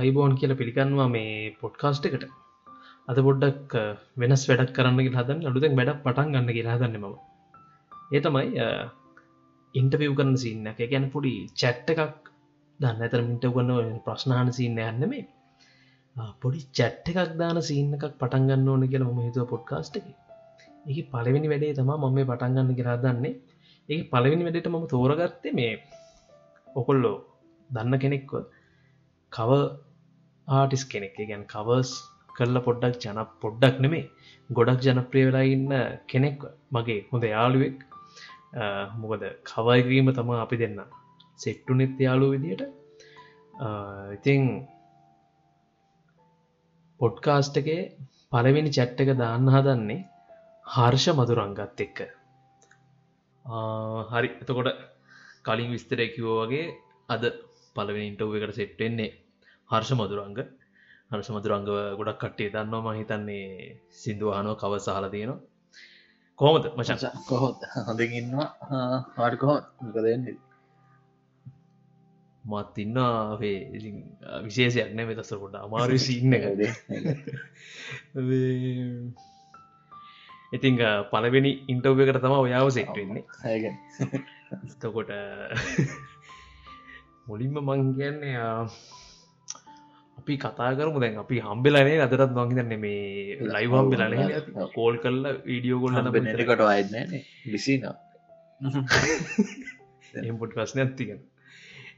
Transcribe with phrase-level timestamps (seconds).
[0.00, 2.24] අයිබෝන් කියල පිළිගන්නවා මේ පොඩ්කාස්ට් එකට.
[3.10, 3.74] අද පොඩ්ඩක්
[4.20, 7.14] වෙනස් වැඩක් කරන්න හදන් අලුතෙන් වැඩක් පටන් ගන්න කියලා හදන්න ම
[8.14, 8.66] ඒ තමයි
[9.74, 10.80] ඉන්ටවිව් කරන සින්න එක.
[10.92, 12.28] ගැන පොඩි චැට්ට එකක්.
[12.80, 15.24] දන්න ඇතර මිට ගන්න ප්‍රශ්නාන සින්න යන්න මේ
[16.42, 20.06] පොඩි චැට්ට එකක් දාන සින්න එකක් පටන්ගන්න ඕන කියලා ම හිතුව පොඩ්කාස්ට් එක.
[20.88, 23.34] ඒ පලවෙනි වැඩේ තම මම පටන්ගන්න කියලා දන්නේ
[23.88, 25.72] ඒ පලවෙනි වැඩට මම තෝරගත්තේ මේ
[26.76, 27.16] ඔකොල්ලෝ
[27.70, 28.38] දන්න කෙනෙක්ව
[29.32, 29.52] කව
[30.48, 31.16] ආටිස් කෙනෙක්.
[31.30, 31.90] ගැන් කවර්ස්
[32.36, 34.04] කරල පොඩ්ඩක් ජන පොඩ්ඩක් නෙමේ
[34.50, 35.72] ගොඩක් ජනප්‍රිය වෙලා ඉන්න
[36.12, 36.40] කෙනෙක්
[36.74, 37.78] මගේ හොඳ යාළුවෙක්.
[39.00, 40.80] මොකද කවයිගීම තම අපි දෙන්න.
[41.42, 42.62] සෙට්ටු නෙත් යාලු විදියට.
[44.16, 44.42] ඉතිං
[47.00, 47.82] පොඩ්කාස්ට් එකේ
[48.32, 50.06] පලවෙනි චැට්ට එක දාන්න හදන්නේ
[50.74, 51.98] හර්ෂ මදුරංගත් එක්ක.
[54.12, 54.28] හරි.
[54.42, 54.70] එතකොට
[55.46, 56.66] කලින් විස්තර කිවෝ වගේ
[57.14, 57.22] අද
[57.76, 59.14] පලවෙනි ඉන්ටව් එකට සෙට්වෙන්නේ
[59.70, 60.38] හර්ෂ මදුරංග.
[61.10, 62.82] හර්ෂ මදුරංගව ගොඩක් කට්ටේ දන්නවා.
[62.86, 63.44] ම හිතන්නේ
[63.92, 65.40] සිින්දුවානෝ කව සහල තියෙනවා.
[66.38, 66.90] කොහොමද මච
[67.28, 68.48] කොහොත් හොඳින් ඉන්නවා.
[69.20, 70.36] හඩකොහොත් මොකදන්නේ
[72.44, 73.56] මත් ඉන්නාේ
[74.44, 76.34] විශේෂයක් නෑ මෙතස පොට අමාරු සින්න
[80.52, 80.76] ඉතිං
[81.10, 83.64] පලවෙනි ඉන්ටව් එකට තම ඔයාව සෙක්ටවෙන්නේ හැග
[84.78, 85.10] තකොට
[87.26, 88.36] මුලින්ම මං කියන්නේ
[90.26, 90.98] අපි කතා කරමු.
[91.02, 94.12] දැන් අපි හම්බෙලනේ අදරත් නොහිතන්න මේ ලයිව හම්බෙලන
[94.76, 96.10] කෝල් කල්ල වීඩියෝ ගොල්ලන
[96.50, 96.94] කට අයන්න
[97.52, 97.82] විසින
[100.28, 101.20] එම්පොට් ප්‍රශ්න ඇතිගෙන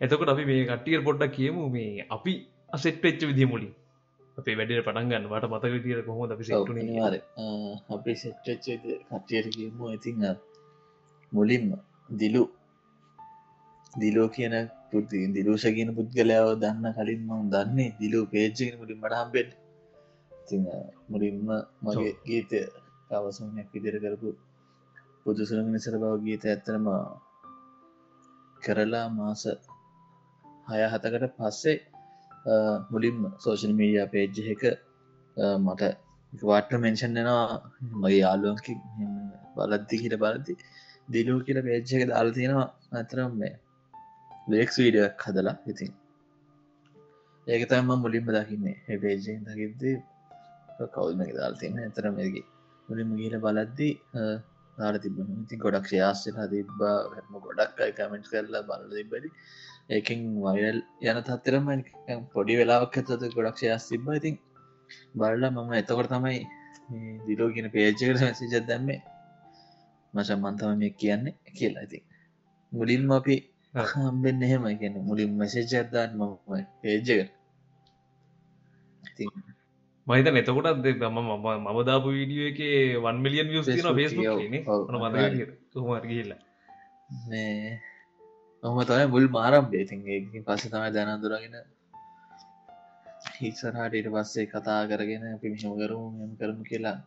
[0.05, 1.63] එතකොට අපි මේ කට්ටිය පොඩ්ඩක් කියමු.
[1.77, 2.33] මේ අපි
[2.77, 3.73] අසෙට් පෙච්ච විදි මුලින්.
[4.39, 7.15] අපේ වැඩට පටන්ගන්න වට මතක විදිර කොහොම අපි සටුනවාර
[7.97, 9.85] අපි සෙට්ච කට්ටියට කියමු.
[9.97, 10.21] ඉතිං
[11.33, 11.67] මුලින්ම
[12.21, 12.43] දිලු
[13.99, 14.55] දිලෝ කියන
[14.91, 19.51] පුති දිලූෂ කියන පුද්ගලයාව දන්න කලින් මං දන්නේ දිලූ පේජ්ජගෙන මුලින් මට හම්බෙට
[20.33, 20.57] ති
[21.11, 21.49] මුලින්ම
[21.83, 22.59] මගේ ගීතය
[23.11, 24.31] අවසනයක් විදිර කරපු
[25.23, 26.87] පුදුසුළඟ නිසර බව ගීත ඇත්තනම
[28.63, 29.43] කරලා මාස
[30.69, 31.77] හය හතකට පස්සේ
[32.91, 34.63] මුලින්ම සෝෂල් මීඩිය පේජ්ජ එක
[35.59, 35.83] මට
[36.33, 37.47] වාට මෙන්ෂන් එනවා
[37.95, 38.75] මගේ යාලුවන්කි
[39.57, 40.55] බලද්දි කියල බලද්දි
[41.09, 42.69] දිලූ කියල පේච්ච එක දාල් තියෙනවා.
[42.93, 43.55] ඇතරම් මේ
[44.53, 45.93] ලෙක්ස් වීඩියක් හදලා ඉතින්.
[47.47, 48.77] ඒක තම මුලින්ම දකින්නේ.
[48.87, 49.97] හ පේජෙන් දකිද්දී
[50.95, 52.45] කවල්ම දාල් තින්න ඇතරමගේ
[52.89, 53.95] මුලින්ම ගීල බලද්දී
[54.79, 56.97] දාර තිබන ඉතින් ගොඩක් ශයාස්සලා තිබ්බා.
[57.15, 59.29] හැම ගොඩක් අයි කමෙන්ට් කරලා බල තිබ්බලි
[59.97, 61.67] ඒකින් වයල් යන තත්තරම
[62.35, 64.07] පොඩි වෙලාවක් ඇතත ගොඩක් ශයාස් තිබ්බ.
[64.21, 64.35] ඉතින්
[65.21, 66.39] බලලා මම එතකොට තමයි
[67.27, 69.01] දිලෝගෙන පේජකට මැසිජත් දැම්මේ.
[70.15, 71.85] මචන් මන්තම මේ කියන්නේ කියලා.
[71.89, 72.03] ඉතින්
[72.73, 73.37] මුලින්ම අපි
[73.85, 76.33] හම්බෙන් එහෙම කියන මුලින් මැසේජ අදදාන්න මම
[76.81, 77.09] පේජක
[80.07, 81.19] මහිත එතකොටත් ම
[81.65, 82.61] මම දාපු වීඩියෝ එක
[83.05, 84.27] වන් මිලියන් වියස් තින ෆේස් මද
[86.05, 86.33] කියල්ල
[88.63, 91.57] ඔහම තයි මුල් මාරම් බේතින්ගේ පස්ස තමයි දැනදුරගෙන
[93.37, 96.99] හිසරහට ඉට පස්සේ කතා කරගෙන අපි මිහම කරු එම කරමු කියලා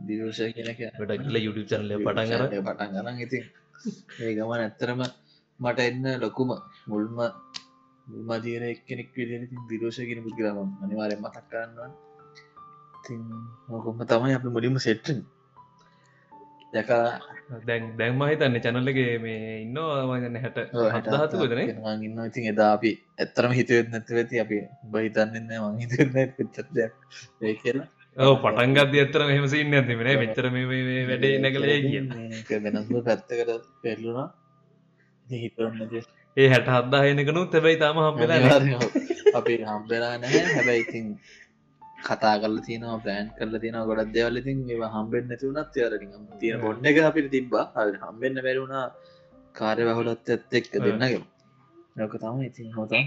[0.00, 3.44] දිරෝෂ කියනක ටක්ල යුට චනල පටන් කර පටන් ගරන් ඉතින්
[4.20, 5.00] ඒ ගමන් ඇත්තරම
[5.60, 6.50] මට එන්න ලොකුම
[6.86, 7.18] මුල්ම
[8.26, 11.90] මදීර එක්කෙනෙක් විදිරති දිරෝෂගෙන පුද්ගරම අනිවාරය මතක් කරන්නවා
[13.68, 15.18] මොකොම තමයි අප මුලින්ම සෙට්ටන්
[16.72, 17.02] දැකා
[17.62, 20.58] දැන් දැන්ම හිතන්න චැනල්ලගේ මේ ඉන්න මගන්න හැට
[20.94, 21.60] හතහතු වදන
[22.02, 24.58] ඉන්න ඉතින් එදා අපි ඇත්තරම හිතුවත් නැති ඇති අපි
[24.92, 26.88] බහිතන්නන්න මංහිතන්න පිච්චත්ය
[27.42, 30.66] ඒ කියලා පටන්ගත් ඇත්තර මෙහම සින්න ඇතිමෙන මෙච්චර මේ
[31.04, 34.45] වැඩේ නැකලේ කිය වෙනස්ම පැත්තකට පෙල්ලුණා හිතන්න
[36.36, 38.60] ඒ හැට හදදායනකනු තැබයි තාම හම්බෙලා
[39.38, 41.06] අපි හම්බෙලා නැහැ හැබැයි ඉතින්
[41.98, 44.36] කතා කල තින පලෑන් කල තින ගොඩක් දෙවල.
[44.42, 47.64] ඉතින් ඒ හම්බෙන් නැතිවුණත් යාරනිම තියෙන බොඩ්ඩ එක අපිට තිබ්බා.
[48.04, 48.84] හම්බෙන්න්න බැරුණා
[49.54, 51.22] කාරය වහුලත් ඇත්ත එක්ක දෙන්නගේ
[51.96, 53.02] නොක තම ඉතින් හොතා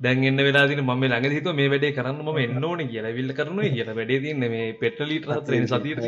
[0.00, 3.16] දැන්ගන්න වෙලා ම ළඟ හිත මේ වැඩේ කරන්න ම එන්න ඕන කියලා.
[3.18, 3.90] විල්ල කරන කියල.
[4.00, 5.98] වැඩේ තින්න මේ පෙට්ටලීට හතරෙන සතිර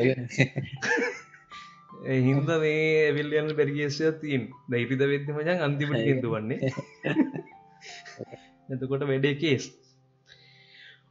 [2.04, 6.70] හින්ද මේ ඇවිල්ලයන්න බැරිගේශය තිීන් දයිතිද වෙද්දි මචන් අන්තිමට හිදු වන්නේ.
[8.72, 9.66] එතකොට වැඩේ කේස්.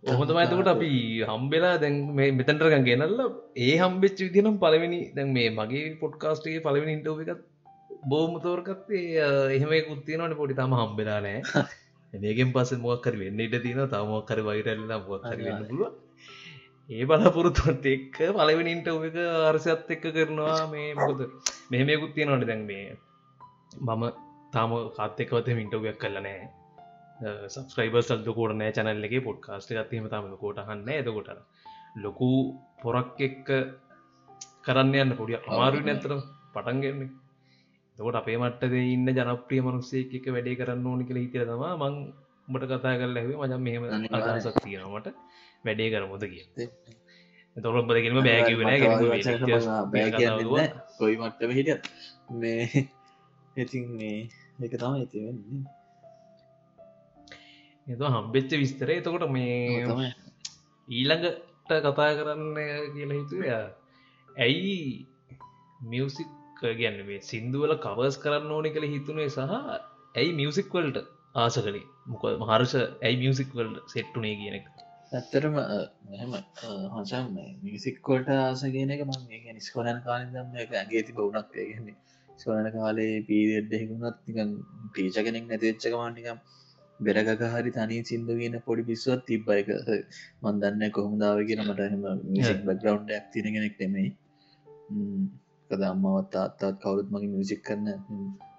[0.05, 0.91] ඔහොතම ඇතකොට අපි
[1.25, 3.17] හම්බෙලා දැන් මේ මෙතැන්ටරකන් ගෙනල්ල
[3.57, 7.43] ඒ හම්බෙච් විදිනම් පලවෙනි දැන් මේ මගේ පොඩ්කාස්ටේ පලවෙනි ඉන්ටව එකත්
[8.05, 9.03] බෝමතෝරකත්තේ
[9.51, 10.53] එහෙම කුත්තියනට පොඩි.
[10.53, 11.41] තම හම්බෙලා නෑ.
[12.23, 16.04] ඒගෙන් පස මොක්කර වෙන්න ඉට තින තමක්කර වෛරල්ල මොක්කර වෙන්න පුළුව
[16.89, 20.57] ඒ බලපුරුතුත් එක්ක පලවෙනින්ට එක අර්සයත් එක්ක කරනවා.
[20.67, 21.21] මේ මොකද?
[21.71, 22.97] මෙහමයකුත් තියෙනට දැන් මේ.
[23.81, 24.03] මම
[24.53, 26.43] තාම කාත්තෙකවත මින්ටෝගයක් කල්ල නෑ
[27.47, 29.15] සබස්ක්‍රයිබර් සල්ද කෝට නෑ චැනල්ල එක.
[29.23, 31.29] පොඩ්කාස්ට ගත්තීම තම කෝට හන්න එතකොට
[31.97, 32.29] ලොකු
[32.81, 33.49] පොරක් එක්ක
[34.61, 36.13] කරන්න යන්න පොඩිය අමාරු නැතර
[36.53, 37.09] පටන්ගන්නේ
[37.97, 41.97] තකොට අපේ මට්ටද ඉන්න ජනප්‍රිය මනුස්සේ එක වැඩේ කරන්න ඕනි කළ හිතර තම මං
[42.47, 43.83] උඹට කතා කරල ඇව මජම් මෙහම
[44.19, 45.09] අදසක් තියෙනවට
[45.65, 46.43] වැඩේ කරමුද කිය
[47.57, 48.67] තොරොත් බදගෙනම බෑකිවෙන
[50.97, 51.77] කොයි මට්ටම හිටිය
[52.35, 52.85] මේ
[53.63, 54.19] ඉතින් මේ
[54.61, 55.63] එක තම ඇතිවෙන්නේ
[57.87, 60.11] එත හම්බෙච්ච විස්තර එතකොට මේ
[60.87, 62.55] ඊළඟට කතා කරන්න
[62.93, 63.51] කියලා හිතුය
[64.35, 64.77] ඇයි
[65.89, 66.31] මියසික්
[66.61, 69.39] ගැන්න මේ සිින්දුවල කවස් කරන්න ඕනෙ කළ හිතුනේ සහ
[70.15, 70.97] ඇයි මියසික්වල්ට
[71.35, 71.85] ආස කළේ?
[72.05, 72.73] මොක මහර්ෂ
[73.03, 74.65] ඇයි මියසික්වල්ට සෙට්ටුනේ කියන එක
[75.15, 75.55] ඇත්තරම
[76.07, 76.33] මෙහම
[76.93, 77.27] හසම්
[77.63, 81.97] මියසික්කොට ආස කියන එක මං ඒ නිස්කොලන් කාලිදම් එක ඇගේ ති බවුනක් ඒගන්නේ
[82.39, 83.13] ස්වලන කාලේ
[84.23, 84.51] නිකන්
[84.89, 86.39] ටීච කෙනෙක් නැතිච්චකමාටිකම්
[86.99, 89.69] බෙරගක හරි තනී සිින්දු කියන පොඩි පිස්සුවත් තිබ්බයික
[90.41, 94.09] මන් දන්න කොහොමදාව කියන මට හම මිසික් බග්‍රවන්් ඇක් තින කෙනෙක් නෙමෙයි.
[95.69, 97.87] කද අම්මවත් අත්තත් කවුරුත් මගේ මියසික් කරන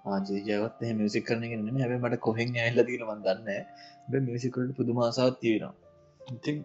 [0.07, 3.49] ආජයවත් මියසික් කරන නෙම හැබ මට කොහෙන් ඇල්ල දීන මන් දන්න
[4.09, 5.86] බ මියසිකට පුදුමාසාවත් තියෙනවා
[6.27, 6.57] ඉතින්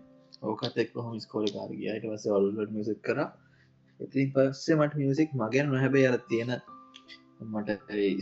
[0.42, 3.18] ඕකත් එක් හොම ස්කෝල කාරගයායට වස ඔල්ලට මියසික් කර.
[4.00, 6.52] ඉතින් පස්සේ මට මියසික් මගෙන් නොහැබේ අර තියෙන
[7.52, 7.70] මට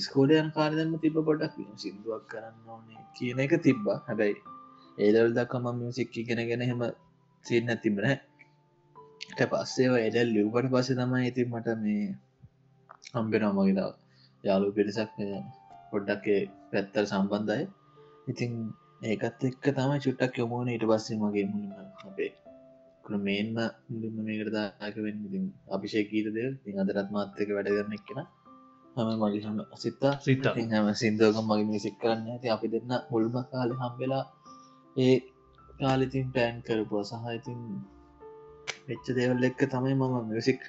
[0.07, 3.99] ස්කෝලයන් කාරදම තිබ පොඩක් සිින්දුවක් කරන්න ඕනේ කියන එක තිබ්බා.
[4.09, 4.37] හැබැයි
[4.99, 6.83] ඒදල් දක්කම මියසික් ඉගෙනගෙන හෙම
[7.45, 8.07] සින්න තිබන
[9.29, 12.05] ට පස්සේව එඩල් ලිව්කට පස්සේ තමයි ඉතින් මට මේ
[13.15, 13.93] හම්බෙනවා මගේතාව
[14.45, 15.17] යාලු පිරිසක්
[15.91, 16.41] පොඩ්ඩක්ේ
[16.71, 17.65] පැත්තර සම්බන්ධයි.
[18.31, 18.53] ඉතින්
[19.01, 21.73] ඒකත් එක්ක තමයි චුට්ටක් යොමුණ ඊට පස්සේ මගේ මුලිම
[22.05, 22.33] අපේ
[23.19, 23.57] මේන්ම
[23.89, 28.21] මුලින්ම මේකරදාක වෙන්න ඉතින් අභිෂේකීත දෙ ඉතින් අදරත් මාත්තක වැඩ කරන එක්කෙන.
[28.97, 30.45] හම මගේ හම සිත්තා සිත.
[30.73, 32.47] හැම සිින්දෝකම් මගේ මිසික් කරන්න ඇති.
[32.49, 34.25] අපි දෙන්න මුල්ම කාලෙ හම්වෙලා
[34.97, 35.17] ඒ
[35.81, 37.03] කාලිතින් පෑන් කරපුව.
[37.05, 37.59] සහයිතින්
[38.89, 40.61] වෙච්ච දේවල් එක්ක තමයි මම මියසික්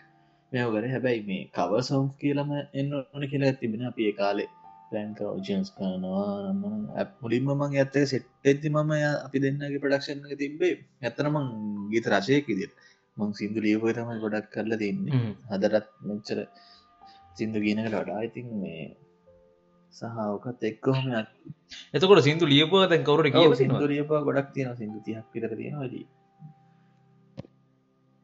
[0.51, 0.85] මෙය කර.
[0.93, 2.49] හැබැයි මේ කව සවම් කියලම
[2.79, 4.49] එන්න ඕන කියලා තිබෙන අපේ කාලේ
[4.91, 11.47] පලෑන් කරෝජන්ස් කරනවා මුලින්ම මං ඇත්තක සෙට් ඇති මම අපි දෙන්නගේ ප්‍රඩක්ෂන් එක තිබේ ඇතනමං
[11.91, 12.71] ගීත රශයක ඉදිර
[13.17, 15.21] මං සිින්දු ලියපය තමයි ගොඩක් කරලා දෙන්නේ.
[15.49, 16.39] හදරත් මෙච්චර
[17.35, 18.85] සිින්දු ගීනකට වඩා ඉතින් මේ
[19.93, 21.05] සහෝකත් එක්කොහම
[21.93, 26.05] එතකොට සිින්දු ලියපුව දැන් කවුර කිය සිින්දු ලියපා ගොඩක් තියෙන සිින්දු තියක් පිතර තියෙනවාදී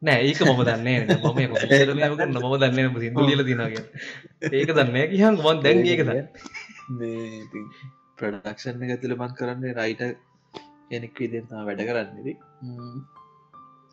[0.02, 3.82] නෑ ඒක මම දන්නේ මම මම දන්න සිින්දු ලියල තිනගේ
[4.52, 6.10] ඒක දන්න කියහන් වන් දැන් ඒකද
[8.16, 10.02] ප්‍රඩක්ෂන් එක තුළ මන් කරන්නේ රයිට
[10.88, 12.28] කෙනෙක් විදෙන්තා වැඩ කරන්නේද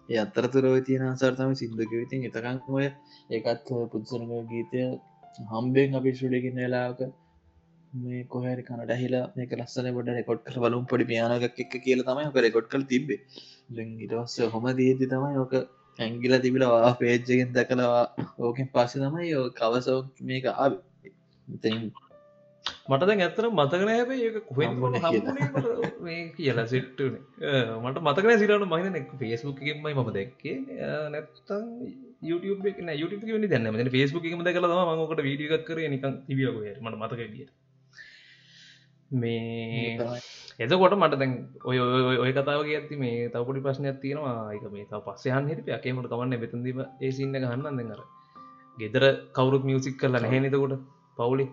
[0.10, 2.88] ඒ අතරතුරව තියෙන සර්තම සිින්දුක විතින් එතකං ඔය
[3.32, 4.84] ඒකත් පුද්සරම ගීතය
[5.50, 7.02] හම්බෙන් අපි ශුඩකින් වෙලාක
[8.00, 10.86] මේ කොහරි කනට හිලා මේක ලස්සන බොඩ රෙකොඩ් කර බලුම්.
[10.86, 13.20] පොඩි පියානක එක් කියල තමයි ඔක රෙකොඩ් කල් තිබේ
[14.04, 15.56] ඉටවස්ස හොම දීති තමයි ඕක
[16.00, 18.04] ඇංගිල තිබිලවා පේජ්ජගෙන් දැකලවා
[18.40, 20.00] ඕකෙන් පස්ස තමයි යෝ කවසෝ
[20.30, 20.70] මේක ආ
[22.90, 26.66] මටද ඇත්තර මතකන හැබ ඒක කොහෙන් කියලා.
[26.74, 27.16] සිට්ටන.
[27.84, 30.58] මට මතකන සිරට මහින එක් ෆේස්බුක්කෙන්මයි ම දැක්කේ.
[31.14, 31.64] නැත්තං
[32.30, 34.68] YouTube YouTube වනි දැන්න ෆේස්බුක් එකම දැකල
[35.02, 35.80] මකට වීඩියක් කර.
[35.96, 37.52] නිකන් තිබියක මට මතක විදිට
[39.16, 39.98] මේ
[40.58, 41.34] එතකොට මට දැන්
[41.64, 41.78] ඔය
[42.24, 44.54] ඔය කතාවගේ ඇති මේ තවපොඩි ප්‍රශ්නයක් තියෙනවා.
[44.56, 48.02] එක මේ තව පස්සයන් හිට යකේමට කවන්න බෙතදීම ඒසින්න ගහන්න දෙන්නර
[48.78, 49.06] ගෙදර
[49.36, 50.76] කවුරුත් මියසික් කරලා නැහැනිතකොට
[51.18, 51.46] පවුලි.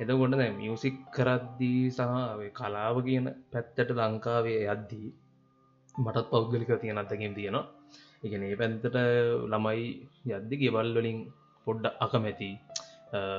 [0.00, 2.02] එතකොට දැ මියසික් කරද්දී සහ
[2.58, 5.08] කලාව කියන පැත්තට ලංකාවේ යද්දී
[5.94, 7.64] මටත් පෞද්ගලික තියෙන අත්තකින් තියෙනවා.
[8.24, 8.96] එකන ඒ පැන්තට
[9.52, 9.82] ළමයි
[10.30, 11.18] යද්දි ගෙවල්වලින්
[11.66, 12.50] පොඩ්ඩ අකමැති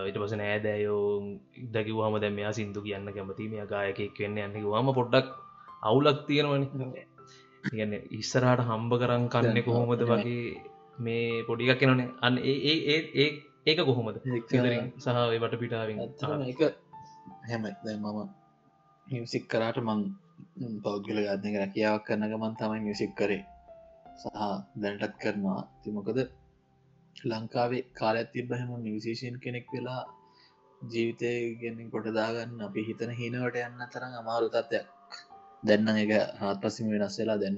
[0.10, 1.08] ඉට පස නෑදෑයෝ
[1.64, 5.28] ඉදකිවහම දැ මෙයා සිින්දු කියන්න කැමති මේ ගායකෙක් වෙන්න යන්න වාම පොඩ්ඩක්
[5.84, 6.68] අවුලක් තියෙනවනි.
[7.74, 10.46] ඉගන්න ඉස්සරහට හම්බ කරන් කන්න කොහොමද වගේ
[11.00, 13.30] මේ පොඩිකක් කෙනනේ අන්න ඒ ඒ
[13.66, 14.18] ඒක කොහොමද?
[14.98, 15.98] සහ වට පිටාවෙන්
[16.46, 16.62] එක
[17.50, 17.64] හැම
[17.96, 18.20] මම
[19.08, 20.02] මියසික් කරාට මං
[20.84, 23.44] පෞද්ගල ගාධනක රැකියාවක් කරනක මන් තමයි මියසික් කරේ.
[24.16, 24.28] සහ
[24.82, 25.62] දැනටත් කරනවා.
[25.84, 26.20] තිමොකද
[27.16, 30.02] ලංකාවේ කාලත් තිබ්බහම මියසිෂන් කෙනෙක් වෙලා
[30.82, 31.32] ජීවිතය
[31.62, 34.88] ගෙනින් කොටදාගන්න අපි හිතන හිනවට යන්න තරම් අමාරු තත්ත්වයක්.
[35.64, 37.58] දෙන්න එක හත් පසිම වෙනස් වෙලා දෙන්න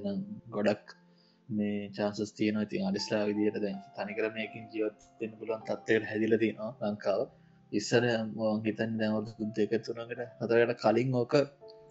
[0.50, 0.94] ගොඩක්
[1.48, 7.20] මේ චාන්සස් තියන ති අඩිස්ලා විදියට දැන් තනිකරමයකින් ජීවත්වෙන් පුලුවන් තත්වයට හැදිල තිනවා ලංකාව.
[7.72, 8.04] ඉස්සර
[8.66, 11.34] හිතන් දැවරු දෙක තුනකට හතරට කලින් ඕක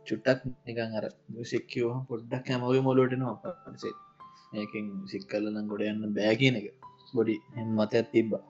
[0.08, 1.06] චුට්ටක් නිකන් අර
[1.52, 3.96] සික්කෝ පොඩ්ඩක් හැමගේ මොලෝටනවා පසේ
[4.56, 6.68] ඒකින් සික්කල්ලනම් ගොඩ යන්න බෑගෙන එක.
[7.14, 7.36] බොඩි
[7.70, 8.44] මතයක් තිබ්බා.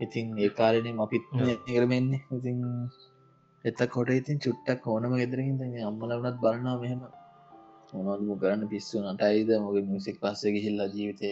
[0.00, 1.24] ඉතින් ඒ කාලනේ අපිත්
[1.66, 2.58] කරමෙන්නේ ඉතින්
[3.64, 7.00] එත කොට ඉතින් චුට්ටක් ඕනම ගෙදරකින් අම්මල වනත් බලන්නා මෙහෙම.
[7.98, 9.50] මොනදම කරන්න පිස්සු නටයිද?
[9.58, 11.28] මොගේ මියසික් පස්සේ ගිහිල්ලා ජීවිතය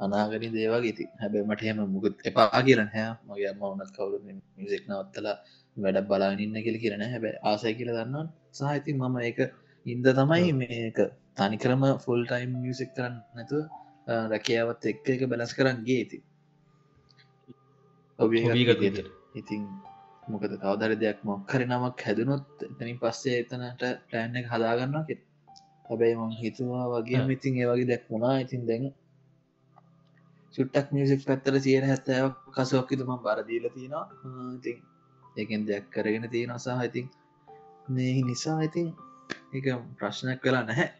[0.00, 4.16] අනාගරි දේවා ගති හැබැ මට හෙම මුකුත් එපා කියරන හැ මගේ අම්ම වනත් කවුරු
[4.56, 5.36] මියසික් නවත්තලා
[5.76, 9.38] වැඩ බලාගන්න කියල කියරන හැබැ ආසය කියල දන්නවා සාහිති මම ඒක
[9.86, 10.98] ඉන්ද තමයි මේක
[11.36, 13.58] තනිකරම ෆුල් ටයිම් මියසික් කරන්න නැතු
[14.30, 16.18] රැකියාවත් එක්ක එක බැලස් කරන්න ගේති
[19.34, 19.62] ඉතින්.
[20.28, 25.14] මොකද කවදර දෙයක් මොක්කර නමක් හැදනොත් එතනින් පස්සේ එතනට ප්ලෑන් එක හදාගන්නවා කෙ
[25.88, 28.34] හැබැයි මං හිතුවා වගේ ඉතින් ඒ වගේ දැක් වුණා.
[28.38, 28.84] ඉතින් දැන්
[30.54, 34.06] චුට්ටක් මියසික් පැත්තර සියන හැත්තෑවක් කසුවක්කිතුම බරදීල තියෙනවා.
[34.56, 34.78] ඉතින්
[35.36, 37.06] ඒකෙන් දෙයක් කරගෙන තියෙන සහ ඉතින්
[37.88, 38.88] මේ නිසා ඉතින්
[39.52, 39.64] එක
[39.98, 40.99] ප්‍රශ්නයක් කලා නැහැ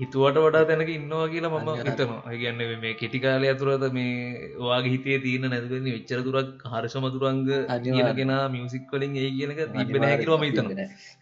[0.00, 2.32] හිතුවට වඩා තැනක ඉන්නවා කියලා මම හිතනවා.
[2.36, 4.14] ගැන්න මේ කෙටිකාලය ඇතුරද මේ
[4.60, 10.46] වාගේ හිතේ තියෙන නැතිවෙන විච්චර තුරක් හර්ෂම තුරංග අජගෙන මියසික් වලින් ඒ කියනක තිබෙන හැකිරම
[10.46, 10.72] හිතන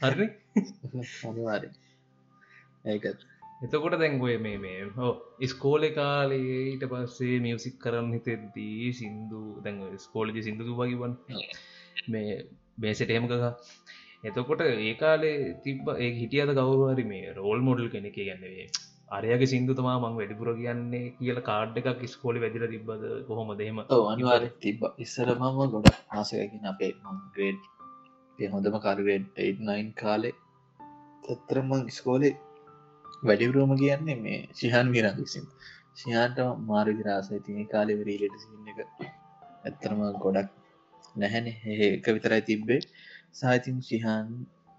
[0.04, 0.26] හරි
[1.24, 1.68] අනිවාර
[2.86, 3.28] ඒකත්
[3.62, 5.12] එතකොට දැන්ගොය මේ මේ හෝ
[5.48, 11.14] ස්කෝල කාලේ ඊට පස්සේ මියසික් කරන්න හිතෙද්දී සින්දු දැන් ස්කෝලජි සිින්දුතු වගේවන්
[12.08, 12.38] මේ
[12.78, 13.36] බේසටේමකක
[14.24, 18.66] එතකොට ඒකාලේ තිබ ඒ හිටියද කවරුහරි මේ රෝල් මොඩල් කෙනෙක ගැන්නවේ
[19.10, 24.44] අරයගේ සිින්දු තමා මං වැඩිපුර කියන්නේ කියල කාඩ් එකක් ස්කෝලි වැදිල තිබ්බද කොහොම දෙම අනිවාර
[24.60, 27.60] තිබ ඉස්සරමම ගොඩ ආසයකින් අපේ මංග්‍රේඩ්
[28.38, 30.34] හොඳම කරුවෙන් 89 කාලේ.
[31.24, 32.32] තත්තරමං ස්කෝලේ
[33.24, 35.46] වැඩිවරුවම කියන්නේ මේ ශිහන් විරන් විසින්
[35.96, 38.78] ශියන්ට මාරවිරාසයි තිය කාලෙ වරීලට සින්න එක
[39.64, 40.50] ඇත්තරම ගොඩක්
[41.16, 41.46] නැහැන.
[41.66, 42.80] ඒක විතරයි තිබ්බේ.
[43.34, 44.26] සාහිතින් ශිහන්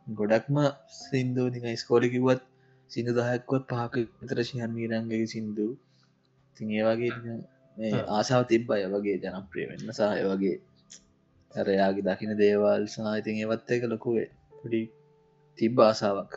[0.07, 0.57] ගොඩක්ම
[0.99, 2.41] සිින්දූ ස්කෝලි කිවත්
[2.91, 5.67] සිින්දු දහයක්වත් පහක විතර ශිහන් මීරන්ගේ සිින්දු.
[6.57, 7.11] තින් ඒ වගේ
[8.09, 10.55] ආසාාව තිබ්බය වගේ ජනප්‍රිය වෙන්න සහය වගේ
[11.51, 14.81] ඇරයාගේ දකින දේවල් සාහිතින් ඒවත් එක ලොකුවේ පොඩි
[15.59, 16.33] තිබ්බ ආසාාවක්.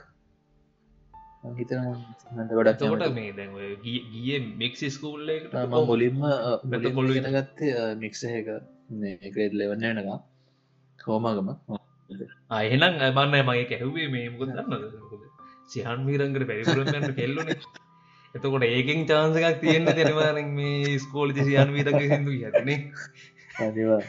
[2.53, 2.83] ගොඩක්ට
[3.15, 3.71] මේ
[4.15, 5.55] ගිය මික්සි ස්කූල්ලට
[5.85, 6.23] මුලින්ම
[6.95, 8.49] පොල්ලගෙන ගත්තේ මික්සහක
[9.31, 10.09] ග්‍රේඩ් ලෙවන්නනක
[10.99, 11.76] හෝමගම
[12.51, 14.85] අයනම් අමන්න මගේ කැහවේ මේ මුකද දන්නද
[15.69, 17.51] සිහන් මීරංගට පැරිපුරන්න කෙල්ලුන.
[18.35, 22.79] එතකොට ඒකෙන් චාන්සකක් තියෙන්න්න තෙනවාර මේ ස්කෝල සියන් මීරග හිදු ඇතිනේ
[23.61, 24.03] අනිවා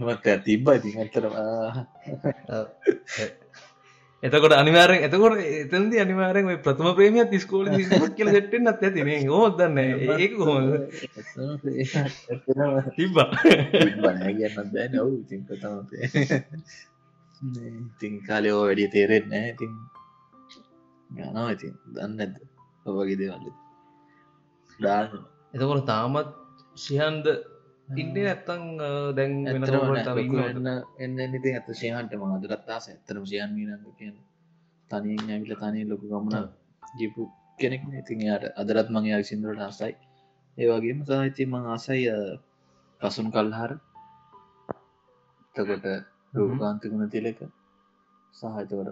[0.00, 1.34] මත් තිබ්බ ඉති ඇතරම
[4.22, 7.66] එතකොට අනිවාරෙන් එතකොට එතන්දි අනිවාරෙන් ප්‍රථම ප්‍රේමියත් ස්කෝල
[8.16, 10.64] කියල ෙට්ටෙන් අත් ඇතිනේ හෝදන්න ඒක කොහොම
[12.96, 13.28] තිබ්බා.
[14.88, 15.76] නව් ඉතින් ප්‍රථම
[17.40, 19.48] ඉතින් කාලයෝ වැඩිය තේරෙත් නෑ.
[19.50, 19.72] ඉතින්
[21.18, 21.74] යනවා ඉතින්.
[21.94, 22.34] දන්න ඇද
[22.86, 23.46] ඔවගේ දේවල්ල
[24.78, 25.24] ඩාන්න
[25.54, 26.28] එතකොට තාමත්
[26.76, 27.26] සිහන්ද
[27.90, 28.64] ඉන්නේ ඇත්තං
[29.12, 30.68] දැන් වෙන
[30.98, 34.16] එන්න ඉති ඇත ශයහන්ට මදරත්තාස ඇතරම ශයන් මීනග කියන
[34.90, 36.48] තනියෙන් ඇවිල තනය ලොකු ගමන
[36.82, 37.22] ජිපු
[37.58, 39.92] කෙනෙක් ඉතින් යාට අදරත් මගේ සිින්දුවට ආසයි.
[40.58, 42.04] ඒවගේම සාහිති මං ආසයි
[43.00, 43.72] පසුන් කල්හාර.
[45.54, 45.86] තකොට
[46.32, 47.40] රූකාන්තිකුණ තිලක.
[48.34, 48.88] සහතවර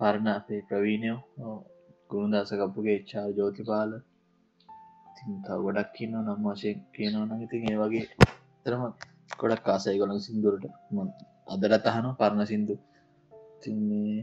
[0.00, 1.56] පරණ අපේ ප්‍රවීණයෝ
[2.10, 3.90] ගුණදස කපුගේ ච්චා ජෝතිපාල
[5.16, 8.06] තව ගොඩක් කියන්න නම් වශයෙන් කියනවන ඉතින් ඒ වගේ
[8.66, 8.82] තරම
[9.38, 10.64] ගොඩක් කාසයි කොළඟ සිින්දුරට
[11.46, 12.74] අදරත් අහන පරණ සිින්දු.
[13.60, 14.18] තින්නේ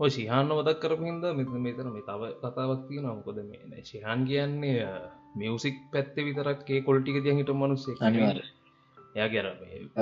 [0.00, 4.80] ඔය සිහාන්න මදක් කරපින්ද මෙ මෙතන මේ තව කතාවක් තියෙන මොකොද මේ ශිහන් කියන්නේ
[5.34, 7.96] මියසික් පැත්තේ විතරක්ේ කොල්ටික දිය හිට මනුස්සේ
[9.14, 9.46] එයා ගැර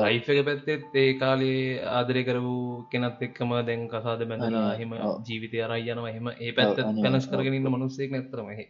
[0.05, 1.63] ලයිෆ එක පැත්තෙත් ඒ කාලේ
[1.93, 4.93] ආදරය කරවූ කෙනත් එක්කම දැන් කසාද බැඳලා හෙම
[5.27, 8.63] ජීවිතය අරයි යනවා හෙම ඒ පැත්ත පැනස් කරගෙනන්න මනුස්සෙක් නැතරමහ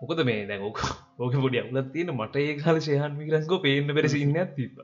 [0.00, 0.80] මොකද මේ දැන් ඕක
[1.22, 4.82] ඕක පොඩි අවුලත් තියෙන මට ඒ කාල ශයහන් මිරංකෝ පේන්න පෙරසින්න ඇතිප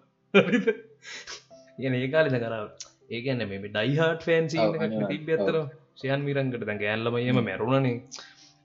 [1.78, 2.68] ඒ කාලෙද කරාව
[3.10, 4.58] ඒකන්න මේ ඩයිහට ෆෑන්සි
[5.06, 5.56] තිබ ඇතර
[5.96, 7.96] ශයන් මිරංකට දැන් ඇල්ලම ඒම මැරුණනේ.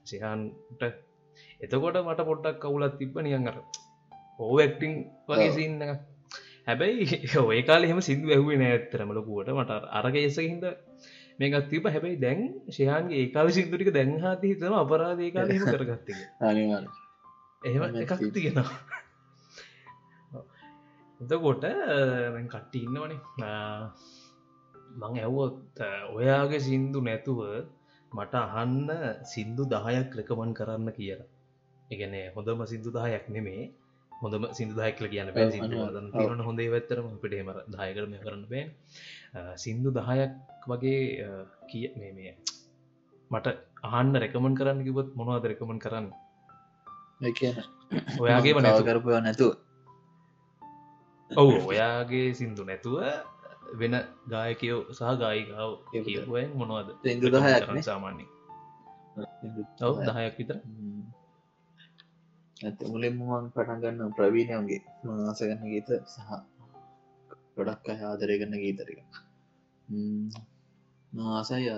[0.06, 0.82] සිහන්ට
[1.60, 3.58] එතකොට මට පොට්ටක් කවුලත් තිබ්බ නියන් අර
[4.38, 4.94] ඕවක්ටිං
[5.28, 5.82] වගේ සින්න
[6.66, 9.50] හැබැයි ඔය කාල එහම සිදු ඇහුවේ නෑ ඇත්තරම ලොකුවට.
[9.50, 10.64] මට අරග එස හිද
[11.38, 16.08] මේකත් තිබ හැබැයි දැන් ශයන්ගේ ඒකාල සිදුරික දැන්හාති හිතම අපරාධය කාල එම කරගත්ත.
[17.62, 18.68] එහෙම එකක් තියෙනවා.
[21.20, 21.64] එතකොට
[22.48, 23.20] කට්ටි ඉන්නවනේ.
[25.00, 27.40] මං ඇව්වොත් ඔයාගේ සින්දු නැතුව
[28.12, 28.90] මට අහන්න
[29.26, 31.30] සින්දු දහයක් රකමන් කරන්න කියලා.
[31.88, 33.64] එකන හොඳම සිින්දු දහයක් නෙමේ
[34.24, 38.64] හොඳම සිින්දුදායක්ල කියන්න පැ තිරන හොඳේ වැත්තරම පිටේම දායකරම කරන්න බෑ.
[39.64, 40.32] සින්දු දහයක්
[40.70, 40.98] වගේ
[41.70, 42.32] කිය මේ මේ
[43.30, 43.46] මට
[43.88, 46.06] අහන්න රැකමන් කරන්න කිවත් මොනවද රැකමන් කරන්න?
[48.22, 49.52] ඔයාගේ මනව කරපුවා නැතුව.
[51.30, 52.96] ඔවු ඔයාගේ සින්දු නැතුව
[53.80, 53.94] වෙන
[54.32, 55.72] ගායකයෝ සහ ගායිකාව
[56.06, 57.84] කියුවෙන් මොනවද සින්දු දහයක් නේ?
[57.90, 58.24] සාමාන්‍ය
[59.88, 60.34] ඔව දහයක්.
[60.38, 60.56] විතර
[62.56, 66.30] ඇත මුලින්ම මං පටන් ගන්න ප්‍රවීණයන්ගේ මාස ගන්න ගීත සහ
[67.56, 69.00] ගොඩක් අය ආදරය කරන්න ගීතරික
[71.30, 71.70] ආසයි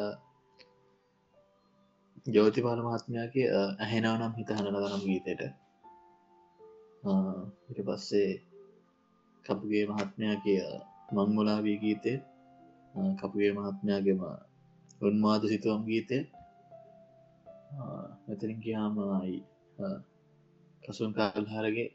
[2.27, 5.43] ජෝතිපාල මහත්මයාගේ ඇහෙනවනම් හිත හනල ගනම් ගීතයට.
[7.69, 8.31] ඉට පස්සේ
[9.45, 10.61] කපුගේ මහත්මයා කිය
[11.15, 12.13] මංමුලාවී ගීතය
[13.19, 14.23] කපුගේ මහත්මයාගේම
[15.01, 16.19] උන්මාද සිතුවම් ගීතය
[18.27, 19.37] මෙතරින් කියයාමයි
[20.87, 21.89] කසුන් කාල්හරගේ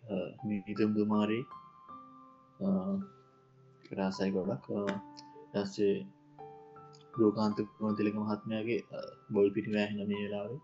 [0.66, 1.44] මිතුම් දුමාරී
[3.98, 4.66] රාසයි ගොඩක්
[5.54, 5.96] දස්සේ
[7.14, 7.58] ලෝකාන්ත
[7.98, 8.82] තිලක මහත්මයාගේ
[9.34, 10.62] බොල් පිටි වැෑහෙන මේ වෙලාවේ.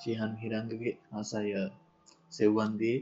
[0.00, 1.48] චිහන් හිරංගගේ ආසය
[2.32, 2.98] සෙව්වන්දී.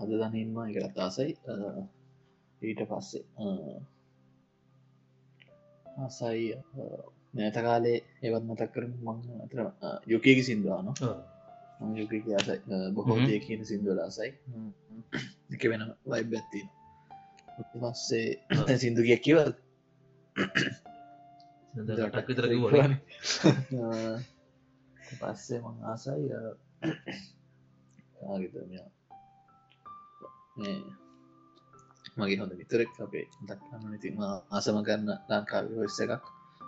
[0.00, 1.32] අද දනින්ම එකත් ආසයි.
[2.62, 3.24] ඊට පස්සේ
[5.96, 6.46] ආසයි
[7.34, 9.58] නෑත කාලේ ඒවත් මතක් කර මං අතර
[10.06, 10.86] යුකයකි සිින්දවාන
[11.94, 12.60] යුක ආසයි.
[12.94, 14.30] බොහෝ දය කියන සිින්දුවලාසයි
[15.50, 16.68] එක වෙන වයිබ් ඇත්තින
[17.82, 19.52] පස්සේ සිින්දු කියක් කිවල්
[21.74, 22.44] ටක් විතර
[25.12, 26.26] පස්සේ මං ආසයි
[28.24, 28.88] ආගතමයා
[32.16, 34.16] මගේ හොඳ විතරෙක් අපේ දක්න්න ඉතිම
[34.50, 36.24] ආසම කරන්න ලංකාව හොස්ස එකක්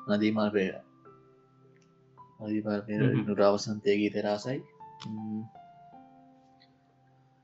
[0.08, 0.74] නදීමල් පේර
[2.40, 2.80] අධිපාර
[3.20, 4.58] නුරාවසන්තය ගීත රාසයි.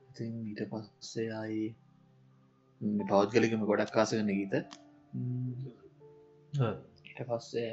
[0.07, 1.61] ඉතින් ඊට පස්සේ අයි
[3.09, 4.53] පෞද්ගලිකම ගොඩක් කාසගන්න ගීත.
[7.05, 7.71] ඊට පස්සේ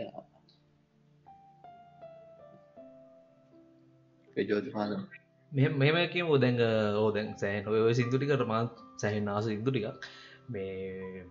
[4.37, 5.07] ජෝතිපාලන
[5.53, 6.26] මෙම කියම.
[6.37, 6.62] දැඟ
[6.97, 9.87] ඕදැන් සෑන් ඔය සිින්දුටිකට මාත් සැහෙන් ආස ඉදු ටික
[10.49, 11.25] මේ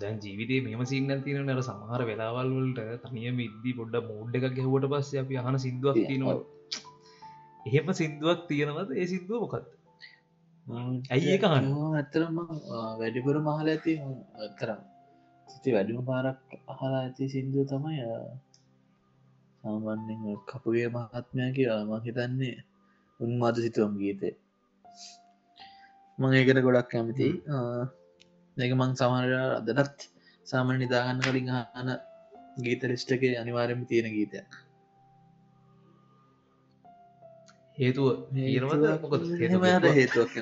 [0.00, 4.90] දැන් ජීවිතේ මෙම සින්න තියන නර සමහර වෙලාවල් වලට තනිය මිද්දි පොඩ්ඩ මෝඩ් එකක් ගැහුවට
[4.92, 6.38] පස්ස අපි අහන සිින්දුවක් තියෙනවා
[7.66, 8.88] එහෙම සිින්දුවක් තියෙනවද?
[8.92, 9.66] ඒ සිින්දුව මොකක්ද
[11.10, 12.36] ඇයි ඒක ඇතරම
[12.98, 13.92] වැඩිපුර මහල ඇති
[14.58, 14.80] කරම්
[15.48, 18.02] සිති වැඩිම පාරක් අහලා ඇති සිින්දුව තමයි
[19.62, 22.56] සාමාන්‍යෙන් කපුගේ මහත්මය කියලා මං හිතන්නේ
[23.20, 24.34] උන්මාද සිතුවම් ගීතේ.
[26.18, 27.28] මං ඒකට ගොඩක් කැමති
[28.56, 30.08] ඒක මං සමහර අදටත්
[30.46, 31.88] සාමන නිදාගන්න කලින් අන
[32.58, 34.50] ගීත ලිස්්ටක අනිවාරයම තියෙන ගීතයක්.
[37.78, 38.06] හේතුව?
[39.94, 40.34] හේතුවක්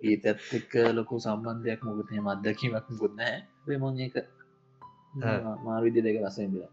[0.00, 3.36] ගීතත් එක්ක ලොකු සම්බන්ධයක් මොකද එම අදකීමක් ගොන්නෑ
[3.78, 4.16] මං ඒක
[5.64, 6.72] මාවිදි දෙක රසයිදිලා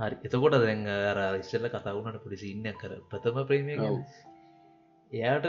[0.00, 0.16] හරි.
[0.26, 3.74] එතකොට දැන් අර ඉස්සල්ල කතාවුණට පොඩිසින්නයක් කර ප්‍රථම ප්‍රේමය
[5.12, 5.46] එයාට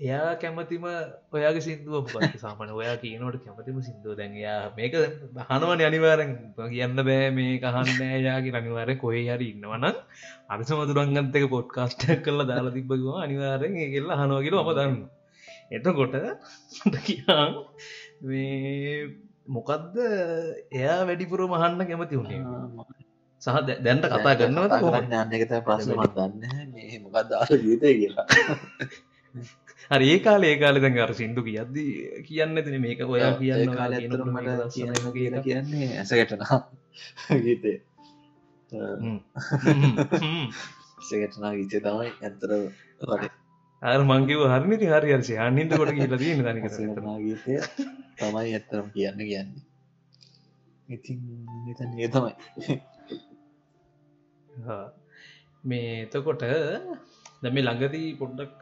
[0.00, 0.84] එයා කැමතිම
[1.30, 4.12] ඔයාගේ සිින්දුව පත් සාමන ඔයා කියනවට කැමතිම සිින්දුව.
[4.18, 4.94] දැන් එයා මේක
[5.50, 6.30] හනුවන අනිවාරෙන්
[6.68, 9.84] කියන්න බෑ මේ කහන්න යාගේ අනිවාරය කොහේ හරි ඉන්නවන
[10.50, 14.96] අරිස මතුරංගන්තක පොඩ්කාස්ටක් කරලා දාලා තිබ්බගවා අනිවාරෙන් ඒගෙල්ල හනුවගෙන ඔම දන්න
[15.72, 16.14] එතකොට
[17.02, 17.44] කියා
[18.22, 18.96] මේ
[19.48, 19.94] මොකක්ද
[20.72, 22.40] එයා වැඩිපුර මහන්න කැමති වුණේ
[23.42, 25.12] සහ දැන්ට කතා කරන්නවද කොහොමද?
[25.14, 28.26] යන්නකත ප්‍රශ්නමත් දන්න මේ මොකක් දාල ජීතය කියලා
[29.90, 31.74] හරි ඒ කාල ඒ කාල දැන් අර සිින්දු කියද්ද
[32.26, 33.92] කියන්න තින මේක ඔයා කියන්න කාල
[35.12, 36.70] කියන කියන්නේ ඇසගටනා
[37.44, 37.82] ගීතේ.
[41.00, 42.50] සගටනා ගීතය තමයි ඇතර
[43.82, 47.58] අර මංගව හරිනිති හරි හරසි අන්හින්ද කොට කියල තියෙන දනික සගටනා ගීතය
[48.18, 49.62] තමයි ඇත්තරම් කියන්න කියන්නේ.
[50.88, 51.18] ඉතින්
[51.64, 52.34] නිතන් ඒ තමයි.
[55.64, 56.40] මේ එතකොට
[57.42, 58.54] දැ මේ ළඟදී පොඩ්ඩක්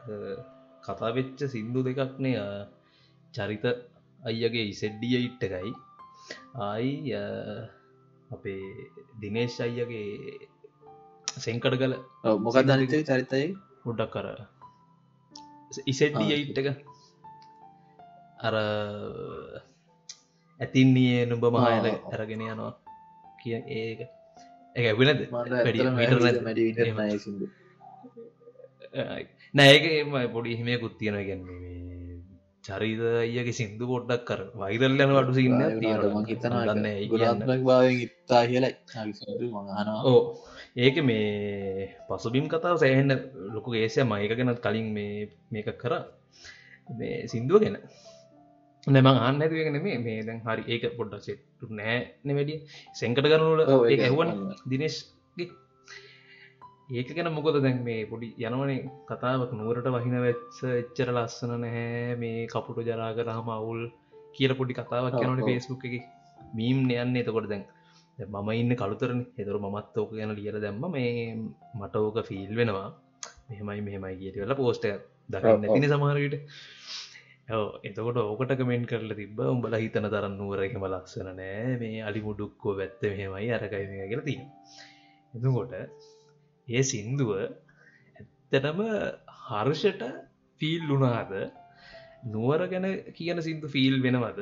[0.89, 2.31] කතා වෙච්ච සින්දු දෙකක්නය
[3.33, 3.65] චරිත
[4.21, 5.71] අයියගේ ඉසෙඩ්ඩිය ඉට්ට එකයි.
[6.65, 6.91] ආයි
[8.35, 8.63] අපේ
[9.21, 10.07] දිනේශ් අයියගේ
[11.45, 11.93] සෙංකඩ කල
[12.45, 13.47] මොකක් දනිත චරිතයි?
[13.83, 14.27] පොඩ්ඩක් කර
[15.93, 16.67] ඉසෙඩ්ඩිය ඉට්ට එක.
[18.45, 18.55] අර
[20.59, 22.73] ඇතින්නේ නුඹ මහයල ඇරගෙන යනවා
[23.41, 23.99] කිය ඒක.
[24.75, 25.19] එක ඇවිලද
[29.53, 29.85] නෑක
[30.33, 31.69] පොඩි හිමය කුත්තියන ගැන්නේ
[32.63, 35.61] චරිත අයගේ සිින්දු පොඩ්ඩක් කර වයිදල්ලන අඩු සින්න
[36.27, 36.55] හිතන
[37.61, 40.21] භාව ඉත්තා කියලයි මහනවා ඕ
[40.77, 43.13] ඒක මේ පසුබිම් කතාව සෑහෙන්න
[43.49, 45.93] ලොකු ඒසය මයක ගැනත් කලින් මේ මේක කර
[46.89, 47.77] මේ සිින්දුව ගැන.
[48.87, 52.59] නැම අන්න ඇතිවගෙන මේ මේ දැන් හරි ඒක පොඩ්ඩක් සෙට්ටු නෑ නෙවැඩිය
[52.93, 54.29] සැංකට ගනුල ඒ ඇහුවන්
[54.69, 55.49] දිනේශ්ගේ
[56.89, 58.77] ඒක ගැන මොකොද දැන් මේ පොඩි යනවනේ
[59.09, 62.15] කතාවක් නුවරට වහින වෙච්ච එච්චර ලස්සන නැහැ.
[62.21, 63.81] මේ කපුටු ජරා කරහම අවුල්
[64.37, 65.43] කියල පොඩි කතාවක් යනට.
[65.49, 66.07] පේස්බුක් එක.
[66.57, 67.19] මීම් යන්න.
[67.21, 67.63] එතකොට දැන්
[68.19, 69.21] මම ඉන්න කළුතරන.
[69.37, 70.83] හෙතුර මත් ඕක ගැන ලියල දැම්ම.
[70.89, 71.13] මේ
[71.79, 72.89] මට ඕක ෆිල් වෙනවා.
[73.49, 74.91] මෙහෙමයි මෙහෙමයි කියට වෙලා පෝස්ට
[75.29, 76.35] දකන්න සමහරවිට
[77.55, 77.65] ඔව.
[77.87, 81.73] එතකොට ඕකට කමෙන්ට් කරල තිබ උඹල හිතන තරන්න නුවර එහෙම ලක්සන නෑ.
[81.81, 84.39] මේ අලි මුඩුක්කෝ වැත්ත මෙහෙමයි අරකයි කියලා තිය
[85.33, 85.75] එතකොට
[86.69, 88.79] ඒ සින්දුව ඇත්තටම
[89.43, 90.03] හර්ෂට
[90.61, 91.31] ෆිල් වුණාද?
[92.25, 94.39] නුවර ගැන කියන සිින්දු ෆිල් වෙනවද?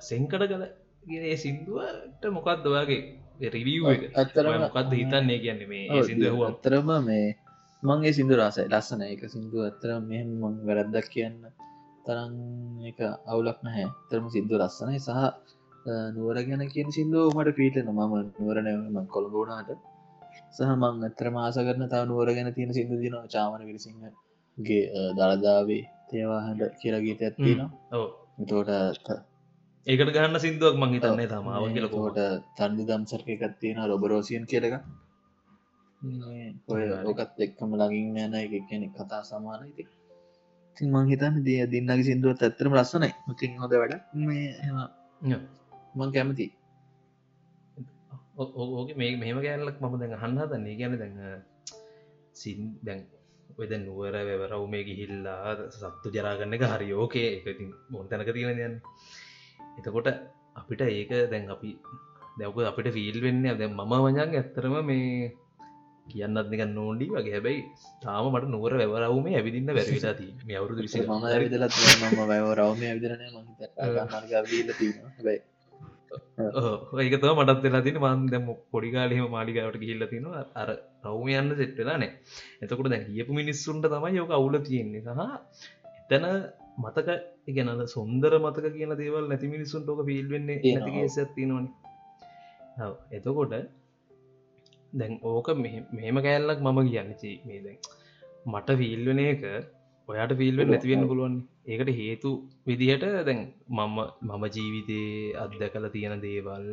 [0.00, 0.64] සෙංකඩ කල
[1.08, 4.02] ගෙන සිින්දුවට මොකක්ද වගේ රිවිය් එක?
[4.14, 7.26] ඇත්තරම මොකක්ද හිතන්නේ කියන්නේ මේ සිින්දුව හුවම් ඇත්තරම මේ
[7.82, 11.38] මගේ සිින්දු රසයි ලස්සන එක සිින්දු ඇත්තර මෙහෙම මං වැරද්දක් කියන්න
[12.06, 12.34] තරන්
[12.90, 13.86] එක අවුලක් නැහැ.
[14.10, 14.98] තරම සිින්දු ලස්සනයි.
[15.00, 15.12] සහ
[16.16, 19.70] නුවර ගැන කියන සිින්දුව මට පීටන මම නුවරනම කොළඹුණාට
[20.54, 24.82] සහ මං ඇතර මාස කරන තව නුවර ගැන තියෙන සිින්දු දින චාමන විරසිංහගේ
[25.16, 28.06] දළදාවේ තේවාහන්ට කියලා ගීත ඇත්තිනවා
[28.46, 28.70] තෝට
[29.86, 34.74] ඒකට ගන්න සිින්දුවක් මං හිතන්නේ තමාව කියලකොට කොට තන්දි දම්සර්ක එකත්තියෙන රොබරෝසියන් කියලක
[36.68, 39.84] ඔය ඕකත් එක්කම ලගින් යන එක කියන කතා සමාන ඉති
[40.76, 43.10] තින් මං හිතන්න දිය දින්නගේ සිින්දුවත් ඇත්තරම ලස්සනයි.
[43.26, 44.48] මුතින් හොද වැඩ මේ
[45.94, 46.46] මං කැමති
[48.38, 51.14] ඕක මේ මෙහම ගැල්ලක් මම දැන් හන්න දන්නේ ගැන දැන්
[52.32, 53.00] සින් දැන්
[53.56, 57.28] ඔද නුවර වැවරව් මේ ගිහිල්ලා සත්තු ජරාගන්න එක හරි ඕකේ.
[57.38, 58.76] එකති බොන් තැනක තියෙන යන්න.
[59.78, 60.08] එතකොට
[60.60, 61.70] අපිට ඒක දැන් අපි
[62.38, 65.34] දැවක අපිට ෆිල් වෙන්න දැ මම වජන් ඇත්තරම මේ
[66.06, 67.34] කියන්නත් නික නෝඩි වගේ.
[67.34, 67.60] හැබැයි
[68.02, 73.22] තාම මට නුවර වැවරවුම ඇවිදින්න වැරවිලාති මේ අවුරුදු විසි මම ඇවිදලත් මම වැව රවම ඇවිදරන
[73.36, 75.38] මහිත තිබයි
[76.10, 80.70] ඒක තම මටත් වෙලා තින මන් දැම පොඩිකාලෙම මාලිකාවට ගිහිල්ල තින අර
[81.04, 82.10] රවම යන්න සෙට්වෙලා නෑ
[82.62, 85.02] එතකොට දැ කියපු මිනිස්සුන්ට තමයි යෝක අවුල තියෙන්නේ.
[85.02, 85.20] සහ
[86.10, 86.26] එතන
[86.78, 87.08] මතක
[87.48, 90.86] ඉගැනද සොන්දර මතක කියන දේවල් නැති මිනිස්සුන්ට ඕක ෆිල් වෙන්නේ තියෙනවා.
[90.86, 91.66] නැතිගේ ඇත්තිනවන
[93.10, 93.52] එතකොට
[94.92, 97.10] දැන් ඕක මෙහෙ- මෙහෙම කෑල්ලක් මම කියන්න.
[97.20, 97.78] චී මේ දැන්
[98.46, 99.42] මට ෆිල්වන එක
[100.08, 101.34] ඔයාට ෆිල්වෙන් නැතිවෙන්න පුළුවන්.
[101.66, 102.30] ඒකට හේතු
[102.66, 103.40] විදිහට දැන්
[103.70, 103.96] මම
[104.28, 106.66] මම ජීවිතයේ අත්දැකල තියෙන දේවල්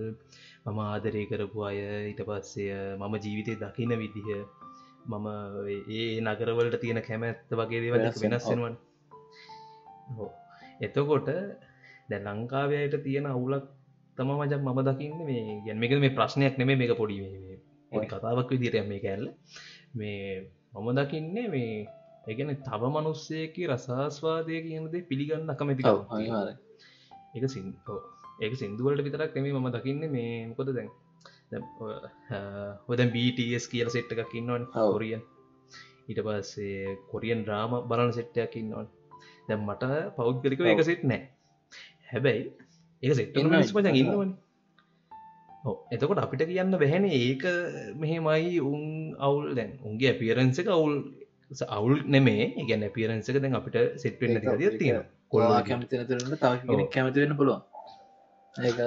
[0.65, 1.77] මම ආදරය කරපු අය
[2.09, 2.65] ඊට පස්සය
[2.99, 4.29] මම ජීවිතය දකින විදිහ
[5.07, 5.27] මම
[5.91, 8.05] ඒ නගරවලට තියෙන කැමැත්ත වගේ දේවල්.
[8.23, 8.75] වෙනස්සෙනවන්
[10.79, 11.27] එතකොට
[12.09, 13.65] දැ ලංකාවයට තියෙන අවුලක්
[14.17, 17.17] තම මජක් මම දකින්න මේ ගැන් මේක මේ ප්‍රශ්නයක් නෙමේ මේක පොඩි
[17.91, 19.25] කතාවක් විදිරය මේ කැල්ල
[19.93, 20.23] මේ
[20.73, 21.69] මම දකින්නේ මේ
[22.27, 25.49] ඒගැන තව මනුස්සයකි රසාස්වාදය කියනද පිළිගන්න
[26.11, 26.49] අනිවාර
[27.35, 27.65] ඒක සින්
[28.41, 30.89] ඒක සිින්දුවලට විතරක් නෙමේ මම දකින්න මේ මොකොද දැන්
[32.87, 34.91] හොද BTS කියල සෙට් එකක් ඉන්නවන් ඔව්.
[34.91, 35.21] කොරියන්
[36.07, 38.87] ඊට පස්සේ කොරියන් ්‍රාම බලන සෙට්ටයක් ඉන්නවන්.
[39.47, 39.83] දැම් මට
[40.17, 40.83] පෞද්ගලික ඔව්.
[40.83, 41.21] සෙට් නෑ.
[42.11, 42.51] හැබැයි
[43.03, 43.37] ඒ සෙට්.
[43.95, 44.33] ඉන්නවන.
[45.91, 47.45] එතකොට අපිට කියන්න බැහැන ඒක
[47.95, 48.81] මෙහෙමයි උන්
[49.19, 50.95] අවුල් දැන් උන්ගේ පියරන්ස එක අවුල්
[51.51, 52.53] අවුල් නෙමේ.
[52.67, 57.61] ගැන පියරන්සක දැන් අපිට සෙට්වෙන්න දිය තියෙන කොල්ලා කැමතින තුරට තව කෙනෙක් කැමති වෙන්න පුළුවන්.
[58.55, 58.79] ඒක.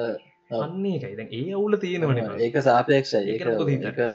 [0.51, 1.17] අන්නේ එකයි.
[1.17, 3.43] දැන් ඒ අවුල තියෙනවන ඒක සාපේක්ෂ ඒක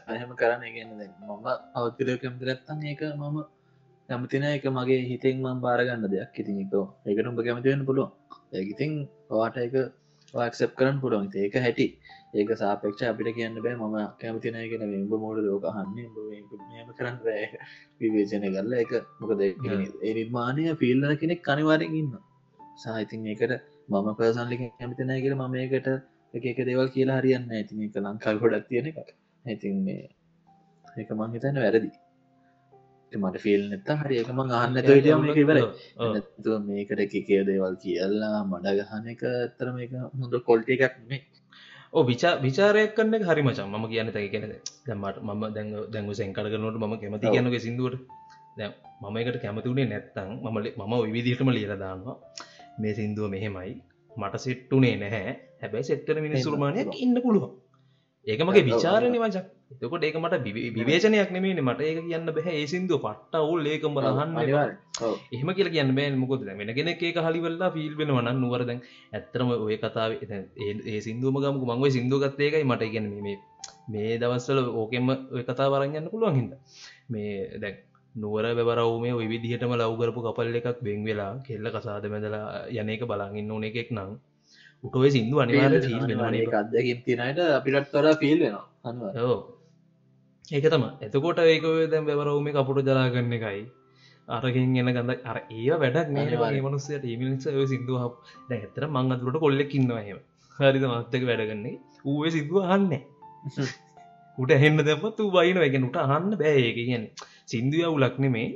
[0.09, 0.89] එහෙම කරන්න ගෙන
[1.21, 3.37] මම අවත්කරය කැමතිරත්තන් ඒක මම
[4.09, 6.33] කැමතින එක මගේ හිතෙන් මම් බාරගන්න දෙයක්.
[6.35, 6.73] ඉතින් එක
[7.07, 8.11] ඒකට උඹ කැමතිවෙන්න පුළුවන්.
[8.53, 8.91] ඒගඉතින්
[9.29, 9.75] පවාට එක
[10.33, 11.87] වාක්සප් කරන්න ඉතින් ඒක හැටි.
[12.33, 13.75] ඒක සාපේක්ෂ අපිට කියන්න බෑ.
[13.77, 16.07] මම කැමතිනය කියෙන උඹ මෝඩ ලෝකහන්නේ
[16.71, 17.45] මෙම කරන්න බෑ.
[17.99, 19.43] විවේචනය කරලා එක මොකද
[20.09, 22.11] නිර්මාණය ෆිල්ලන කෙනෙක් කනිවාරෙන් ඉන්න
[22.77, 23.53] සාහිතින් ඒකට
[23.89, 25.89] මම පර්සන්ලි කැමතිනය කියල මම ඒකට
[26.33, 29.13] එක එක දේවල් කියලා හරියන්න ඇතින් එක ලංකාල් ගොඩක් තියෙන එකක්.
[29.45, 30.03] ඇතින් මේ
[30.97, 31.89] ඒක මං හිතන්න වැරදි
[33.17, 35.59] මට ෆිල් නැත්ත හරි එක මං අහන්න එක ඉවර
[36.63, 41.21] මේකට එකේ දේවල් කියලා මඩ ගහන එක ඇත්තර මේක හොඳ කොල්ට එකක් නේ
[41.93, 44.47] ඕ විචා විචාරයක් කන්න හරි මචන් ම කියන්න තැ කෙනෙ
[44.85, 47.27] දැමට ම දැන් දැංග සැංකරනට ම කැමති.
[47.27, 47.99] කියනක සිින්දුවට.
[48.57, 48.69] දැ
[49.01, 52.15] මම එකට කැමතිුණේ නැත්තං මම මම විදිහටම ලියලදාන්නවා
[52.79, 53.73] මේ සිින්දුව මෙහෙමයි.
[54.11, 55.33] මට සෙට්ටුනේ නැහැ.
[55.61, 57.03] හැබැයි සෙට්ටන මිනිස්සුරමානයක් පුළුවන්.
[57.05, 57.51] ඉන්න පුළුවන්.
[58.27, 62.27] ඒක මගේ ඔව්, ඔව්, විචාරණය මචක් එතකොට ඒක මට විවි- විවේචනයක් නෙමේ මට ඒක කියන්න
[62.29, 62.53] බැහැ.
[62.55, 63.93] ඒ සිින්දුව පට්ට අවුල් ඒකම.
[65.01, 65.15] ඔව්.
[65.31, 68.79] එහෙම කියල කියන්න බෑ මොකොද වෙන කෙනෙක් ඒක හලිවෙල්ලා ෆිල් වෙනවන නුවර දැන්
[69.13, 71.63] ඇත්තරම ඔය කතාව ඒ සිින්දුවම ගමක.
[71.63, 72.81] මංගව සිින්දුගත්තේකයි මට.
[72.83, 73.37] ඉගැන මේ
[73.87, 76.51] මේ දවස්සල ඕකෙම ඔය කතා වරගන්න පුළුවන් හිද
[77.09, 77.31] මේ
[77.61, 77.75] දැන්
[78.15, 83.63] නුවර බැවරවුමේ ඔය විදිහටම ලව්ගරපු කපල් එකක් බෙන් වෙලා කෙල්ල කසාද මැදලා යනක බලාගන්න ඕන
[83.63, 84.11] එකෙක් නම්
[84.83, 85.71] උටෝය සිින්දු අනිවාර
[86.09, 88.65] වෙනවානේ ඒක අත්දැකීම් තියෙනයට අපිටත් තොර ෆිල් වෙනවා.
[88.83, 89.19] අනිවාර්යෙන්.
[90.45, 93.61] ඒක තම එතකොට ඒක දැම් වැවරවම කපුට ජලාගන්න එකයි.
[94.27, 98.17] අරගෙන් එන ගඳ අර ඒ වැඩක් නෑ මනුස්සයට ඒමිනිස සිින්දුව
[98.49, 100.19] දැ ඇතර මං අතුරට කොල්ලෙකින්නවහම
[100.55, 100.83] හරිද?
[100.83, 101.79] මත්තක වැඩගන්නේ.
[102.05, 102.91] ඌේ සිදුව අහන්න
[104.37, 106.79] උට හෙන්න දැම තු බයින වැගෙන උට අහන්න බෑ ඒක.
[106.81, 107.05] කියන්න
[107.45, 108.47] සිින්දුව උලක් නෙමේ.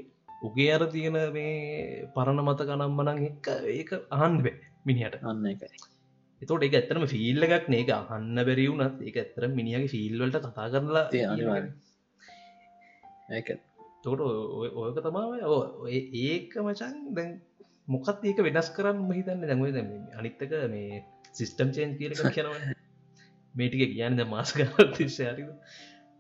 [0.44, 5.24] උගේ අර තියෙන මේ පරණ මත කනම්මනං එක්ක ඒක අහන් බෑ මිනිහට.
[5.24, 5.97] අන්න එකයි
[6.42, 11.06] එතෝට එක ඇතරම ෆිල්ල එකක් නේක අහන්න බැරිවුනත් එක ඇතර මිනිියගේ ෆිල්වලට කතා කරලා
[14.04, 14.22] තොට
[14.80, 15.32] ඔයක තමාව
[16.24, 17.32] ඒක මචන් දැන්
[17.88, 22.54] මොකත් ඒක වෙනස් කරන්න මහිතන්න දැමයි දැම අනිත්තක මේ සිිස්ටම් චේන්් කියලක කියනව
[23.56, 25.50] මේටික කියන්න ද මාසකතිශ්‍යාරිද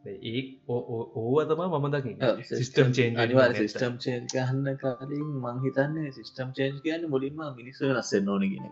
[0.07, 2.13] ඒ ඕව තමා මම දකි
[2.49, 8.45] සිිස්ටම් චේන්් අනිවාර සිිස්ටම් චේන්් කහන්න කාලින් මංහිතන්නේ සිිස්ටම් චේන්් කියන්න මුලින්ම මිනිස්ස වෙනස්සෙන් ඕන
[8.45, 8.65] ගෙන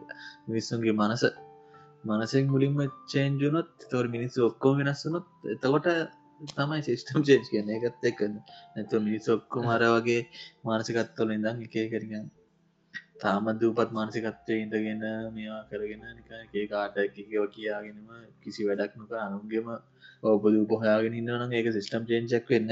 [0.47, 1.23] මිනිස්සුන්ගේ මනස.
[2.03, 5.87] මනසෙන් මුලින්ම චේන්ජුනොත් තොර මිනිස්සු ඔක්කෝ වෙනස්සුනොත් එතකොට
[6.41, 8.19] තමයි සිිස්ටම් චේන්් කියන එකත් එක්
[8.73, 10.21] නැතු මිනිස් ඔක්කු මර වගේ
[10.65, 12.25] මානසිකත්වල ඉඳං එකේ කරගන්න
[13.25, 18.09] තාම දූපත් මානසිකත්වය ඉඳගෙන මේවා කරගෙන නික ඒ කාට එකෝ කියාගෙනම
[18.41, 19.67] කිසි වැඩක් නොක අනුන්ගේම
[20.23, 22.71] ඔබදූ පොහයාගෙන ඉන්නවන ඒක සිිස්ටම් චේන්චක් වෙන්න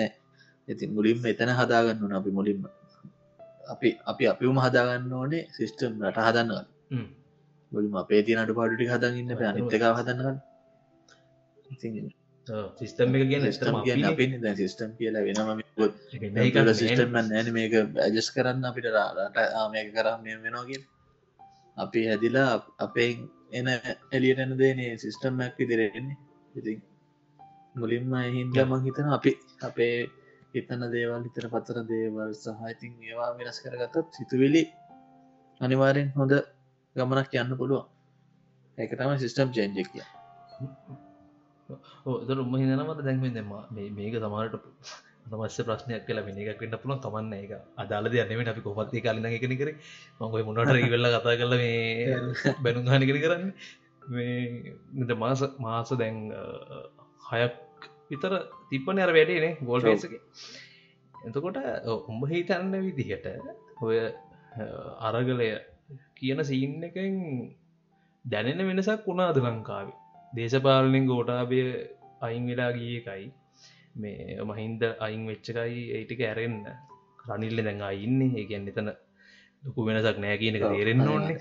[0.67, 2.61] ඉතින් මුලින්ම එතන හදාගන්න වන අපි මුලින්ම.
[3.65, 6.65] අපි අපි අපිම හදාගන්න ඕනේ සිිස්ටම් රට හදන්නවා
[7.71, 10.37] මුලින්ම අපේ තියනට පාඩුටි හදගන්න අනිත්තක හදන්නගන්න
[12.47, 13.43] සිිස්ටම් එක කියන
[14.05, 14.25] අපි
[14.55, 15.61] සිිස්ටම් කියලා වෙනම
[16.73, 20.83] සිිස්ටම් නෑන මේක ඇජස් කරන්න අපිට රට ආමයක කරම් වෙනවාගින්
[21.77, 23.11] අපි හැදිලා අපේ
[23.51, 23.67] එන
[24.11, 26.17] එලියටන දේනේ සිිස්ටම් මැක් විදිරෙන්නේ
[26.55, 26.79] ඉතින්
[27.75, 29.95] මුලින්ම හින්ද මං හිතන අපි අපේ
[30.53, 34.63] හිතන දේවල් හිතන පතර දේවල් සහයිතින් ඒවා වෙනස් කරගතත් සිතුවිලි
[35.61, 36.33] අනිවාරෙන් හොඳ
[36.95, 37.87] ගමනක් යන්න පුළුවන්.
[38.77, 40.05] ඒක තම සිිස්ටම් චේන්ජෙක් කිය
[42.05, 43.51] ඕදර උමහිනමට දැන්වෙන් දෙම
[43.93, 44.57] මේක සමාරට
[45.25, 46.99] තමස්ස ප්‍රශ්නයක් කියලා වෙන එකක් වෙන්න පුළුවන්.
[46.99, 49.71] තමන්න එක අදාලද යන්නම අපි කොපත්ති කාලන එකන කර
[50.19, 52.19] මංගොයි මුණට ඉවෙල්ල කතා කරල මේ
[52.63, 53.47] බැනුගානි කර කරන්න.
[54.09, 56.19] මේ මාස මාස දැන්
[57.29, 57.55] හයක්
[58.09, 58.33] විතර
[58.69, 60.13] තිප්පන අර වැඩේනේ ගෝල්ටසක
[61.15, 61.59] එතකොට
[62.05, 63.27] උඹ හිතන්න විදිහට
[63.81, 63.99] ඔය
[65.01, 65.49] අරගලය
[66.15, 67.19] කියන සීන් එකෙන්
[68.25, 70.02] දැනෙන වෙනසක් වුණාද ලංකාවේ
[70.33, 71.59] දේශපාලනෙන් ගෝටාබය
[72.21, 73.25] අයින් වෙලා ගිය එකයි.
[73.95, 76.65] මේ මහින්ද අයින් වෙච්චකයි ඒටික ඇරෙන්න්න
[77.27, 78.89] රනිල්ල දැන් අයින්නේ ඒ ගැන්න එතන
[79.63, 81.37] ලොකු වෙනසක් නෑ කියන එක තේරෙන්න්න ඕන්නේ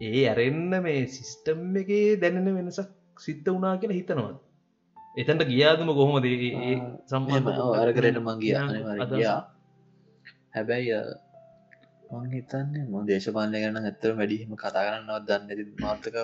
[0.00, 4.38] ඒ ඇරෙන්න්න මේ සිිස්ටම් එකේ දැනෙන වෙනසක් සිද්ධ වනා කියලා හිතනවත්
[5.16, 6.26] එතන්ට ගියාදම කොහොමද?
[7.06, 7.28] සම්බ
[7.76, 8.18] අරකරට
[9.06, 9.38] අදයා
[10.54, 11.00] හැබැයි
[12.12, 16.16] මං හිතන්නේ ම දේශපාලය ගැන ඇත්තව වැඩිහිම කතා කරන්නවත් දන්න මාර්ථක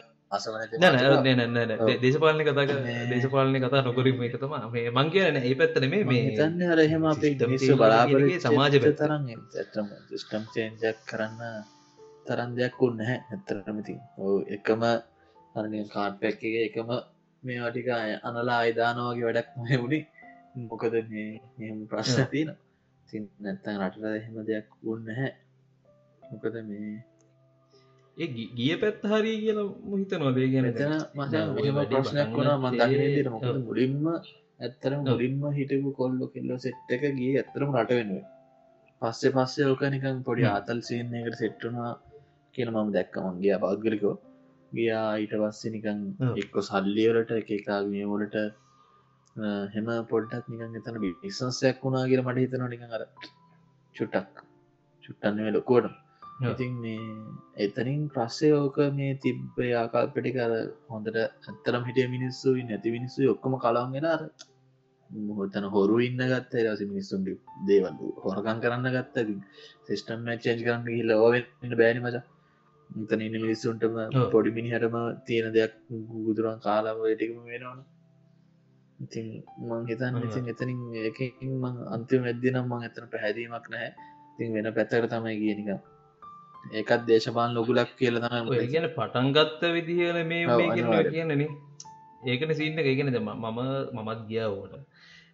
[1.96, 2.64] දේශපාලන කතා
[3.08, 7.32] දේශපාලනය කතා නොකරීම එක තම මේ මං කියන ඒ පැත්තන මේ මේ හිතන්න හරහෙම අපේ
[7.42, 11.40] මිනිස්සු බලාපොරොත්තු සමාජ තරන් ඇත්තම සිස්ටම් චේන්ජක් කරන්න
[12.26, 13.94] තරන් දෙයක් උන්න හැ ඇත්තරමති
[14.50, 14.82] එකම
[15.54, 16.90] අරනය කාඩ් පැක්කගේ එකම
[17.42, 17.88] මේ වටික
[18.22, 20.00] අනලා අයිදානවාගේ වැඩක් මේ වුණි
[20.64, 20.94] මොකද
[21.90, 22.50] ප්‍රශ්න තියෙන
[23.08, 25.30] තින් නැත්තන් රටට එහෙම දෙයක් උන්න හැ
[26.22, 26.90] මොකද මේ
[28.16, 30.68] ඒ ගිය පැත් හරි කියල මුහිත නොදේ ගැන
[31.90, 34.06] ප්‍රශ්නයක් වුණා මන්දකිනට මොකද මුලින්ම
[34.60, 38.22] ඇත්තරම මුලින්ම හිටපු කොල්ලො කෙල්ලො සෙට් එක ගිය ඇත්තරම රට වෙනුව
[39.02, 41.90] පස්සේ පස්සේ ඕක නිකන් පොඩි ආතල් සියන්නේකට සෙට්ටුනා
[42.54, 44.14] කියන මම දැක්කමන්ගේ පෞද්ගලිකෝ
[44.72, 46.00] ගියා ඊට පස්සේ නිකන්
[46.36, 48.36] එක්කො සල්ලියවලට එක එකාගමවලට
[49.74, 53.06] හෙම පොඩ්ටත් නිකන් එතන බිනිසන්සයක් වුණා කියල මට හිතන නිකන් අර
[53.94, 54.34] චුට්ටක්.
[55.04, 56.05] චුට්ටන්නේ ලොකෝට
[56.38, 57.00] ඉතින් මේ
[57.56, 60.52] එතනින් ප්‍රස්සේ ඕක මේ තිබ්බේ ආකල්පටි කර
[60.90, 64.22] හොඳට ඇත්තරම් හිටිය මිනිස්සු නැති මිනිස්සු ඔක්කොම කලාන්ගෙන අර
[65.10, 67.28] මොහතන හොරු ඉන්න ගත්ත රස මිනිස්සුන්ට
[67.68, 69.26] දේවල් හොරකන් කරන්න ගත්ත.
[69.86, 72.24] සිිස්ටම් චේන්ජ් කරන්න හිල්ල ඕවෙන්න බෑනි මචා.
[73.08, 73.98] තන ඉන්න මිනිස්සුන්ටම
[74.32, 74.96] පොඩි මිනිහටම
[75.26, 75.74] තියෙන දෙයක්
[76.20, 77.82] ගුදුරන් කාලාව ටිකම වෙනවන.
[78.98, 79.26] ඉතින්
[79.68, 83.92] මං හිතන් ඉතින් එතනින් ඒකින් මං අන්තිම ඇද්දිනම් මං එතන පැහැදීමක් නැහැ.
[84.32, 85.94] ඉතින් වෙන පැත්තර තමයි කියනික
[86.72, 90.44] ඒකත් දේශපාන් ලොගුලක් කියල තම කියන පටන්ගත්ත විදිහල මේ
[91.10, 91.42] කියන්නන
[92.24, 93.60] ඒකන සින්න ඒගෙන දෙම මම
[93.94, 94.74] මමත් ගියා ඕට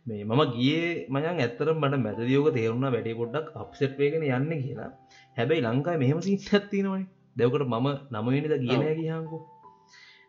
[0.06, 4.90] මේ මම ගිය මයන් ඇත්තරම් මට මැදදියෝක තේරුණ වැඩි පොඩ්ඩක් අප්සෙට් වේගෙන යන්න කියලා.
[5.36, 7.02] හැබැයි ලංකායි මෙහම සින්නත්තිනවයි
[7.36, 9.38] දෙවකට මම නමනිද කියන කියහකු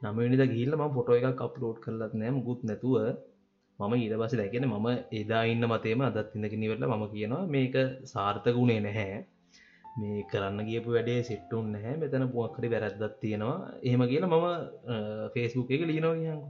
[0.01, 2.95] නමනිද ගිල්ල ම පොටෝ එකක් අප්ලෝඩ් කරලත් නෑම ගුත් නැතුව
[3.79, 9.19] මම ඊට පස දැකෙන මම එදා ඉන්න මතේම අදත් ඉඳකිනිවෙල්ල මම කියනවා මේක සාර්ථකුණේ නැහැ
[9.95, 11.95] මේ කරන්න ගියපු වැඩේ සිට්ටුන් නැහැ.
[11.97, 13.57] මෙතන පුුවක්කරි වැරැද්දත් තියෙනවා.
[13.83, 14.45] එහෙම කියලා මම
[15.33, 16.47] ෆේස්බුක් එක ලියනවා කියකු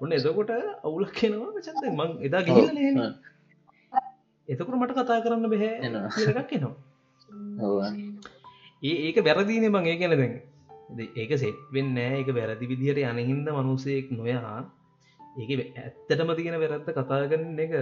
[0.00, 0.50] ඔන්න එතකොට
[0.84, 2.68] අවුලක් කෙනවා මචන්ද මං එදා ඔව්.
[4.48, 5.72] එතකොට මට කතා කරන්න බැහැ
[6.30, 6.52] එකක්
[7.60, 7.76] ඔව්.
[8.82, 10.34] ඒ ඒක වැරදිනේ බං ඒ ගැන දැන්
[10.96, 14.58] ද- ඒක සෙට් වෙන්න ඒක වැරදි විදිහට යනහින්ද මනුසයෙක් නොයා
[15.38, 17.72] ඒක ඇත්තටම තියෙන වැරත්ත කතා කරන්න එක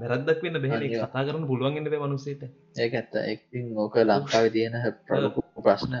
[0.00, 0.88] වැරද්දක් වෙන්න බැහැ.
[0.94, 2.42] කතා කරන්න පුළුවන්ගන්න බෑ මනුසේට
[2.78, 3.14] ඒක ඇත්ත.
[3.32, 4.76] එක්තින් ඕක ලංකාව තියෙන
[5.06, 5.94] ප්‍රලකු ප්‍රශ්න.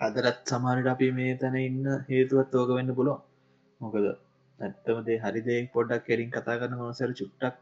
[0.00, 3.20] අදරත් සමානට අපි මේ තැන ඉන්න හේතුවත් ඕක වෙන්න පුළුවන්.
[3.80, 4.06] මොකද
[4.58, 7.54] ඇත්තමදේ හරිදේ පොඩ්ඩක් කෙරින් කතා කරන මනසර චුට්ටක්.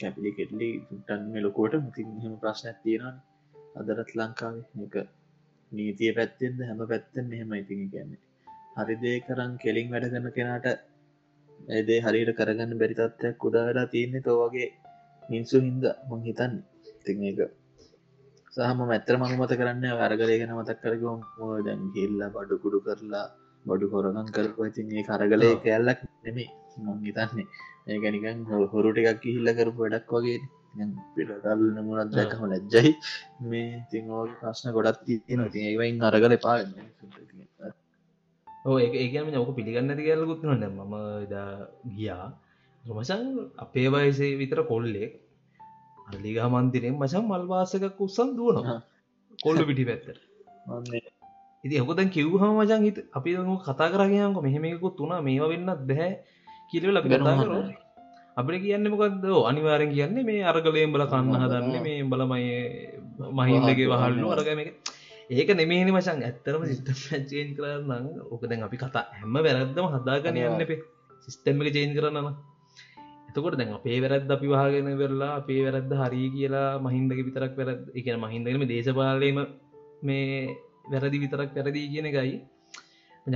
[0.00, 0.70] කැපිලි කෙටලි
[1.32, 3.14] මේ ලොකෝට මතින් හම ප්‍රශ්නයක් තියෙනවා
[3.80, 4.96] අදරත් ලංකාවේ එක
[5.72, 8.22] නීතිය පැත්තෙන්ද හැම පැත්තෙන් මෙහෙම ඉතින් කියන්නේ.
[8.78, 10.90] හරිදේ කරන් කෙලින් වැඩ කරන කෙනාට
[11.68, 14.68] ඒදේ හරියට කරගන්න බැරි තත්වයක් උදා වෙලා තියන්නේ තෝවගේ
[15.22, 16.54] මිනිස්සු හින්ද මං හිතන්න.
[17.00, 17.40] ඉතින් ඒක
[18.52, 21.04] සහම මැත්තර මනුමත කරන්න අරගලයගෙන මතක් කරක
[21.66, 23.26] දැන් හිල්ලා බඩු කුඩු කරලා
[23.64, 26.48] බඩු හොරගන් කරපු ඉතින් ඒ කරගලය කැල්ලක් නෙමේ
[26.84, 27.46] මං හිතන්නේ.
[27.90, 30.40] ඒකනිකන් හොරු ටිකක් හිල්ල කරපු වැඩක් වගේ.
[31.14, 32.92] පිටල් නමුණත් දැකම ලැජ්ජයි.
[33.50, 34.04] මේ තිං
[34.40, 37.01] ප්‍රශ්න ගොඩත් තියන ඒවයින් අරගල පා ඕ ඒ
[38.64, 40.94] ඒකම ඔක පිළිගන්න ඇති කියලකුත් නොන්න මම
[41.26, 41.50] එදා
[41.96, 42.26] ගියා.
[42.84, 43.22] මසන්
[43.58, 45.12] අපේ වයසේ විතර කොල්ලෙක්.
[46.08, 48.78] අල්ලිගා මන්තිරෙන් මචන් මල්වාසකක් උත්සන් දුවනවා.
[49.44, 50.18] කොල්ඩු පිටි පැත්තට.
[51.64, 56.12] ඉති හොකදැන් කිව්හම මචන් හිත අපි දම කතා කරගයක මෙහෙමකුත් වුණා මේවා වෙන්නත් බැහැ
[56.70, 57.50] කිරවල අපි කතා කර.
[58.36, 62.50] අපිට කියන්න මොකක්ද අනිවාරෙන් කියන්නේ මේ අරගලයෙන් බල කන්න හදන්න මේ බලමයි
[63.38, 64.58] මහින්දගේ වහල්ලු අරගම.
[64.62, 64.70] එක
[65.30, 70.66] ඒක නෙමේනි මචන් ඇත්තරම සිිස්ටම් චේන් කරන්න ඕක දැන් අපි කතා හැම වැරද්දම හදාගන යන්න
[70.70, 70.80] පේ
[71.26, 72.28] සිිස්ටම් එක චේන් කරන්නම
[73.28, 78.06] එතකොට දැන් අපේ වැරද්ද අපි වාගෙන වෙරලා අපේ වැරද්ද හරි කියලා මහින්දක විතරක් වැරද එක
[78.18, 79.38] මහින්දකම දේශපාලයම
[80.02, 82.34] මේ වැරදි විතරක් වැරදි කියන එකයි.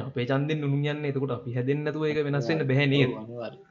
[0.02, 1.04] අපේ චන්දෙන් නුන් යන්න.
[1.04, 3.06] එතකොට අපි හැදෙන්න්නතුව එක වෙනස්වෙන්න බැහැනේ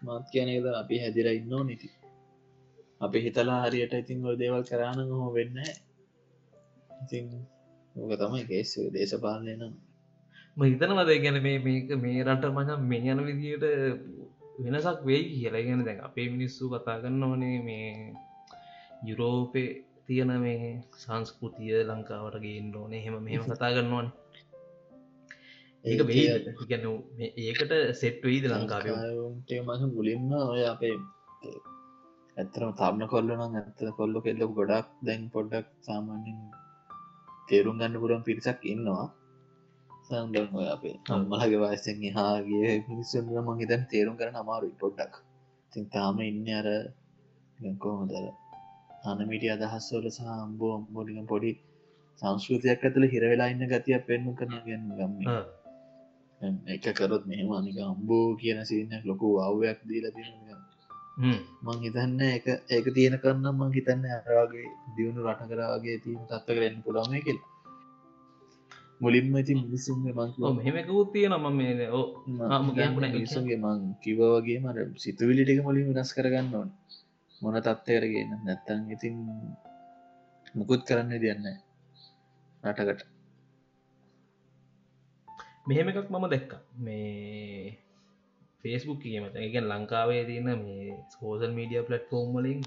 [0.06, 1.90] මත් කියනද අපි හැදිර ඉන්නෝ නිති
[3.02, 5.58] අපි හිතලා හරියට ඉතින් ඔය දේවල් කරන්න හෝ වෙන්න
[6.96, 7.26] ඉතින්
[7.96, 9.74] ඕක තමයි කේස් දේශපාලනය නම්.
[10.58, 13.66] හිතනවද ගැන මේ මේක මේ රට මචන් මේ යන විදියට
[14.66, 15.66] වෙනසක් වෙයි කියලා.
[15.68, 17.88] ගැන දැන් අපේ මිනිස්සු කතා කරන්නවනේ මේ
[19.10, 19.70] යුරෝපේ
[20.08, 20.70] තියෙන මේ
[21.04, 23.02] සංස්කෘතිය ලංකාවට ගේන්න ඕනේ.
[23.06, 24.08] හෙම මෙහෙම කතා කරන්නවන
[25.86, 26.02] ඒක
[26.70, 26.86] ගැන
[27.46, 29.62] ඒකට සෙට් වෙයිද ලංකාවේ?
[29.62, 30.96] මස මුලින්ම ඔය අපේ
[32.38, 36.40] ඇත්තරම තරන්න කොල්ල නම් ඇත්තර කොල්ල කෙල්ලක ගොඩක් දැන් පොඩ්ඩක් සාමාන්‍යෙන්
[37.48, 39.06] තේරුම් ගන්න පුරුවන් පිරිසක් ඉන්නවා.
[40.08, 40.96] සන්දන් ඔය අපේ
[41.30, 45.14] මලගේ වයසෙන් හාගේ පිනිස්සුන් මං හිතන් තේරුම් කරන අමාරු පොඩ්ඩක්.
[45.72, 46.68] තින් තාම ඉන්න අර
[47.80, 48.26] කොහොමදර
[49.04, 51.52] අනමිටිය අදහස්වල සහ අම්බෝ අම්බෝලික පොඩි
[52.20, 55.18] සංස්කෘතියක් ඇතුළ හිරවෙලා ඉන්න ගතියක් පෙන්නු කරන ගැන ගම්ම.
[56.68, 60.30] එක කරොත් මෙහම අනික අම්බෝ කියන සිීනයක් ලොකු අව්‍යයක් දීල තින
[61.18, 66.82] මං හිතන්න එක ඒක තියෙන කරන්න මං හිතන්න අරවාගේ දියුණු රට කරවාගේ තිීම තත්ව කරන්න
[66.82, 67.40] පුළොම කෙල්
[68.98, 72.08] මුලින්ම ඉති මිනිසුන්ගේ මං මෙහෙමකුත් තියෙන ම මේ ඕ
[73.14, 76.70] මිනිසුන්ගේ මං කිව වගේ මර සිතුවිලිටික මුලින් වෙනස් කරගන්න ඕන.
[77.42, 79.16] මොන තත්වයරගෙන නැත්තන් ඉතින්
[80.56, 81.46] මුකුත් කරන්න දෙන්න
[82.64, 83.08] රටකට.
[85.68, 86.52] මෙහෙම එකක් මම දැක්ක.
[86.78, 87.85] මේ
[88.66, 92.62] ෆේස්බුක් කියීමට එකන් ලංකාවේ තියන මේ සෝසල් මීඩිය පලට් ෆෝම් වලින්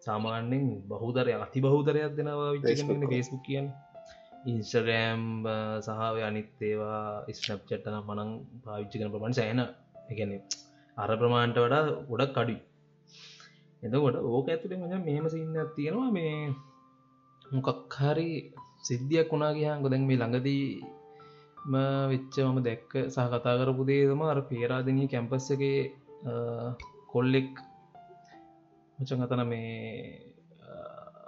[0.00, 2.50] සාමාන්‍යෙන් බහුදරය අති බහුදරයක් දෙනවා
[3.10, 3.68] ෆේස්බුක් කියන්න.
[4.46, 5.22] ඉන්ස්ටරෑම්
[5.86, 8.30] සහාව අනිත්තේවා ස්නප්චට්ටන මනං
[8.64, 9.60] පාවිච්චි කන ප්‍රමණ සෑන
[10.10, 10.32] එකන
[10.96, 12.60] අර ප්‍රමාණට වඩා ගොඩක් කඩුයි
[13.82, 16.10] එතකොට ඕක ඇතුළේ මච මෙහම සින්න තියෙනවා.
[16.10, 16.34] මේ
[17.46, 18.30] මොකක් හරි
[18.82, 20.66] සිද්ධියක් වුණා කියහන් ගොදැන් මේ ළඟදී
[21.64, 25.80] වෙච්ච මම දැක්ක සහ කතා කරපු දේතම අර පේරාදනී කැම්පස්සගේ
[27.06, 27.50] කොල්ලෙක්
[28.98, 30.32] මචන් අතන මේ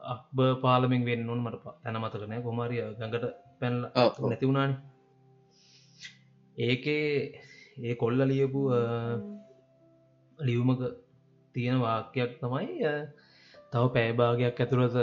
[0.04, 3.24] අක්බ පාලමින් වෙන්නවන් මට තැන මතකනෑ කොමරිය ගඟට
[3.60, 3.78] පැන්ල
[4.20, 4.72] නැති වුණාන.
[6.56, 7.06] ඒකේ
[7.78, 8.60] ඒ කොල්ල ලියපු
[10.38, 10.80] ලියවමක
[11.54, 12.74] තියෙන වාක්‍යයක් තමයි
[13.72, 14.96] තව පෑභාගයක් ඇතුළත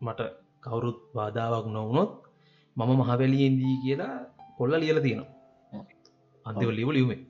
[0.00, 0.20] මට
[0.60, 2.12] කවුරුත් බාධාවක් නොවුනොත්
[2.76, 5.84] මම මහවැලියෙන්දී කියලා කොල්ල ලියල තියෙනවා.
[6.46, 7.20] අන්තිව ලිව ලියුමේ.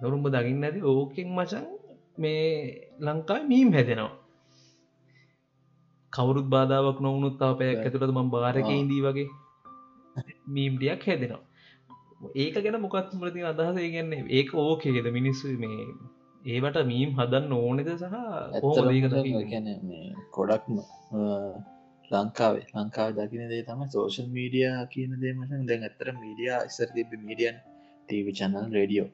[0.00, 1.66] නොරුම්ඹ දකින්න ඇති ඕකෙන් මචන්
[2.18, 2.44] මේ
[3.00, 4.14] ලංකායි මීම් හැදෙනවා.
[6.12, 9.28] කවුරුත් බාධාවක් නොවුනුත් තාපයක් ඇතුළට ම භාරකඉදී වගේ
[10.54, 11.42] මීම්ටියක් හැදෙනවා.
[12.36, 13.76] ඒක ගැන මොකත් මරති අදහස?
[13.94, 15.84] ගන්නේ ඒක ඕකේගෙද මිනිස්සු මේ
[16.44, 18.06] ඒවට මීම් හදන්න ඕනෙද සහ
[19.50, 19.66] ගැන
[20.36, 20.76] කොඩක්ම
[22.10, 22.66] ලංකාවේ.
[22.74, 27.56] ලංකාව දකින දේ තම සෝෂල් මීඩිය කියන දේමට දැන් ඇතර මීඩිය ඉස්සර තිබ මීඩියන්
[28.08, 29.08] ටීවි චනල් රඩියෝ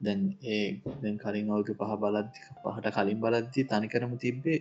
[0.00, 0.66] දැන් ඒ
[1.02, 4.60] දැන් කලින් අවුතු පහ බලද්දි පහට කලින් බලද්දි තනිකරම තිබ්බේ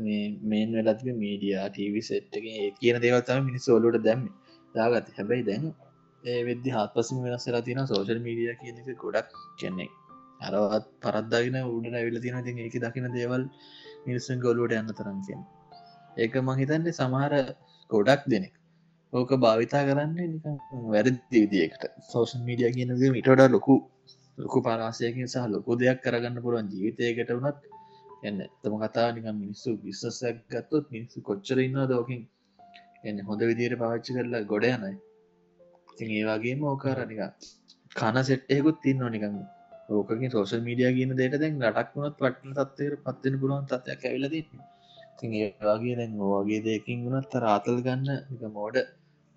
[0.00, 4.22] මේ මේන් වෙලත්ම මීඩියා ටීවි සෙට්ගේ ඒ කියන දේවත්තම මිනිස් ඔලුට දැම්ම.
[4.74, 5.64] දාගත් හැබැයි දැන්
[6.24, 9.92] ඒ වෙද්දි හත්පසම වෙනස්සලා තින සෝෂල් මීඩිය කියනක ගොඩක් කෙන්නෙක්
[10.40, 13.42] අරවත් පරද්දාගෙන උඩට ඇවිල තින ති ඒක දකින දේවල්
[14.06, 15.42] මිනිස්සන් ගොලුවට යන්න තරම් කියෙන්
[16.16, 17.32] ඒක මහිතන්නේ සමහර
[17.90, 18.54] ගොඩක් දෙනෙක්.
[19.12, 20.28] ඕක භාවිතා කරන්නේ
[20.86, 23.74] වැරදි විදිකට සෝෂන් මීඩිය කියනද මිටඩ ලොකු
[24.38, 27.58] ලොකු පරාසයකින් සහ ලොකු දෙයක් කරගන්න පුළුවන් ජීවිතයකට වනත්
[28.22, 28.38] එන්න.
[28.60, 32.22] තම කතා නිකම් මිනිස්සු විශ්සයක් ගත්තොත් මිනිස්සු කොච්චර ඉන්න දෝකින්
[33.04, 34.92] එන්න හොඳ විදියට පවච්චි කරලා ගොඩ යනයි
[35.90, 37.20] ඉතින් ඒවාගේ මෝකාරනික
[37.96, 39.34] කන සෙට්ටයකුත් තින්න නිකම්
[39.90, 44.06] ඕකකින් සෝෂල් මීඩිය කියන දේට දැන් රටක් වුණත් පටන තත්වයට පත්වෙන පුරුවන් තත්යක්
[45.14, 48.76] ඇවිලද ඉතින් ඒවාගේ දැන් ඕගේ දෙකින් වුණත් රාතල් ගන්න එක මෝඩ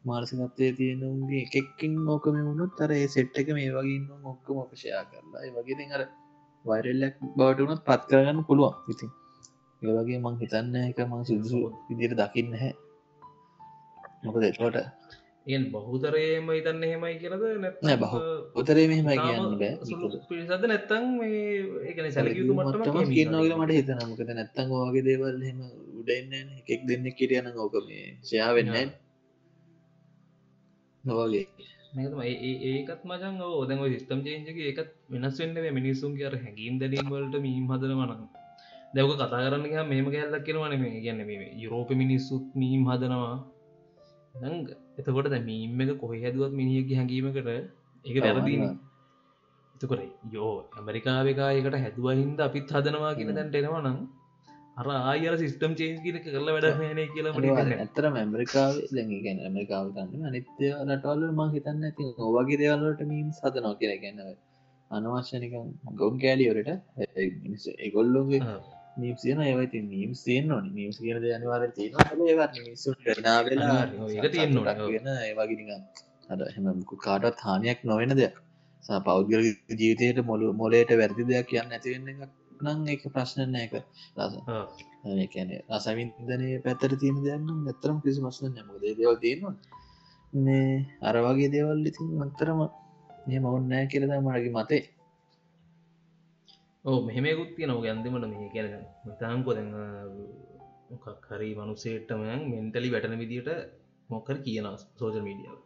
[0.04, 5.04] මාර්සිකත්වය තියෙන උන්ගේ එකෙක්කින් ඕකම වුණුත් තර ඒ සෙට් එක මේ වගේ ඉන්න මොක්කම අපෂයා
[5.04, 5.42] කරලා.
[5.42, 6.04] ඒ වගේ අර
[6.66, 8.76] වයිරල්ලක් බවට වුණත් පත් කරගන්න පුළුවන්.
[8.88, 9.12] ඉතින්
[9.82, 11.60] ඒ වගේ මං හිතන්න එක මං සුදුසු
[11.90, 12.74] විදිර දකින්න හැ
[14.24, 14.78] මොකද එතකොට
[15.48, 17.44] එන් බහුතරයම හිතන්න හෙමයි කියලද
[17.82, 18.14] නෑ බහ
[18.60, 19.74] උතරේ මෙහෙම කියන්න බෑ.
[20.30, 21.06] පිරිසද නැත්තං
[21.84, 25.62] ඒකන සැලකයුතු මටම කියන්නගල මට හිතනමකද නැත්තං වගේ දේවල් හෙම
[26.00, 28.92] උඩන්න එකෙක් දෙන්න කිරියන ඕක මේ ෂයා වෙන්න
[31.04, 31.46] නොවගේ
[32.70, 38.28] ඒකත් මචන් ඕදම සිස්ටම් චේන්ජගේ එකත් වෙනස් වෙන්න මිනිසුන් කියර හැඟීම් දැනීමවලට මීම් හදන වනම්
[38.94, 41.00] දැවක කතා කරන්න මේම කැල්ලක් කියෙනවන මේ.
[41.06, 43.38] ගැන්න මේ යුරෝප මිනිස්සුත් මීම් හදනවා.
[44.36, 47.38] දංග එතකොට දැ මීම් එක කොහ හැදුවත් මිනිියගේ හැඟීමකට
[48.06, 48.70] ඒක වැරදිී
[49.76, 50.02] එතකොට
[50.34, 53.98] යෝ ඇමරිකාවකායකට හැදුවහින්ද අපිත් හදනවා කියන දැන්ට එනවා නම්
[54.78, 60.68] අර ආයර සිස්ටම් චේන්ස් කියල කරල වැඩ න කියලා ඇතරම ඇමරිකාව දැගැන ඇමරිකාව කන්න අනිත්‍ය
[60.88, 64.30] රටවල්ල ම හිතන්න ඇති ඕවගේ දේවල්ලට මීම් සදනෝ කියර ගැන්නව
[64.92, 65.54] අනවශ්‍යනික
[65.96, 66.18] ගොන්
[68.98, 71.94] කෑලියවරට එගොල්ලොගේ නීසියන ඒවති නීම් සියෙන් නොන නීම් කියන අනිවාර තියෙන
[72.28, 72.90] ඒවත් මිසු
[73.24, 75.70] නාවෙලා ඒක තියෙන්න්න වෙන ඒවාගිනික
[76.30, 78.36] අද හෙමකු කාටත් හානියක් නොවෙන දෙයක්.
[79.06, 79.44] පෞද්ගල
[79.80, 82.22] ජීවිතයට මොලු මොලේට වැරදි දෙයක් කියන්න ඇතිවෙන්න එකක්
[82.64, 83.74] නං එක ප්‍රශ්නන එක
[84.18, 84.34] රස
[85.34, 89.56] කැන රසවින්දනය පැත්තර තියෙන දෙයන්න නැතරම් කිසි මස්න නමක දේවල් තියෙනවා.
[90.34, 92.60] මේ අරවාගේ දේවල් ඉතින් මත්තරම
[93.28, 94.84] මේ මවන්නෑ කියලද මරගේ මතේ
[96.88, 97.80] ඕ මෙහෙමකුත් තියනව.
[97.84, 98.68] ගැන්දමට මේ කියන
[99.08, 99.66] මතාංකො දැ
[100.92, 103.50] මොකක් හරි මනුසේට්ටමයන් මෙන්ටලි වැටන විදිට
[104.10, 104.68] මොකර කියන
[105.00, 105.60] සෝජල් මීඩියාව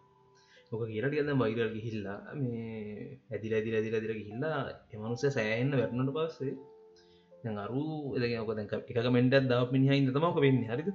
[0.72, 4.60] මොක කියලට ගන්න බයිරල් ගිහිල්ලා මේ ඇදිල ඇදිල ඇදිල දිර ගිහිල්ලා
[4.94, 7.84] එමනුස සෑන්න වැටනට පස්සේ අරු
[8.18, 10.64] එදක එක මෙන්ට දාව මිනිහ ඉද තමක වෙන්න.
[10.72, 10.90] හරිද?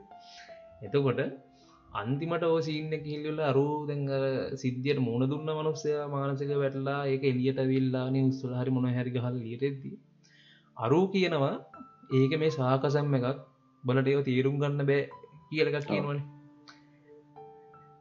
[0.82, 1.20] එතකොට
[2.00, 4.10] අන්තිමට ඕසින්න කිල්ල අරු දැඟ
[4.62, 9.96] සිද්ධියට මුණ දුන්න මනුස්සය මානසික වැටලා ඒක එලියට විල්ලා නිස්සල හරි මොන හැරි හල් ලියටෙද්දී
[10.76, 11.54] අරු කියනවා
[12.12, 13.28] ඒක මේ සාකසම් එකක්
[13.84, 15.02] බලට ඒව තේරුම් ගන්න බෑ
[15.50, 16.18] කියලකක් කියනවන.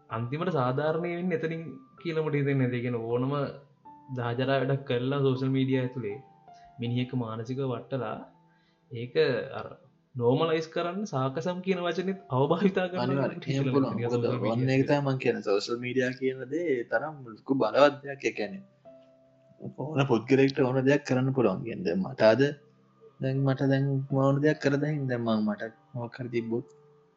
[0.10, 1.64] අන්තිමට සාධාරණයෙන් එතනින්
[2.02, 3.34] කියලමට ඉතින් නැතිගෙන ඕනම
[4.12, 6.18] දාජරා වැඩක් කරලා සෝසල් මීඩිය ඇතුළේ
[6.80, 8.18] මිනිහෙක මානසික වට්ටලා
[8.92, 9.16] ඒක
[10.16, 17.60] නෝමලයිස් කරන්න සාකසම් කියන වචනෙත් අවභාවිතා වන්න එකතා මං කියන සෝසල් මීඩියා කියනදේ තරම් මුල්කු
[17.62, 18.62] බලවත්දයක් එකැන
[19.80, 22.42] ඕන පුද්ගරෙක්ට ඕන දෙයක් කරන්න පුළුවන් ගෙන්ද මටාද
[23.20, 26.66] දැන් මට දැන් මවුන දෙයක් කරදයින් දැම්මං මට මොකර තිබ්බොත්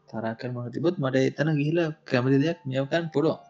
[0.08, 3.40] තරකර මහ තිබොත් මට එතන ගිහිල කැමති දෙයක් මෙයවකන් පුළුවන්.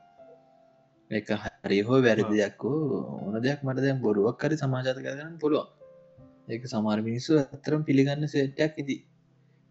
[1.11, 1.29] එක
[1.63, 5.69] හරි හෝ වැරදි දෙයක් වූ ඕන දෙයක් මට දැන් බොරුවක් කරි සමාජත කරන්න පුළුවන්.
[6.49, 8.97] ඒක සමාර මිනිස්සු අතරම් පිළිගන්න සේටයක් ඉදි.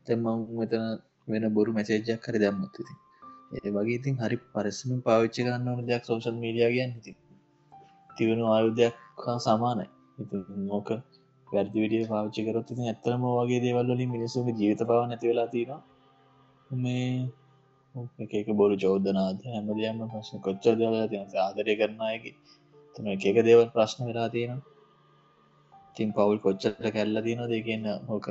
[0.07, 0.83] තැම්මං මෙතන
[1.27, 2.93] වෙන බොරු මැසේජයක් කර දැම්මත් ඉති
[3.55, 7.11] ඒ වගේ ඉතින් හරි පරිස්සම පාවිච්චි කරන්න ඕන දෙයක් සෝෂල් මීඩිය කියන්න ඉති
[8.09, 8.95] තිවුණු ආයුධයක්
[9.45, 9.85] සමානයි.
[10.69, 10.89] නෝක
[11.51, 15.81] වැරදි විඩිය පාවිච්චි කරොත් ඉතින් ඇත්තරම වගේ දේවල්ලින් මිනිසුගේ ජීවිත බව නැති වෙලා තියෙනවා.
[16.75, 17.11] මේ
[18.31, 22.31] එක බොරු චෝදනාද හැම දෙයම ප්‍රශ්න කොච්චර දෙවලා තියෙන ආදරය කරනයකි
[22.95, 24.65] තම එක දේවල් ප්‍රශ්න වෙලා තියෙනවා.
[25.95, 28.27] තින් පවුල් කොච්චට කැල්ල තියන දෙකන්න හෝක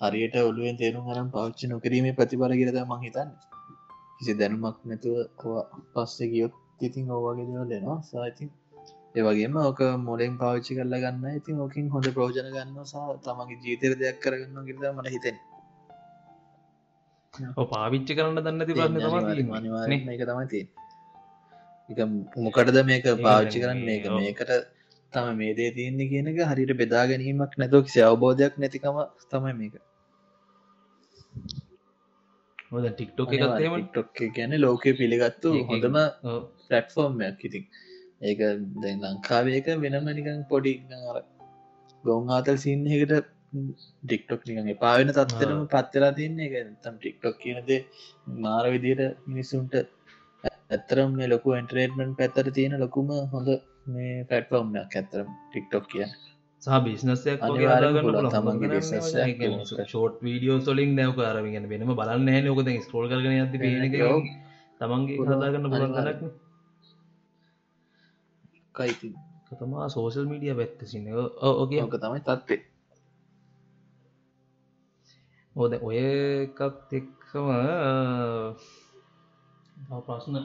[0.00, 3.30] හරියට ඔලුවෙන් තේරුම් අරම් පෞච්චි නොකිරීමේ ප්‍රතිබල කියරද මං හිතන්න.
[4.16, 5.16] කිසි දැනුමක් නැතුව
[5.94, 8.50] පස්සේ ගියොත් ඉතින් ඕවාගේ දෙවල්ලෙනවා සායිතින්
[9.14, 11.24] ඒවගේම ඕක මොලෙන් පාවිච්චි කරල ගන්න.
[11.38, 15.36] ඉතින් ඕකින් හොඳ ප්‍රෝජන ගන්න සහ තමගේ ජීතර දෙයක් කරගන්න කිරද මට හිතෙන
[17.66, 20.64] පාවිච්චි කරන්න දන්න ති පන්න තම එක තමයි තිය
[21.88, 22.00] එක
[22.38, 23.84] මොකටද මේක පාවිච්චි කරන්න?
[23.86, 24.52] මේක මේකට
[25.12, 29.00] තම මේ දේ තියන්නේ කියනක හරිට බෙදා ගැනීමක් නැතෝ කිසි අවබෝධයක් නැතිකම
[29.30, 29.74] තමයි මේක.
[32.90, 33.32] ටික්ටෝක
[33.86, 35.96] ටොක් ගැන ලෝකය පිළිගත්තු හොඳම
[36.66, 37.64] පලට්ෆෝර්ම්යක් ඉතින්
[38.22, 38.40] ඒක
[38.82, 40.74] දැන් ලංකාවේක වෙනම නිකන් පොඩි
[41.10, 41.16] අර
[42.04, 43.14] ගොන් ආතල් සින්නකට
[44.02, 47.72] ටික්ටොක් නිකන් පාවෙන තත්තරම පත්වෙලා තින්නේ එක තම් ටික්ටොක් කියනද
[48.44, 49.74] මාර විදියට මිනිස්සුන්ට
[50.70, 53.48] ඇත්තරම් මේ ලොකු එන්ටරේටමෙන්ට් පැත්තර තියෙන ලොකුම හොඳ
[53.86, 56.06] මේ පැට්ෆෝර්ම්යක් ඇත්තරම් ටික්ටොක් කිය
[56.80, 57.40] බිස්නසයක්.
[59.84, 63.58] ෂෝට් වීඩියෝ සොලින් නැවක අරගෙන වෙනම බලන්න හැ ෝකද ස්කෝල් කරන ඇති.
[64.80, 65.18] තමන්ගේ.
[65.26, 65.66] හදාගන්න.
[65.96, 66.32] කලක්න
[68.74, 69.08] කයිති
[69.52, 71.08] තමා සෝසල් මීඩිය පැත්තසින
[71.42, 72.60] ඕගේ ඕක තමයි තත්වේ
[75.56, 77.48] ඕද ඔය එකත් එක්කම
[80.00, 80.36] ප්‍රශ්න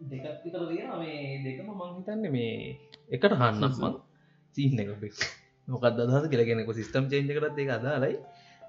[0.00, 2.54] තියෙන මේ දෙකම මං හිතන්න මේ
[3.10, 3.94] එකට හන්නම් මං
[4.56, 4.90] චීන එක
[5.68, 8.16] මොකක් අදහස කියලගෙනෙක සිස්ටම් චේන්ජ කරත් එක අදාලයි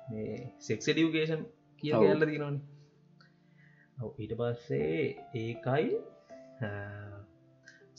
[0.10, 1.42] මේ සෙක්ස ඩියුගේෂන්
[1.84, 1.94] කිය.
[1.94, 2.58] කියල්ල තිනවන
[4.18, 5.02] ඊට පස්සේ
[5.36, 5.88] ඒකයි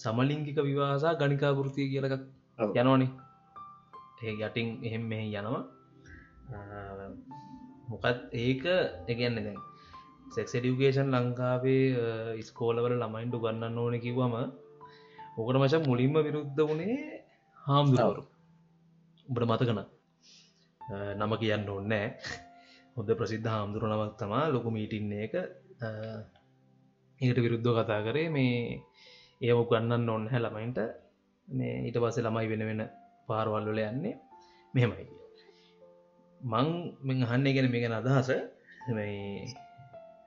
[0.03, 2.14] අ, සමලිංගික විවාසා ගනිකා වෘතිය කියලක්.
[2.59, 3.11] යනවනේ.
[4.22, 5.62] ඒ යටින් එහෙම මෙහි යනවා.
[7.88, 8.64] මොකත් ඒක
[9.09, 9.59] එකන්න දැන්
[10.34, 14.34] සෙක්ස් ඩියුගේෂන් ලංකාවේ ස්කෝලවල ළමයින්ට ගන්නන්න ඕන කිව්වම
[15.38, 16.96] ඕකට මචක් මුලින්ම විරුද්ධ වනේ
[17.59, 18.22] හාමුදුරුවරු.
[19.28, 19.80] උඹට මතකන
[21.18, 22.07] නම කියන්න ඕන්නෑ
[22.96, 25.34] හොද ප්‍රසිද්ධ හාමුදුරු නමක් තමා ලොකු මීටින්න එක
[25.80, 25.88] අ,
[27.20, 28.82] ඒකට විරුද්ධ කතා කරේ මේ
[29.47, 30.78] ඒම ගන්නන්න ඔන්න හැ ළමයින්ට.
[31.49, 32.82] මේ ඊට පස්සේ ළමයි වෙන වෙන
[33.28, 34.14] පාරවල්වල යන්නේ
[34.74, 35.07] මෙහෙමයි
[36.40, 36.68] මං
[37.07, 38.30] මෙ අහන්න ගැන මේ ගැන අදහස.
[38.97, 39.47] මේ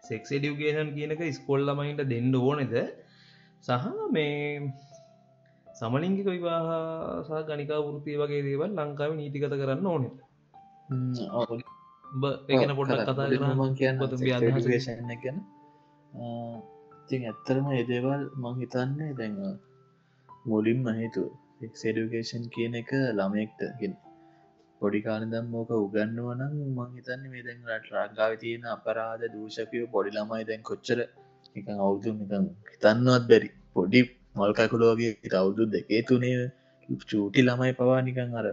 [0.07, 2.75] සෙක්ස් ඩියුගේෂන් කියනක ස්කොල් ළමයින්ට දෙන්න ඕනෙද?
[3.63, 4.73] සහ මේ
[5.67, 10.09] සමලිංගික විවාහසා ගනිකා වෘතිය වගේ දේවල් ලංකාව නීතිගත කරන්න ඕනෙ
[12.21, 13.25] බ එකන පොඩ්ඩක් කතා
[13.79, 13.97] කියන්න
[15.23, 15.37] ගැන
[17.05, 19.35] ඉතින් ඇත්තරම එදේවල් මං හිතන්නේ දැන්
[20.45, 21.23] මුලින්ම හේතු
[21.61, 23.93] එක්සඩුකේෂන් කියන එක ළමෙක්ට ගෙන
[24.81, 30.43] පොඩිකානදම් මෝක උගන්නුව නම් මං හිතන්න මේ දැන් රට රංගාව තියෙන අපරාධ දූෂකයෝ පොඩි ළමයි
[30.43, 30.99] දැන් කොච්චර
[31.55, 33.49] එක අවුදු නිකන් හිතන්නවත් බැරි.
[33.73, 33.99] පොඩි
[34.35, 36.39] මල්කකුලෝගේ අවුදු දෙකේ තුනේ
[37.09, 38.47] චූටි ළමයි පවා නිකන් අර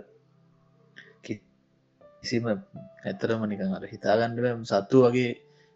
[1.24, 5.32] කිසිම ඇතරම නිකන් අර හිතාගන්නව සත්තු වගේ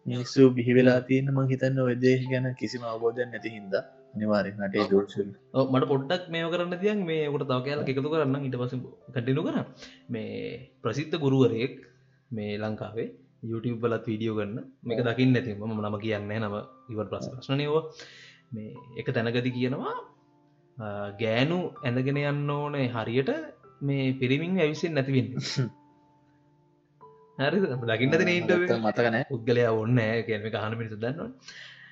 [0.07, 3.75] මිනිස්සු බිහිවෙලා තියෙන මං හිතන්න ඔයදේශ ගැන කිසිම අවබෝධයක් නැති හින්ද.
[4.15, 5.29] අනිවාරෙන් නටේ දෝෂල්
[5.65, 6.99] මට පොඩ්ඩක් මේ කරන්න තියන්.
[7.09, 8.35] මේ කොට තව කෑල එකතු කරන්න.
[8.47, 8.75] ඉට පස
[9.15, 9.57] කටිනු කර.
[10.09, 10.35] මේ
[10.83, 11.75] ප්‍රසිද්ධ ගුරුවරයෙක්
[12.31, 13.09] මේ ලංකාවේ
[13.43, 14.57] YouTube බලත් වීඩියෝ ගන්න.
[14.83, 16.55] මේක දකින්න ඇති ම නම කියන්න නම
[16.91, 17.75] ඉවට ප්‍රස ප්‍රශ්නයව
[18.51, 19.95] මේ එක තැනගති කියනවා
[21.21, 23.31] ගෑනු ඇඳගෙන යන්න ඕනේ හරියට
[23.81, 25.31] මේ පිරිමින් ඇවිසින් නැතිවෙන්න
[27.37, 27.57] හරි
[27.89, 31.31] දකින්න තින ඉන්ටව මතකනෑ පුද්ගලයා ඔන්න කියම කහන මිනිසු දන්නවා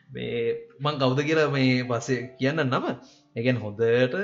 [0.07, 0.41] මේ
[0.79, 2.85] මං කවුද කියලා මේ පස්සේ කියන්න නම.
[3.35, 4.15] එකන් හොඳට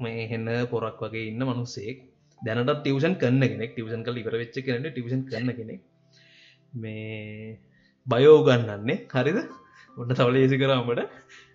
[0.00, 1.98] මේ හෙන්න පොරක් වගේ ඉන්න මනුස්සෙක්
[2.42, 5.80] දැනට ටියවෂන් කන්න කෙනෙක් ටියවෂන් කල ඉවර වෙච්ච කරන ටියවෂන් කරන කෙනෙක්.
[6.74, 7.58] මේ
[8.06, 8.98] බයෝ ගන්නන්නේ.
[9.14, 9.38] හරිද?
[9.96, 11.00] ඔන්න තවල ඒසි කරාමට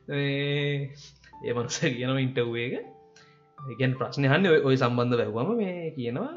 [0.09, 2.76] ඒ මනුස කියනව ඉන්ටව්ේක
[3.57, 6.32] එකන් ප්‍රශ්නයහන්න ඔය සම්බන්ධ වැැවම මේ කියනවා.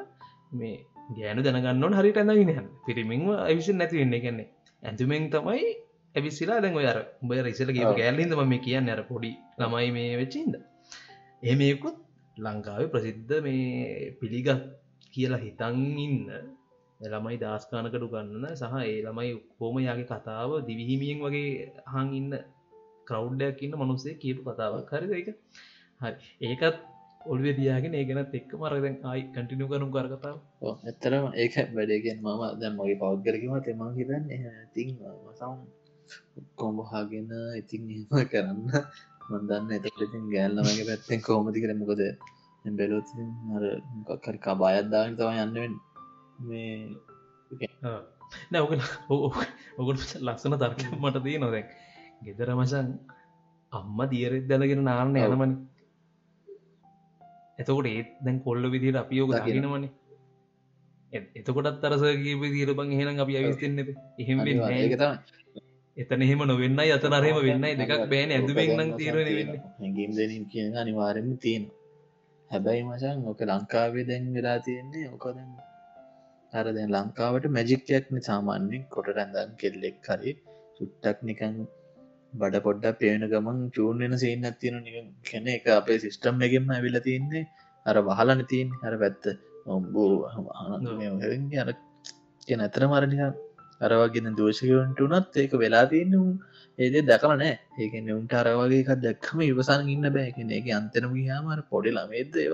[0.52, 0.76] මේ
[1.18, 4.14] ගෑනු දැනගන්න හරිට ඇඳගෙන පිරිමින්ම ඇවිසි නැති වෙන්න.
[4.20, 4.48] කියන්නේ
[4.82, 5.66] ඇතුමෙන් තමයි
[6.14, 7.96] ඇවිසිලා දැන් ඔය අර උඹ රිසල කිය ඔව්.
[7.98, 10.54] කෑල්ලින්ද ම කියන්න අර පොඩි ළමයි මේ වෙච්චින්ද
[11.42, 11.96] එහෙමයකුත්
[12.36, 14.50] ලංකාවේ ප්‍රසිද්ධ මේ පිළිගත්
[15.14, 16.18] කියලා හිතන් ඉන්න
[17.00, 21.50] ළමයි දස්කානකටු ගන්න සහ ඒ ළමයි කෝම යාගේ කතාව දිවිහිමියෙන් වගේ
[21.94, 22.32] හං ඉන්න
[23.10, 25.28] කවුඩ්ඩයක් ඉන්න මනුස්සේ කියපු කතාවක් හරිද එක
[26.00, 26.12] හරි.
[26.42, 26.76] ඒකත්
[27.26, 30.38] ඔල්ුව තියාගෙන ඒ ගැනත් එක්ක මරදැන් ආයි කටිනු කර කතාව
[30.84, 34.26] ඇත්තරම ඒක වැඩේගෙන් මම දැන් මගේ පෞද්ගරකිම තෙම හිතන්න
[34.66, 34.88] ඉතින්
[35.22, 35.54] මසම්
[36.54, 38.60] කොම්බහාගෙන ඉතින් එහෙම කරන්න.
[39.30, 42.02] මන්දන්න එතකටින් ගෑල්ලමගේ පැත්තෙන් කෝමති කර මොකද
[42.70, 43.08] බැලෝත්
[43.54, 43.64] අර
[43.98, 45.74] මොකක්කරි කබායත්දාගෙන තම යන්නවෙන්
[46.46, 46.72] මේ
[48.52, 48.72] නැවක
[49.78, 51.66] ඔකට ලස්සන තර්ක මට දී නොදැන්
[52.24, 52.88] ගෙදර මසන්
[53.72, 55.16] අම්ම දියරෙත් දැලගෙන නාන්න.
[55.18, 55.56] යනමනි
[57.58, 59.60] එතකොට ඒත් දැන් කොල්ල විදිට අපි යෝක දකින.
[59.60, 59.84] දකිනමන
[61.36, 63.92] එතකොටත් තරස කියප දීරබං එහෙනම් අපි අවිස්තෙන්නෙද?
[64.18, 64.80] එහෙම අනිවාර්යෙන්.
[64.80, 65.18] ඒක වෙන්නේ තමයි.
[65.96, 67.76] එතන එහෙම නොවෙන්නයි අතනරහෙම වෙන්නයි.
[67.80, 68.30] දෙකක් බෑන.
[68.32, 69.54] ඇදුවෙන් නම් තීරණ වෙන්න.
[69.76, 71.70] හැඟීම් දෙනින් කියන අනිවාරෙන්ම තියෙන
[72.50, 75.52] හැබැයි මසන් ඕක ලංකාවේ දැන් වෙලා තියෙන්නේ ඕකදැන්
[76.52, 80.32] අර දැන් ලංකාවට මැජික්කයක්න සාමාන්‍යෙන් කොට රැඳන් කෙල්ලෙක් හරි
[80.76, 81.54] සුට්ටක් නිකන්
[82.32, 84.76] බඩ පොඩ්ඩ පේන ගමන් චූන් වෙන සීන් ඇතින
[85.24, 87.48] කෙන එක අපේ සිිස්ටම් එකෙන්ම ඇවිල තින්නේ
[87.86, 89.24] අර වහලන තින් හර පැත්ත.
[89.66, 90.12] ඔම්බූ
[91.60, 91.70] අර
[92.56, 93.22] නැතර මරණික
[93.80, 96.14] අරවගෙන දෝෂකවන්ට වනත් ඒක වෙලා තියන්න
[96.78, 101.90] ඒද දැකල නෑ ඒකන උන්ට අරවගේ එකක් දැක්කම ඉවසන් ඉන්න බෑකෙන එක අන්තනම හාමර පොඩි
[101.90, 102.48] ළමේද ඒ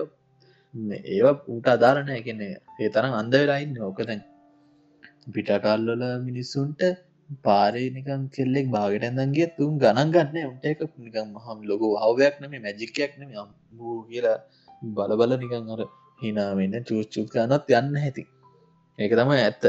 [1.09, 4.21] ඒවා උන්ට අදාරන එකන ඒ තරම් අන්ද වෙලායින්න ඕකතැන්
[5.29, 6.81] පිටකල්ලොල මිනිස්සුන්ට
[7.29, 10.37] පාරේ නිකන් කෙල්ලෙක් බාගට ඇඳන්ගේ තුන් ගණන් ගන්න.
[10.45, 14.37] උන්ට එක නිකම් මහම් ලොක අවවයක් නම මැජිකයක් නම අම්බූ කියලා
[14.95, 15.81] බලබල නිකන් අර
[16.19, 18.23] හිනාවෙන්න චූච්චුත් ගනත් යන්න ඇති
[18.99, 19.63] ඒක තමයි ඇත්ත.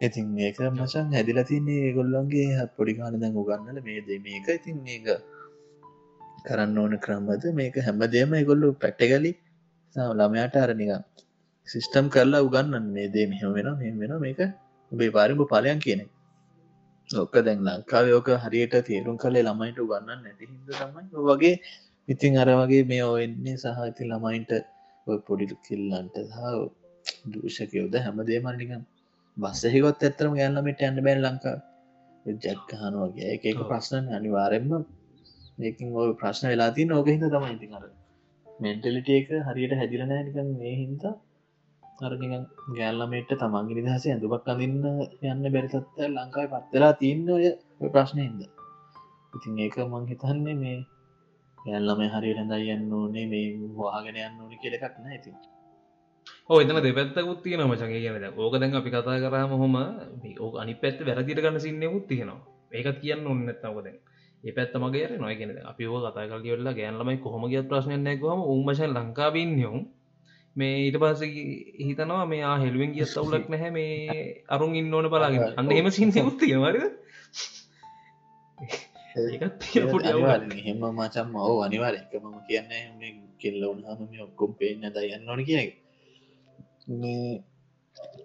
[0.00, 5.06] ඉතින් මේක මචන් හැදිල තින්නේ ගොල්ලන්ගේ පොඩි කාන දැන් උගන්නල මේ දෙ මේක ඉතින් මේක
[6.46, 9.32] කරන්න ඕන ක්‍රම්මද මේක හැමදේම ගොල්ලු පැට්ටගලි
[9.96, 10.92] ළමයාට අරනික
[11.68, 14.40] සිිස්ටම් කරලා උගන්න මේ දේ මෙහම වෙන මෙ වෙන මේක
[14.92, 16.04] ඔබේ පාරිපු පලයන් කියනෙ
[17.10, 21.02] ඕක දැන් ලංකාව යෝක හරියට තේරුම් කළේ ළමයිට උගන්න නැති හිද තමයි.
[21.24, 21.54] වගේ
[22.08, 24.52] ඉතින් අර වගේ මේ ඔවෙන්නේ සහ ඉති ළමයින්ට
[25.26, 26.38] පොඩි කිල්ලන්ට සහ
[27.32, 28.82] දූෂකයෝද හැමදේමනිකම්
[29.36, 31.56] බස්සෙහිකොත් ඇත්තරම ගැල්ලමට ඇන්න බැන් ලංකා
[32.26, 34.70] ජැක්කහන වගේ එක එක ප්‍රශ්න අනිවාරෙන්ම
[35.60, 37.84] ඒකින් ඔය ප්‍රශ්න වෙලාති නෝකහිද තමයි ඉති කර
[38.48, 41.14] මෙන්ටලිට එක හරියට හැදිලනෑ නිකන් මේ හින්තා
[41.98, 42.32] අරනික
[42.76, 44.84] ගෑල්ලමට තමන්ගේ නිදහස ඇඳුමක් අඳන්න
[45.24, 47.46] යන්න බැරිතත්ත ලංකායි පත්වෙලා තියන්න ඔය
[47.92, 48.40] ප්‍රශ්නයද
[49.32, 50.78] ඉතින් ඒක මං හිතන්නේ මේ
[51.58, 55.36] ගැල්ලම හරියට ඇඳයි යන්න ඕනේ මේ වාගෙන යන්න ඕනි කෙලෙකක් නෑ ඉතින්.
[56.48, 59.76] ඕ එතන දෙපැත්තකුත් තියෙන මචගේ කියනද ඕක දැන් අපි කතා කරම හොම
[60.38, 62.40] ඕක අනි පැත්ත වැරදිට ගන්න සින්නයකුත් තියෙනවා.
[62.72, 63.86] ඒකත් කියන්න ඔන්න ඇත්තවකද
[64.44, 69.78] ඒ පැත්ත මගේ නොය කියෙන අපි ඕ කතා කල් කියවෙල්ලා ගෑන්ලමයි කොහොමගේ ප්‍රශ්නයනැකවම උන්මශන් ලංකාවන්නයුම්
[70.56, 71.22] මේ ඊට පස්ස
[71.80, 73.94] හිතනවා මේ හෙල්ුවෙන් ගිය සවුලක් නැහැ මේ
[74.48, 75.42] අරුන් ඉන්න ඕන බලාගෙන.
[75.56, 76.82] අන්න එම සින්සකුත් තියෙනවාරද
[79.14, 82.70] එහෙම මචම් මව අනිවාර එක මම කියන්න
[83.40, 85.70] කෙල්ල උනාම ඔක්කොම් පේන්න දයන්න ඕන කියයි
[86.94, 87.28] මේ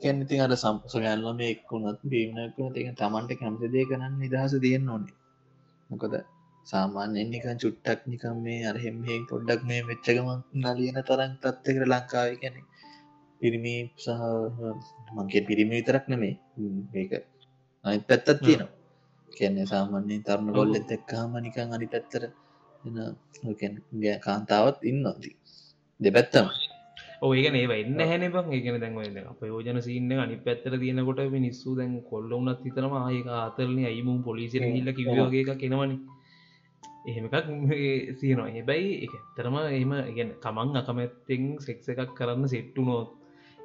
[0.01, 5.15] කැනති අර සම්සගැල්ලම එක්කුණත් බීමනක්න තික තමන්ට කැමති දේ කරන්න නිදහස තියෙන් ඕනේ.
[5.89, 6.13] මොකද
[6.67, 12.61] සාමාන්‍යෙන් නිකන් චුට්ටක් නිකම් මේ අරහෙම්හෙන් පොඩ්ඩක් මේ වෙච්චකම නලියන තරන් තත්වකර ලංකාව කැනෙ
[13.41, 14.09] පිරිමි සහ
[15.15, 16.35] මගේ පිරිමි විතරක් නෙමේ
[16.93, 17.11] ඒක
[17.85, 18.75] අනි පැත්තත් තියෙනවා.
[19.29, 22.23] කියන්නේ සාමාන්‍යයෙන් තරුණ ගොල්ලෙත් එක්කාම නිකන් අනි පැත්තර
[24.01, 25.35] ගෑ කාන්තාවත් ඉන්නදී
[25.99, 26.47] දෙපැත්තම.
[27.21, 28.45] ඕඒක ඒව එන්න හැන බං.
[28.55, 33.79] ඒකන දැන්වන්න අප යෝජන සින්න අනි පැත්තර තියෙනකොට මිනිස්සු දැන් කොල්ල උනත් හිතනම ආයක අතරලන
[33.91, 35.93] අයිමුම් පොලිසිර හිල්ල කිවගේ එක කෙනවන
[37.05, 37.35] එහෙමකක්
[38.19, 38.49] තියනවා.
[38.55, 43.09] හැබැයි එක තරම එම ගැන තමන් අකමැත්තෙන් සෙක්ස එකක් කරන්න සෙට්ටු නෝත්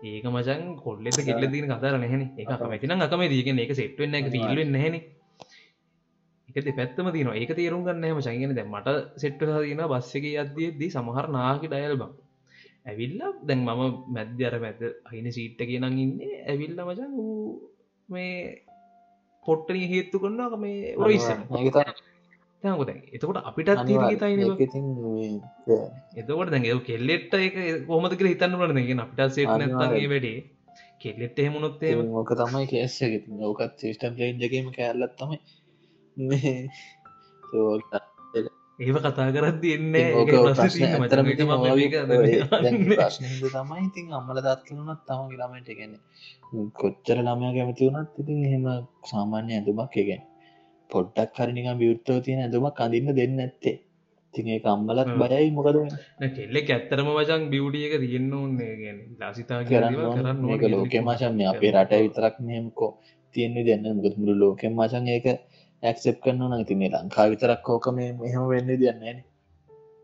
[0.04, 2.22] ඒක මචන් කොල්ලෙත කෙල්ල දින කතර නැහෙන.
[2.38, 4.96] එක කමැතින අකම දීගෙන එක සෙට්ුවෙන් එක ිල්ුවෙන් නැහෙන.
[6.48, 8.88] එක පැත්තම තින ඒක තේරුම් ගන්න හම චගෙන දැ මට
[9.22, 12.12] සෙට්ට තින බස්සක අදයේදී සමහර නාකි ඩයල් බං
[12.86, 13.82] ඇවිල්ල දැන් මම
[14.14, 16.34] මැද්‍ය අර මැත අහින සීට්ට කියනං ඉන්නේ.
[16.50, 17.70] ඇවිල්ල මචන් වූ
[18.08, 18.34] මේ
[19.46, 21.26] පොට්ටනී හේත්තු කරන්නා මේ ඔයිස
[22.64, 23.96] තකොත එතකොට අපිටත් තයි
[26.16, 27.54] එතකොට දැ කෙල්ලෙට්ට එක
[28.14, 30.38] කර හිතන්න වන ගෙන අපිට සේට නැතගේ වැඩේ.
[31.00, 32.98] කෙල්ලෙට්ට හෙමුණොත්තේ ඕක තමයි කේස්ස
[33.42, 35.38] ඕකත් සිිස්ටම් ලේන්ජගේම කෑල්ලත් තමයි.
[38.78, 40.06] ඒව කතා කරත් තියන්නේ
[43.48, 43.80] තමයි.
[43.84, 45.92] ඉතින් අම්මල දත් කරුණත් තම ළමට ගැන
[46.74, 48.64] කොච්චර ළමය කැමති වුණත් ඉතින් එහෙම
[49.04, 50.22] සාමාන්‍ය ඇඳුමක් එකෙන්
[50.90, 53.76] පොඩ්ඩක් කරනික විවෘත්තව තියෙන ඇඳුමක් අඳන්න දෙන්න ඇත්තේ
[54.34, 55.76] තිඒ කම්බලත් බයයි මොකද
[56.32, 62.00] කෙල්ලෙක් ඇත්තරම වචන් බියවටිය එක තියෙන්න්න ඕන්නේ ගැන ලාසිතා කරන්න කරන්න ලෝක මචන් අපේ රට
[62.00, 62.90] විතරක් මෙහෙමකෝ
[63.34, 65.28] තියෙන්නේ දෙන්න මුකත් මුළු ලෝකෙන් මචන් ඒක
[65.82, 69.16] ඇක්සෙප් කරන්න නති මේ ලංකා විතරක් කෝක මේ මෙහම වෙන්න දන්නේ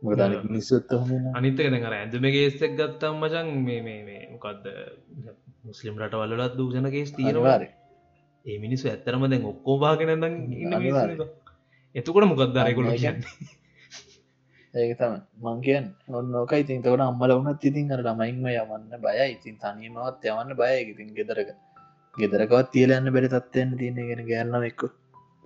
[0.02, 0.94] මොකද මිනිස්සුත්
[1.34, 4.64] අනිතක දැඟර ඇඳුමගේ ඒස්සෙක් ගත්තම් මචන් මේ මේ මේ මොකක්ද
[5.64, 7.68] මුස්ලිම් රටවල්ලත් දූෂණ කේස් තියෙනවාර
[8.46, 10.10] ඒ මිනිස්සු ඇත්තරම දැන් ඔක්කෝ බාගෙන
[11.94, 13.58] එතකොට මොකක්දරෙකුල කියන්නේ?
[14.74, 19.16] ඒක තම මං කියන් ඔන්න ඕක ඉතින් තවට අම්මල වුණත් ඉතින් අර ළමයින්ම යවන්න බය
[19.26, 21.50] ඉතින් තනීමවත් යවන්න බය ඉතින් ගෙදරක.
[22.14, 24.94] ගෙදරකවත් තියලන්න බැරි තත්වයන්න තියනෙගෙන ගෑරනම එක්කුත්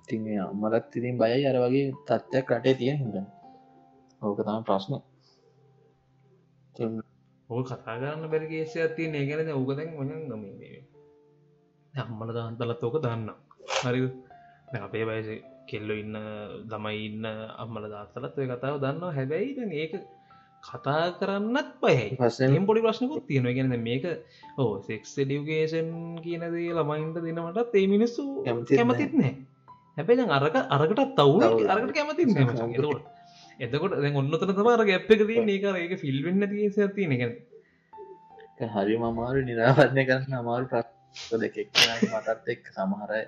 [0.07, 1.49] ති අම්මලත් ඉතින් බයයි.
[1.51, 3.17] අර වගේ තත්ත්වයක් රටේ තිය හිද
[4.23, 4.93] ඕක තම ප්‍රශ්න.
[7.51, 10.45] ඕ කතා කරන්න බැරිගේේෂ ඇති ඒගැන ඕකදැන් වන ගම
[11.95, 13.29] අම්මල දාන්තලත් ඕක දන්න
[13.79, 14.01] හරි
[14.81, 15.29] අපේ වයස
[15.69, 16.17] කෙල්ලො ඉන්න
[16.67, 17.27] ළමයි ඉන්න
[17.59, 19.13] අම්මල දාත්තලත් ඔය කතාව දන්නවා.
[19.13, 19.95] හැබැයි ඒක
[20.63, 24.05] කතා කරන්නත් පස්සෙන් පොඩි ප්‍රශ්නකුත් තියෙන ගැන මේක
[24.59, 29.33] ඕ සෙක්ස් ඩියුගේෂන් කියනදේ ළමයින්ට දෙනමටත් ඒ මිනිස්සු කැමතිත් නෑ
[29.97, 32.25] හැබැයි අරක අරකටත් තවුල අරකට කැමති
[33.61, 37.09] එතකොට ඔන්නතන තමාර ගැප් එක දී ඒක ඒක ෆිල්වෙන්න තිය ඇති
[38.59, 40.83] එක හරි මමාරු නිරාවරණය කරන්න අමාරු ප්‍ර
[41.43, 41.57] දෙකක්
[42.13, 43.25] මටත් එක් සමහරයි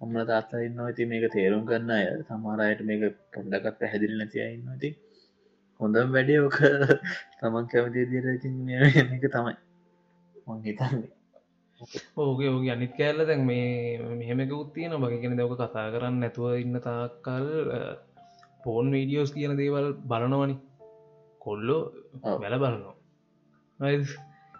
[0.00, 3.02] ඔම්ල තාත්තා ඉන්න ඇති මේක තේරුම් කරන්න අය සමහරයට මේක
[3.34, 4.90] පොඩ්ඩකත් පැහැදිලි නැතිය ඉන්න ඇති
[5.80, 6.58] හොඳම් වැඩේ ඕක
[7.40, 8.44] තමන් කැමති දිර එක
[9.34, 9.54] තමයි
[10.46, 11.10] මං හිතන්නේ.
[12.16, 17.46] ඕගේ ඕගේ අනිත් කෑල්ල දැන් මේ මෙහෙමක උත්තියන බගගෙන දවක කතා කරන්න නැතුව ඉන්න තාකල්
[18.64, 20.56] පෝන් වීඩියෝස් කියන දේවල් බලනවනි.
[21.40, 21.82] කොල්ලෝ
[22.42, 22.96] වැල බලනවා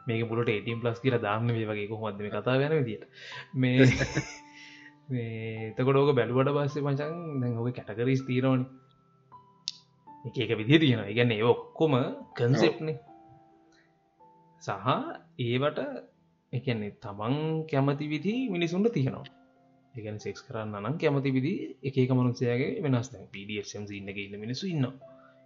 [0.08, 3.04] මේක පුලට ඒටම් ප්ලස් කියර දාන්න වේ වගේ කොහොමද මේ කතා වෙන විදිට
[3.54, 3.86] මේ
[5.08, 8.64] මේ එතකොට ඕක බැලුවට පස්සේ මචන් දැන් ඔක කැටකරීස් තීරවනි
[10.36, 11.98] එක විදි තියෙන ඉගැන්න ඒ ඔක්කොම
[12.34, 12.96] කන්සෙප්නේ
[14.62, 14.70] සහ
[15.40, 15.80] ඒවට
[16.52, 17.36] එකන්නේ තමන්
[17.66, 19.26] කැමති විදි මිනිසුන්ට තියෙනවා.
[19.94, 21.52] එකන සෙක්ස් කරන්න නම් කැමති විදි
[21.82, 24.86] එක මනුසයගේ වෙනස් පඩම් ඉන්න ඉන්න මිනිසු ඉන්න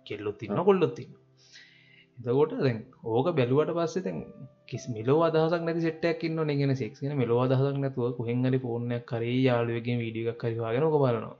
[0.06, 1.12] කෙල්ලොත් ඉන්න කොල්ලොත් ඉන්න
[2.18, 4.18] එතකොට දැන් ඕක බැලුවට පස්සේ තැන්
[4.68, 9.98] කිස් මෙලෝ අදහසක් නැති සෙට්ටක් ඉන්න ගෙන සෙක්න මෙලෝ අදහක් නැතුව කොහෙන්ගරි ෆෝර්නයක් කරේ යාලුවකින්
[9.98, 11.36] වීඩියක් කරිවාගෙන ක බලනවා.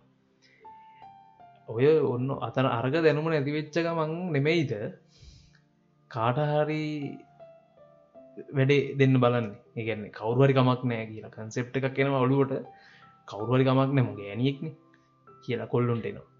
[1.68, 4.72] ඔය ඔන්න අතර අර්ග දැනුම නැතිවෙච්චක මං නෙමෙයිද?
[6.10, 6.82] කාටහරි
[8.50, 9.48] වැඩේ දෙන්න බලන්න.
[9.76, 12.52] ඒගැන්නේ කවරුවරි කමක් නෑ කියලා කන්සෙප්ට එකක් කෙන ඔලුවට
[13.28, 14.68] කවරුවරි කමක් නැම ගෑනියෙක්න
[15.44, 16.31] කියලා කොල්ලුන්ට එනවා.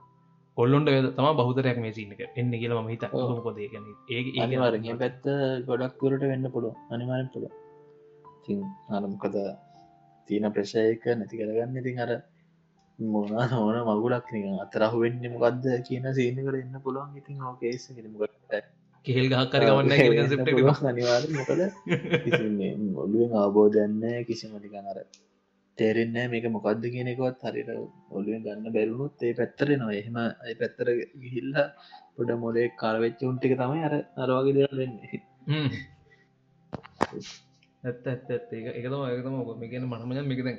[0.57, 3.05] කොල්ලොන්ට තම බහතරයක් මේ සින්නක එන්න කියලා ම හිත
[3.47, 5.25] කොදේගන ඒ ඒවාරගේ පැත්ත
[5.69, 7.47] ගොඩක් තුරට වෙන්න පුළුව අනිවාරෙන් පුළ
[8.45, 8.59] ති
[8.91, 9.39] අනමකද
[10.29, 12.13] තියන ප්‍රශයක නැති කරගන්න ඉතින් අර
[12.99, 14.29] මොනා නොන මගුලක්
[14.63, 17.17] අතරහ වෙන්න මොකක්ද කියන සීනකට එන්න පුළුවන්.
[17.17, 18.55] ඉතින් ඕකේස මොකට
[19.07, 21.61] කෙල් ගහක්කර ගමන්න සට අනිවාර මොකද?
[22.97, 24.99] ඔලුවෙන් අවබෝධයන්න කිසිමටිකන් අර
[25.79, 27.71] තේරෙන්නෑ මේක මොකක්ද කියනෙකවත් හරිට
[28.11, 30.89] ඔලුවෙන් ගන්න බැලුණුත් ඒ පැත්තර නවා එහෙම අයි පැත්තර
[31.23, 31.53] ගිහිල්ල
[32.15, 35.23] පොඩ මොලේ කාරවෙච්ච උන්ටික තමයි අර අරවාගේ දෙර දෙන්නේ
[37.83, 40.51] ඇත්ත ඇත්ත ඇත් ඒක එකතම ඒකතම ඔක මේකන මනමජ මේකද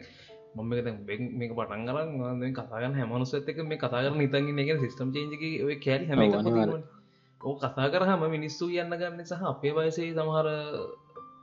[0.56, 5.44] මම එක මේක පටන් කරන්න කතාගන්න හැමනුස ඇතක මේ කතා කරන ඉතන්ගන්න එක සිස්ටම් චේජක
[5.62, 6.22] ඔය කෑරි හැම
[7.42, 10.48] ඕ කතා කරහම මිනිස්සු කියන්න ගන්න සහ අපේ වයසේ සමහර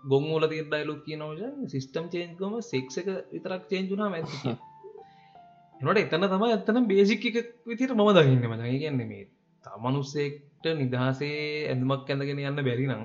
[0.05, 4.37] ගොංගෝල තිය ඩයිලුක් කිය නවජ සිිස්ටම් චේන්කම සෙක් එක විතරක් චේන්ජුනා ඇති
[5.81, 7.37] එනට එතන තම ඇත්තන බේසික් එක
[7.67, 8.47] විතිර මම දකින්න.
[8.47, 9.27] මචගේ කියන්නේ මේ
[9.65, 11.39] තමනුස්සෙක්ට නිදහසේ
[11.69, 13.03] ඇඳමක් ඇඳගෙන යන්න බැරි නම්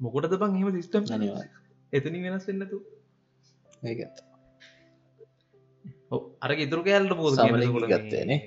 [0.00, 1.04] මොකොටද බං හෙම සිිස්ටම්
[1.92, 2.78] එතනි වෙනස් වෙන්නතු
[6.42, 7.30] අර ඉතුරු කෑල්ට පෝ
[7.88, 8.40] ගත්තේනේ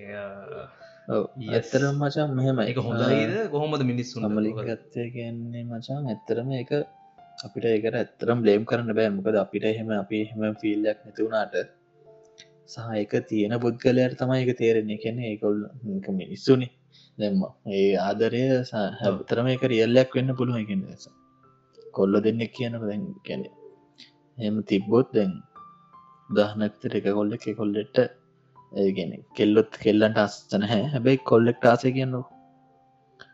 [1.52, 3.32] ඇත්තරම් මචන් මෙහෙම එක හොඳයිද?
[3.52, 6.72] කොහොමද මිනිස්සු මලි ගත්තය කියන්නේ මචන් ඇත්තරම එක
[7.38, 9.10] අපිට ඒකට ඇත්තරම් බ්ලේම් කරන්න බෑ.
[9.12, 11.58] මොකද අපිට එහෙම අපි එහෙම ෆිල්ලක් නැතිවුණට
[12.68, 15.00] සහයක තියෙන පුද්ගලයට තමයි එක තේරෙන්නේ.
[15.00, 15.60] කැනෙ ඒකොල්
[16.14, 16.70] මිනිස්සුනි.
[17.18, 21.06] දැම්ම ඒ ආදරය හැතරම එක රියල්ලයක් වෙන්න පුළුව එකෙන දෙස
[21.94, 23.50] කොල්ල දෙන්නෙක් කියනක දැන් කැනෙ
[24.38, 25.34] එම තිබ්බොත් දැන්
[26.30, 27.98] දහනක්තර එක කොල්ල එක කොල්ලෙට
[28.74, 32.26] ඒගෙන කෙල්ලොත් කෙල්ලන්ට අස්සන හැ හැබැයි කොල්ලෙක්ට ආසය කියන්නවා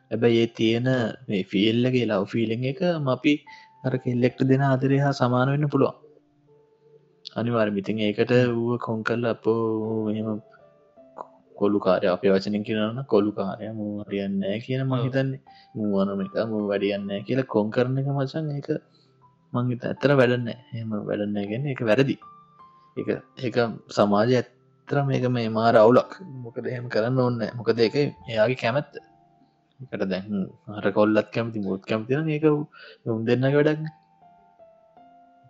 [0.05, 0.89] හැබැයි ඒ තියෙන
[1.27, 3.33] මේ ෆිල්ලගේ ලව් ෆිලිං එක මපි
[3.84, 5.95] අර කෙල්ලෙක්ට දෙන ආදරය හා සමාන වෙන්න පුළුවන්.
[7.36, 9.59] අනිවාර මිතින් ඒකට වුව කොන් කල්ල අපෝ
[10.07, 10.41] මෙම
[11.55, 15.41] කොල්ලු කාරය අප වචනින් කියරන්න කොල්ලු කාරය මූ හරියන්නෑ කියන මහිතන්නේ
[15.75, 18.69] මූවනම එක මූ වැඩියන්න කියල කොන් කරන එක මචන් ඒක
[19.53, 22.15] මංහිත ඇත්තර වැඩන්න එම වැඩන්න ගැන එක වැරදි.
[22.97, 23.07] එක
[23.39, 23.57] ඒක
[23.89, 26.11] සමාජය ඇත්තර මේක මේ මාර අවුලක්.
[26.43, 28.93] මොකද එහෙම කරන්න ඕන්න මොකද එක එයාගේ කැමැත්ත
[29.80, 30.25] එකට දැන්
[30.75, 32.45] හර කොල්ලත් කැමති මුත් කැමතින ඒක
[33.07, 33.86] උම් දෙන්න වැඩක්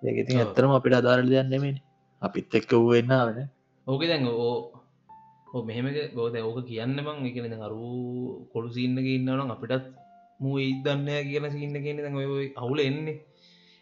[0.03, 1.77] ඒක ඉතින් ඇත්තරම අපිට අදාරල දෙයන්නෙමේ
[2.21, 3.49] අපිත් එක්ක වූ වෙන්න වෙන
[3.87, 7.87] ඕක දැන් ඕ මෙහෙමක බෝද ඕක කියන්න බං එකන අරු
[8.53, 9.89] කොළු සින්නක ඉන්නවනම් අපිටත්
[10.39, 13.17] මූ ඉදන්න කියන සින්න කියන ඔය අවුල එන්නේ.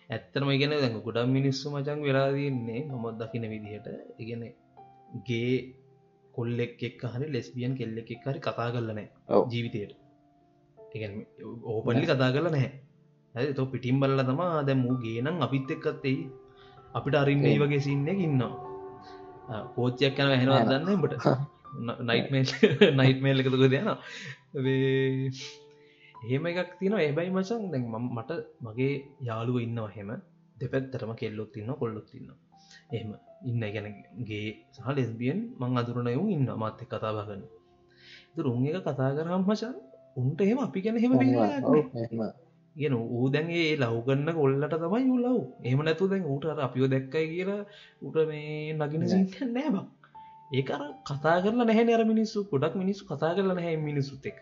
[0.10, 3.88] ඇත්තනම ඉගෙන දැක ගොඩම් මිනිස්සු මචන් වෙලාදන්නේ මමත් දකින විදිහට.
[4.18, 4.42] ඉගෙන
[5.28, 5.54] ගේ
[6.34, 9.08] කොල්ලෙක් එක් හරි ලෙස්බියන් කෙල්ලෙක් එක් හරි කතා කරලනෑ
[9.52, 10.07] ජීවිතයට
[11.64, 12.72] ඕපනලි කතා කරල නැහැ.
[13.36, 16.18] ඇ තෝ පිටිම් බල්ල තමා දැ මූ ගේනම් අපිත් එක්කත්තෙයි
[16.94, 18.68] අපිට අරින්න වගේ සින්න ඉන්නවා.
[19.76, 21.26] කෝච්චයක් කැන හැනවා දන්න බට
[22.02, 22.48] නයිටමේල්
[23.00, 23.88] නයිටමේල් එකතුක දෙයන
[26.16, 28.32] එහෙම එකක් තින ඒබයි මචන් දැන් මට
[28.66, 30.12] මගේ යාළුව ඉන්නවා හෙම
[30.58, 32.30] දෙපැත්තරම කෙල්ලොත් ඉන්න කොල්ලොත් ඉන්න
[32.92, 33.12] එහෙම
[33.44, 37.44] ඉන්න ගැනගේ සහ ලෙස්බියන් මං අදුරනයවුම් ඉන්න මත්ත කතා බගන්න
[38.38, 39.76] රුන් එක කතා කරම් මචන්
[40.18, 41.14] උන්ට එහෙම අපි ගැන හෙම
[42.76, 47.62] ගෙන ඌ දැන්ගේ ලව්ගන්න කොල්ලට තමයි යුලව් එහම නැතු දැන් ඌට අපිෝ දැක්කයි කියලා
[48.02, 49.78] උට මේ නගෙන සිට නෑබ
[50.52, 52.40] ඒකර කතා කරලා නැහැ අර මිනිස්සු.
[52.52, 54.40] ගොඩක් මිනිස්සු කතා කරලා නැහැ මිනිස්සුත් එක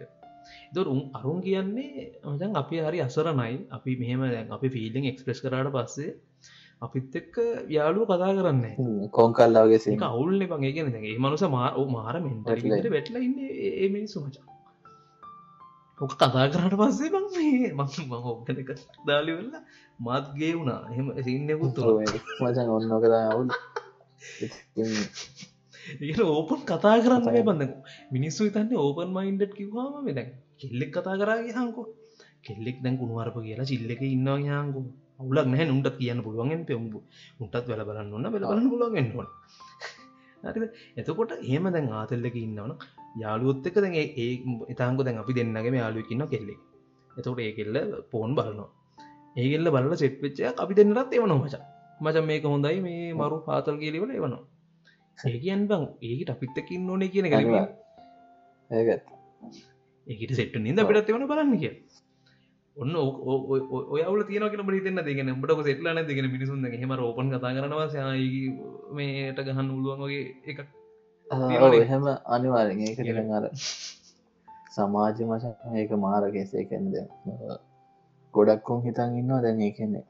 [0.76, 6.12] දොරුම් අරුන් කියන්නේ මචන් අපි හරි අසරනයි අපි මෙහම දැන් අපි ෆිල්ඩිං එක්ස්ප්‍රෙස් කරට පස්සේ
[6.82, 7.36] අපිත් එක්ක
[7.70, 8.66] යාලුව කතා කරන්න
[9.12, 13.40] කෝංකල්ලාගේ අවුල්ල පගේ ගෙන ඒ මනුස මාර මාර මෙන්ටට වැටල ඉන්න.
[13.80, 14.55] ඒ මිනිස්සු මචා
[16.00, 18.70] ඕක කතා කරට පස්සේ බං මේ මං මං ඔක්කනක
[19.08, 19.54] දාලිවෙල්ල
[20.00, 21.78] මාත්ගේ වුණා එහෙම සින්නකුත්
[22.40, 23.50] මචන් ඔන්නකතා අවුල්
[26.04, 27.72] ඒ ඕපන් කතා කරන්න බඳ
[28.12, 30.30] මිනිස්සු තන්න ඕපන් මයින්ඩට් කිවවාම මෙදැන්
[30.60, 31.86] කෙල්ලෙක් කතා කරගේ හංකෝ
[32.44, 34.82] කෙල්ලෙක් දැන් කුණුවරප කියලා චිල්ලක ඉන්නවා යාංකු
[35.20, 37.00] අවුලක් නැහැ උන්ට කියන්න පුළුවන්ගෙන් පෙමුඹු
[37.40, 39.28] උන්ටත් වැල බලන්න ඔන්න වෙල බලන්න පුළුවන්ගෙන්ටුවන්
[40.44, 40.68] හරි
[40.98, 42.74] එතකොට ඒම දැන් ආතල්ලක ඉන්නවන
[43.16, 44.32] යාලුවොත් එක දැන් ඒ
[44.70, 46.60] ඉතාංග දැන් අපි දෙන්නගේ යාලුවකින්න කෙල්ලෙක්.
[47.12, 47.78] එතකොට ඒ කෙල්ල
[48.12, 48.70] පෝන් බලනවා.
[49.36, 51.64] ඒගෙල්ල බලල සෙට්වෙච්චය අපි දෙන්නටත් එවනවා මචා.
[52.02, 54.44] මචන් මේක හොඳයි මේ මරු පාතල් කියලිවල එවනවා.
[55.18, 57.56] ඒකන් බං ඒකට අපිත්තකින්න ඕනේ කියන ගැලීම
[58.70, 59.06] ඒගත්
[60.08, 61.74] ඒකට සෙට්ට නිද අපිටත් එවන බලන්න කිය
[62.78, 68.52] ඔන්න ඔයවල තියනක බිතන්න දෙගෙන බට සෙටලන දෙගෙන මිනිසුන් හෙම රෝපන් කතා කරනවා සයයි
[68.92, 70.60] මේට ගහන්න උළුවන් වගේ එක
[71.28, 73.46] එහෙම අනිවාරෙන් ඒකට අර
[74.72, 75.46] සමාජ මශ
[75.76, 76.96] ඒක මාරගෙසේ කැන්ද
[78.34, 80.04] ගොඩක්කොන් හිතන් ඉන්නවා දැන් ඒ කෙන්නේ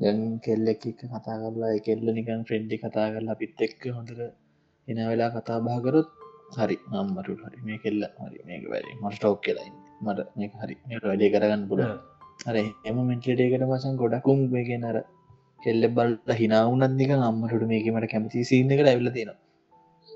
[0.00, 4.20] දැන් කෙල්ලෙක් එක්ක කතා කරලා කෙල්ල නිකන් ෆ්‍රෙන්ඩි කතා කරලා පිත් එක්ක හොඳට
[4.88, 6.10] එන වෙලා කතා බාගරොත්
[6.56, 7.58] හරි නම්මරු හරි.
[7.64, 9.70] මේ කෙල්ල හරි මේක වැරි මට ටෝක් කියලයි
[10.02, 10.74] මට මේ හරි.
[11.04, 11.82] වැඩේ කරගන්න පුල
[12.48, 14.98] අර එම මෙන්ටලටේකට පසන් ගොඩකුම් මේගෙන අර
[15.60, 19.44] කෙල්ල බල්ල හිනාවුනත්නික අම්මටට මේකීමට කැමති සිීන්න එකට ඇවිල තියෙනවා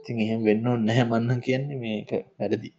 [0.01, 2.71] ඉතින් එහෙම වෙන්න නැහැ මන්න කියන්නේ මේක වැරදි.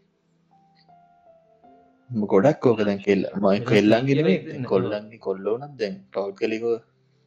[2.09, 6.75] ගොඩක් ඕක දැන් කෙල්ල මයි කෙල්ලන්ගෙන කොල්ලන්ගේ කොල්ලෝනත් දැන් පව් කලිකෝ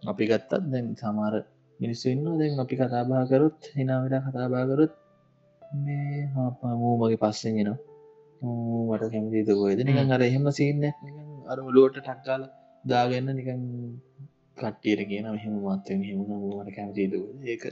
[0.03, 1.35] අපි ගත්තත් දැන් සමාර
[1.81, 4.93] මිනිස්සු ඉන්න දැන් අපි කතාබා කරොත් හිනාවට කතාබාකරොත්
[5.85, 7.71] මේ හාපමූ මගේ පස්සෙන්ගෙන
[8.89, 10.85] මට කැමති දකොයිද නිකන් අර එහෙම සින්න
[11.51, 12.43] අර ඔලුවට ටක්කාල
[12.85, 13.63] දාගන්න නිකන්
[14.57, 16.21] කට්ටියට කියන මෙහෙම මත්තෙන් හෙම
[16.53, 17.65] මට කැමති දක ඒක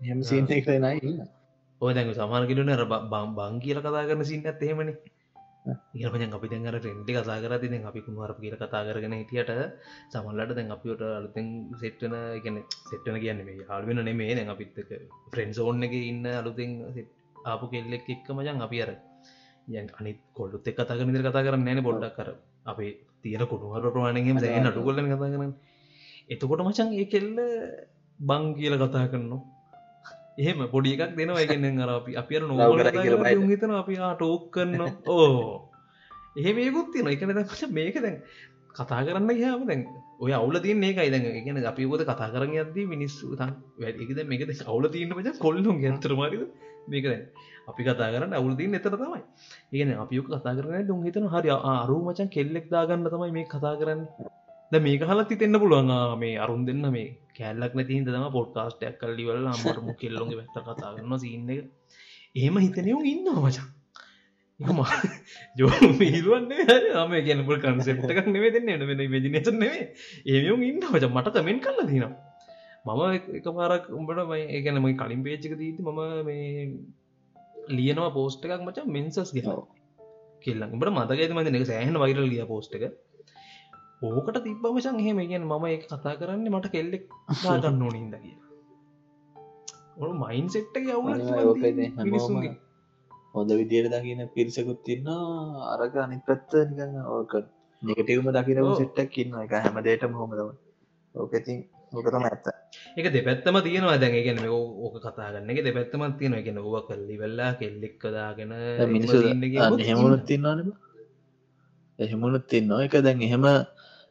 [0.00, 1.37] හෙම සින්න එක නයි ඉන්න
[1.80, 2.70] ඔය දැන් සමානකිලන
[3.12, 4.94] බම් බං කියල කතා කරන සින්න ඇත් එහෙමනි.
[5.96, 9.50] ඒපන අපි දැන් අර ටෙන්ටි කතා කර තින අපි කුණුවර කියල කතා කරගෙන හිටියට
[10.12, 11.48] සමල්ලට දැන් අපිට අලුතෙන්
[11.82, 12.14] සෙට්ටන
[12.44, 12.56] ගැන
[12.90, 14.90] සෙට්ටන කියන්න මේ හල්වෙන නෙමේ දැන් අපිත්තක
[15.32, 16.72] ෆ්‍රෙන්න්ස් ඕන්න එක ඉන්න අලුතෙන්
[17.46, 18.90] ආපු කෙල්ලෙක් එක්ක මජන් අපි අර
[19.72, 22.30] යන් අනි කොල්ලුත් එක් කතා කරන කතා කරන්න නෑන බොඩ්ඩක් කර
[22.64, 22.90] අපේ
[23.22, 25.54] තියෙන කුණුවර ප්‍රමාණයම සෑ නටු කොල්ල කතා කරන්න.
[26.28, 27.30] එතකොට මචන් ඒ කෙල්ල
[28.18, 29.57] බං කියල කතා කරනවා
[30.38, 31.44] එහෙම පොඩි එකක් දෙනවා.
[31.44, 32.54] එකෙන් අර අපි අපිර නො
[33.46, 35.70] හිතන අපි ටෝක් කරන්න ඕ.
[36.36, 38.16] එහෙ මේකුත් තින එකන දක්ෂ මේක දැන්
[38.74, 39.84] කතා කරන්න හම දැන්
[40.20, 44.50] ඔය අවුල තියන ඒක අයිදඟ ගැන අපි ෝද කතා කරන්න අදී මිනිස්සු තන් වැඩිකද මේකද
[44.66, 46.44] අවුල තියන්න පච කොල්ලු ගැතරමාරිද
[46.88, 47.24] මේක දැන්
[47.68, 49.22] අපි කතා කරන්න අවුලදීන් එතර තමයි.
[49.72, 54.00] ඒගෙන අපියක කතා කරන දුන් හිතන හරි අරු මචන් කෙල්ලෙක් දාගන්න තමයි මේ කතා කරන්න.
[54.72, 55.92] ද මේක හලත් තිතෙන්න්න පුළුවන්.
[56.18, 57.08] මේ අරුන් දෙන්න මේ
[57.38, 61.66] කැල්ලක් නැතින් තම පොඩ්කාස්ටයක් කල්ලිවල අමටම කෙල්ලොගේ වැත්ත කතා කරන්න සින්න එක.
[62.36, 63.66] ඒම හිතනයුම් ඉන්න මචා.
[65.58, 65.70] ජෝ
[66.00, 66.64] හිරුවන්නේ?
[67.02, 68.86] ම ගැනපුල් කන්සෙප්ටක් නෙවේ දෙන්න.
[68.88, 69.84] වෙන වෙදිනච නෙවේ
[70.26, 71.04] ඒයුම් ඉන්න මච.
[71.08, 72.14] මට කමෙන්ට කල්ල තිනම්
[72.86, 73.00] මම
[73.38, 76.68] එක පාරක් උඹට මයි ඒගැන මයි කලින් පේච්චක දීති මම මේ
[77.70, 79.46] ලියනවා පෝස්ට එකක් මච මෙන්සස් ගෙන
[80.44, 80.70] කෙල්ලන්.
[80.74, 81.68] උඹට මතකඇති මද එක?
[81.70, 82.84] සෑහන වයිරල් ලිය පෝස්ට එක.
[84.02, 85.18] ඕකට තිබ්බ මචන් එහෙම.
[85.24, 87.04] ගැන මම එක කතා කරන්නේ මට කෙල්ලෙක්
[87.42, 88.36] ගන්න ඕනින්ද කිය
[89.98, 91.18] ඔ මයින් සෙට්ට යවුල
[93.34, 95.08] හොඳ විදියට දකින පිරිසකුත් තින්න
[95.72, 97.34] අරග අනිත් පැත්ත නිකන්න ඕක
[97.82, 100.48] නිකටවම දකින සෙට්ටක් ඉන්න එක හැම දේටම හොමදව
[101.14, 101.58] ඕකතින්
[101.92, 102.46] ඕකතම ඇත්ත.
[102.96, 104.14] එක දෙපැත්තම තියෙනවා දැන්.
[104.20, 108.52] ගැන ඕක කතාගන්න එක දෙපැත්තම තියෙන ගෙන ඔව කල්ලි වෙල්ලා කෙල්ලෙක් කදාගෙන
[108.88, 109.16] මිනිසු
[109.78, 110.72] එහෙමුණුත් තින්නවාන
[111.98, 113.46] එහෙමුණුත් තින්න එක දැන් එහෙම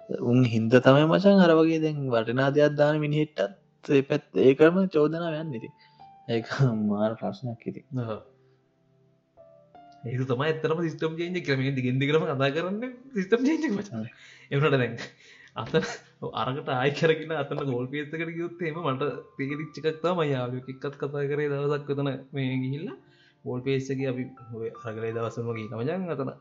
[0.10, 5.55] උන් හින්ද තමයි මචන් අර වගේ දැන් වටනා දෙයක් දාන මිනිහෙට්ටත් පැත් ඒකරම චෝදනා යන්න
[5.55, 5.70] ඉති
[6.30, 6.41] ඒ
[6.86, 7.82] මාර ප්‍රශ්නයක් ඉති
[10.05, 14.08] ඒ තම එතරම සිස්ටම් ජේජ ක්‍රම ගෙන්දි කරම කතා කරන්න සිස්ටම් ජේජ මචන
[14.51, 14.95] එවනට දැන්
[15.55, 15.74] අත
[16.38, 21.89] අරකට ආය කරගෙන අතන ගෝල් පේතකට යුත්තේම මට තේරිච්චිකක්තා ම යාලුව එක්කත් කතා කරේ දවසක්
[21.89, 22.91] වතන මේ ගිහිල්ල.
[23.45, 24.24] ගෝල් පේස්සක අපි
[24.84, 26.32] අරගලේ දවසමගේ තමජන් අතන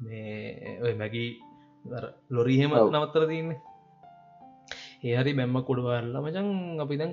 [0.00, 1.30] මේ ඔය මැගී
[2.30, 3.60] ලොරීහෙම නවත්තර තියන්නේ
[5.00, 6.48] ඒහරි බැම්ම කොඩුවල්ලා මචන්
[6.80, 7.12] අපි දැන්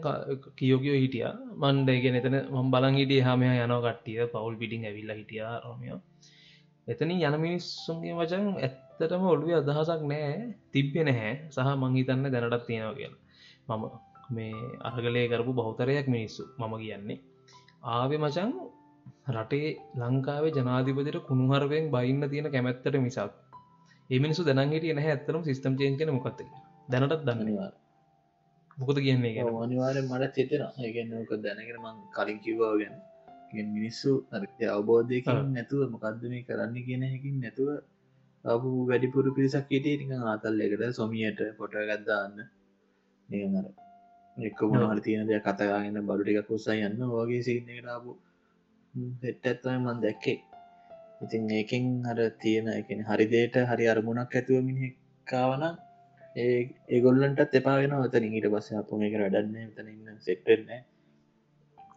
[0.55, 1.25] කියෝකයෝ හිටිය.
[1.55, 4.25] මන්ඩේගෙන එතන මම් බලන් හිටිය හමය යනෝ කට්ටිය.
[4.27, 5.99] පවුල් පිටිං ඇවිල්ල හිටිය රෝමියෝ.
[6.87, 10.33] එතනින් යන මිනිස්සුන්ගේ වචන් ඇත්තටම ඔළුව අදහසක් නෑ.
[10.71, 11.33] තිබ්බෙ නැහැ.
[11.51, 13.21] සහ මංහිතන්න දැනටත් තියෙනවා කියලා.
[13.69, 13.83] මම
[14.29, 17.19] මේ අරගලය කරපු බෞතරයක් මිනිස්සු මම කියන්නේ.
[17.85, 18.51] ආවෙ මචන්
[19.29, 23.44] රටේ ලංකාවේ ජනාධිපතිට කුණුහරවෙන් බයින්න තියෙන කැමැත්තට මිසක්
[24.09, 26.39] එමිනිසු දැනහිටිය නැහැ ඇත්තරම් සිස්ටම් චේන්ජන මොකක්ත
[26.89, 27.71] දැනටත් දන්නවා
[28.77, 34.11] මොකද කියන්නේ ගැන අනිවාරය මට චෙතෙන ඒගන්නක දැනගෙන මං කලින් කිව්වා ගැන මිනිස්සු
[34.69, 37.69] අවබෝධයකින් නැතුව මොකක්ද මේ කරන්න කියන හැකින් නැතුව
[38.45, 42.37] අපපු වැඩිපුර පිරිසක් හිටිය නික ආතල් එකට සොමියට පොට ගත්දාන්න
[43.29, 43.65] නිගර
[44.37, 47.01] එක්ක මොනහට තියෙන දෙයක් කතකාගෙන බඩු ටික කුස්සා යන්න.
[47.11, 48.11] වගේ සින්නකටාපු
[49.21, 50.37] සෙට් ඇත්වයි මන් දැක්කේ
[51.25, 55.63] ඉතින් ඒකින් හර තියෙන එකන හරිදේට හරි අරමුණක් ඇතුව මිනිකාවන
[56.35, 56.57] ඒ
[56.89, 60.69] ඒගොල්ලන්ටත් එපාගෙන තන ඊට පස්ස අප මේක වැඩන්න තන ඉන්න සෙට්ටෙන්න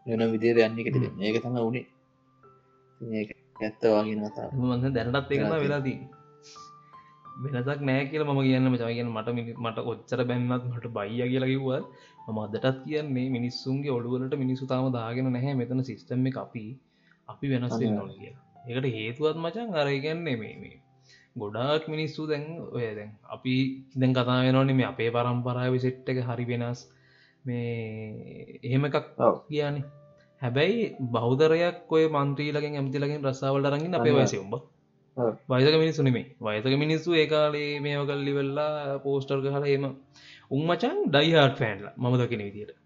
[0.07, 3.25] වෙන විදිර යන්න කෙට ඒක තම වුණේ
[3.61, 4.25] ඇත්තවාගෙන
[4.61, 5.99] මන්න දැනටත් ඒකම වෙලාදී
[7.45, 11.87] වෙනසක් නෑ කියල ම කියන්න මචාගෙන මට මට ඔච්චර බැන්නත් මට බයිය කියලා කිව්වත්
[12.27, 15.55] ම අදටත් කියන්නේ මිනිස්සුන්ගේ ඔඩුවලට මිනිස්සු තාම දාගෙන නැහැ.
[15.55, 16.65] මෙතන සිිස්ටම් එක අපි
[17.29, 18.35] අපි වෙනස් නොන කිය
[18.69, 20.77] ඒකට හේතුවත් මචන් අරගන්නේ මේ මේ
[21.37, 23.55] ගොඩාක් මිනිස්සු දැන් ඔය දැන් අපි
[23.95, 26.81] දැන් කතා වෙනවනේ මේ අපේ පරම්පරාව සිට් එක හරි වෙනස්.
[27.45, 29.07] මේ එහෙම එකක්
[29.47, 29.85] කියන්නේ.
[30.43, 34.53] හැබැයි බෞදරයක් ඔය මන්ත්‍රීලගෙන් ඇමතිලගෙන් රස්සාවලට රඟින් අපේ වයසුම්බ
[35.53, 39.87] වයසක මිනිස්සු නෙමේ වයසක මිනිස්සු ඒකාලේ මේව කල්ලි වෙල්ලා පෝස්ටර් හල එම
[40.51, 42.78] උන්මචන් ඩයිහාට් ෆෑන්ල මම දකින විදියට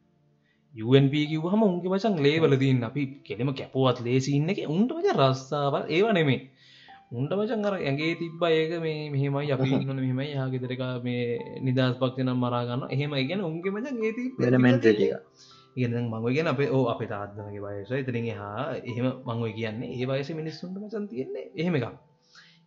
[0.74, 6.06] UNP කිවහම උන්ගේ මචන් ලේවල දන්න අපි කෙනෙම කැපුවත් ලේසින්න එක උන්ට මච රස්සාාවල් ඒව
[6.10, 6.40] නෙමේ
[7.12, 11.24] උන්ට මචන් අර ඇගේ තිබ්බ ඒක මේ මෙහෙමයි අපි ඉන්නන මෙහෙමයි යාගෙදරක මේ
[11.60, 14.88] නිදස් පක්තිනම් මරාගන්න එහෙම ඉගෙන උන්ගේ මචන් ඒති වෙනමෙන්ට
[15.76, 20.30] ඉගෙන මංව ගෙන අපේ ඕ අපේ තාත්දනගේ වයස ඉතිරින් හා එහෙම මංව කියන්නේ ඒ වයස
[20.32, 21.96] මිනිස්සුන්ට මචන් තියෙන්නේ එහෙම එකක්.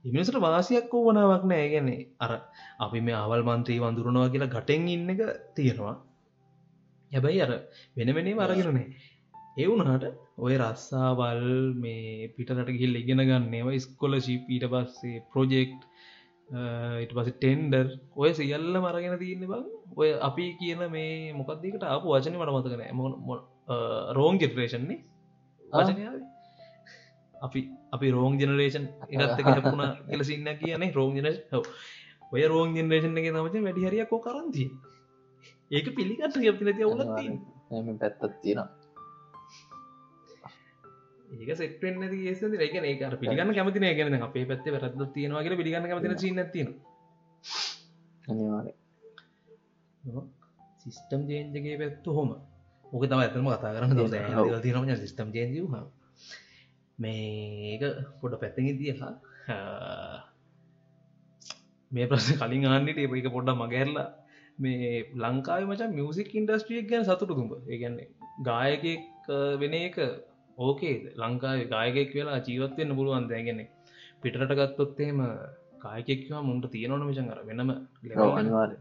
[0.03, 2.31] ඉමිනිසට වාසියක් වූ වනාවක් නෑ ගැන්නේ අර
[2.79, 5.21] අපි මේ අවල් මන්ත්‍රී වඳුරනවා කියලා ගටෙන් ඉන්න එක
[5.55, 5.95] තියෙනවා
[7.11, 7.51] හැබැයි අර
[7.97, 8.87] වෙන වෙනේ වරගෙනනේ
[9.57, 10.05] ඒ වුණහට
[10.37, 11.45] ඔය රස්සාවල්
[11.75, 15.73] මේ පිටට ගිල් ඉගෙන ගන්නේවා ස්කොලශී පීට පස්සේ ප්‍රොජෙක්්
[17.03, 19.63] ඉට පස ටෙන්ඩර් ඔය සියල්ල මරගෙන තියන්න බං.
[19.95, 22.81] ඔය අපි කියන මේ මොකක්දකට අපපු වචන මට මතකන
[23.27, 23.37] මො
[24.11, 24.99] රෝන් ජෙනරේෂන්නේ
[25.63, 26.23] වචනයාවේ
[27.35, 31.31] අපි අපි රෝන් ජනරේෂන් එකත් එක හැපුණ කියලසින්න කියන්නේ රෝන් ජන
[32.33, 34.69] ඔය රෝන් ජනරේෂන් එක නමච වැඩි හරියකෝ කරන්තිය
[35.71, 37.01] ඒක පිළිගත්ත ගැපති නැති ඔවුල
[37.99, 38.67] පැත්තත් තියෙන.
[41.35, 46.41] ඒක සෙටෙන් ඒස රක ඒක පිළිගන්න කැමතින ගැන අපේ පැත්තේ වැරද තියෙනවාගේ පිළිගන්න කැමතින සින්න
[46.53, 46.69] තියෙන
[50.81, 52.29] සිිස්ටම් ජේන්ජගේ පැත්තු හොම
[52.85, 55.53] ඕක තම ඇතම කතා කරන්න දෝ තිරම සිිස්ටම් ජේජ
[56.99, 57.83] මේක
[58.21, 59.13] පොඩ පැත්තෙ තියලා
[61.91, 64.07] මේ ප්‍රශ්න කලින් ආන්නට එක පොඩ්ඩ මගැරලා
[64.57, 64.91] මේ
[65.23, 68.07] ලංකාව මච මියසික් ඉන්ඩස්ට්‍රියක් ගැන සතුට තුඹ ඒගැන්නේ
[68.47, 69.03] ගායකෙක්
[69.61, 69.97] වෙන එක
[70.57, 70.95] ඕකේ.
[71.17, 73.61] ලංකාව ගායකෙක් වෙලා ජීවත්වයන්න පුළුවන් දැගෙන
[74.21, 75.21] පිටට ගත්තොත්තේම
[75.85, 77.71] කායකෙක්වා මුන්ට තියෙනවන විචන් කර වෙනම
[78.37, 78.71] අනිවාර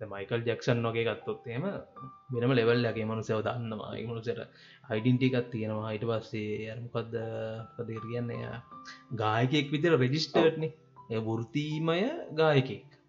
[0.00, 1.64] මයිකල් ජක්ෂන් වගේ ගත්තොත්තේම
[2.34, 3.92] වෙනම ලෙවල්ලගේ මනුසයව දන්නවා.
[4.08, 4.40] මනුසට
[4.90, 5.90] අයිඩන්ටිකත් තියෙනවා.
[5.94, 7.16] හිට පස්සේ අරමකක්ද
[7.76, 8.30] පදර කියන්න?
[9.22, 10.64] ගායකෙක් විදිර රෙජිස්ටර්ට්න
[11.26, 12.00] වෘතීමය
[12.40, 12.99] ගායකෙක්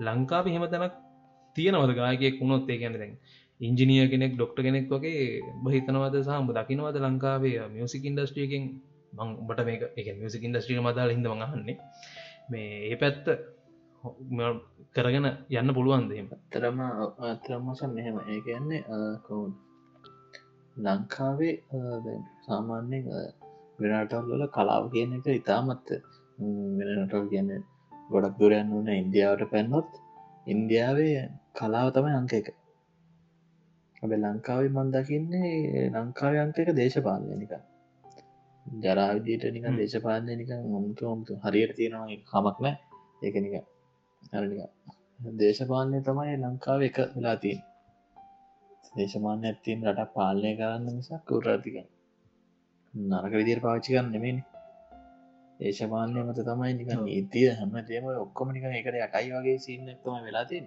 [0.00, 0.94] ලංකාව එහෙම තැනක්
[1.56, 1.92] තියෙනවද?
[1.94, 3.14] ගායකෙක් වුණොත් ඒ ගැන දැන්
[3.60, 5.24] ඉංජිනිය කෙනෙක් ඩොක්ට කෙනෙක් වගේ
[5.64, 8.64] බහිතනවද සහම දකිනවද ලංකාවේ මියසික් ඉන්ඩස්ට්‍රියකින්
[9.12, 11.76] මං බට මේක එක මියසික් ඉන්ඩස්ට්‍රිය මදාල හිද මඟහන්නේ
[12.50, 13.26] මේ ඒ පැත්ත
[14.94, 16.28] කරගෙන යන්න පුළුවන්ද එහෙම?
[16.50, 16.78] තරම
[17.24, 18.16] අතරමසන් මෙහෙම.
[18.22, 18.80] ඒ කියන්නේ
[19.24, 19.52] කවුන්
[20.76, 21.54] ලංකාවේ
[22.46, 23.04] සාමාන්‍යෙන්
[23.80, 25.92] වෙනටල්ල කලාව කියන එක ඉතාමත්
[26.78, 27.50] වෙනටල් කියන්න
[28.10, 29.90] ගොඩක් දුරයන්න වන ඉන්දියාවට පැන්නොත්.
[30.46, 31.20] ඉන්දියාවේ
[31.54, 32.48] කලාව තමයි අංක එක.
[33.96, 37.52] ඇබ ලංකාවේ මන්දකින්නේ ලංකාව අංකක දේශපාලනය නික
[38.66, 42.76] ජරාවිදියට නික දේශපාලනය නික මුතු මුතු හරියට තියෙනවා කමක් නෑ
[43.22, 43.54] ඒක නික
[44.30, 44.60] හරනික
[45.40, 47.58] දේශපාලනය තමයි ලංකාව එක වෙලා තින්
[48.96, 51.76] දේශමාන්‍ය ඇත්තින් රට පාලනය කරන්න නිසා කවරාතික
[52.94, 54.42] නරක විදිර පාච්චි කරන්න නෙමනි
[55.60, 60.64] දේශපාලනය මත තමයි නික නීතිය හැම දේම ඔක්කොම නික එකට යටයි වගේ සින්නක්තම වෙලාතින්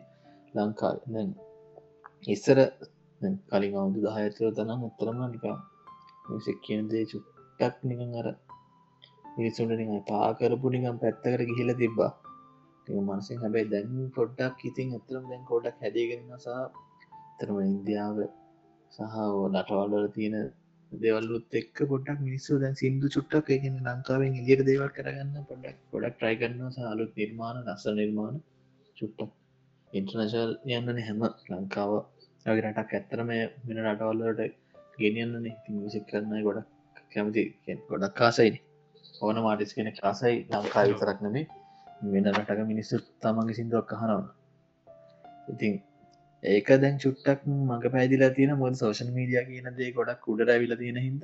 [0.53, 0.97] ලංකාව.
[2.27, 2.59] ඉස්සර
[3.49, 5.45] කලින් අවුදු දහයතර තනම් උත්තරම නික
[6.45, 8.27] සික් කියනදේ චුට්ටක් නිකන් අර
[9.35, 12.11] මිනිසුන්ට නික පාකරපු නිකම් පැත්තකට ගිහිල තිබ්බා.
[12.87, 16.63] මනසින් හැබැයි දැන් පොඩ්ඩක් ඉතින් ඇතරම් දැන් කොඩක් හැදේගෙනසා
[17.39, 18.17] තරම ඉන්දියාව
[18.91, 19.15] සහ
[19.51, 20.35] නටවල්වල තියෙන
[20.93, 26.35] දෙවල්ලුත් එක්ක පොඩක් මිනිස්සු දැන් සිින්දු චුට්ටක් එකන ලංකාවෙන් ඉදිර දේවල් කරගන්න පොඩක් ගොඩක් ට්‍රයි
[26.39, 28.35] කරන්න සහලුත් නිර්මාණ නස්ස නිර්මාණ
[28.97, 29.31] චුට්ටක්.
[29.93, 31.91] ඉන්ටර්නශල් යන්නන හැම ලංකාව.
[32.45, 33.29] වගේ රටක් ඇත්තරම
[33.63, 34.41] වෙන රටවල්ලට
[34.97, 37.43] ගෙනියන්නන ඉතින් විසික් කරන්න ගොඩක් කැමති
[37.87, 38.55] ගොඩක් කාසයින
[39.21, 41.45] ඕන මාටිස් කෙන කාසයි ලංකා විතරක් නෙමේ
[42.07, 44.25] වෙන රටක මිනිස්සු තමන්ගේ සිින්දුවක් අහනවන
[45.49, 45.73] ඉතින්
[46.43, 50.99] ඒක දැන් චුට්ටක් මඟ පැදිලා තියෙන මොද සෝෂන් මීඩිය කියන දේ ගොඩක් උඩට ඇවිල තියෙන
[50.99, 51.23] හිද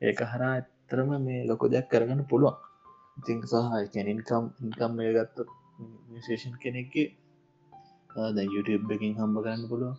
[0.00, 2.56] ඒක හරා ඇත්තරම මේ ලොකො දෙයක් කරගන්න පුළුවන්.
[3.18, 3.54] ඉතිං සහ
[3.94, 5.46] කැනින්කම් ඉන්කම් මේ ගත්ත
[6.10, 7.08] විශේෂන් කෙනෙක්ගේ
[8.34, 9.96] දැ YouTube එකින් හම්බ කරන්න පුළුවන්.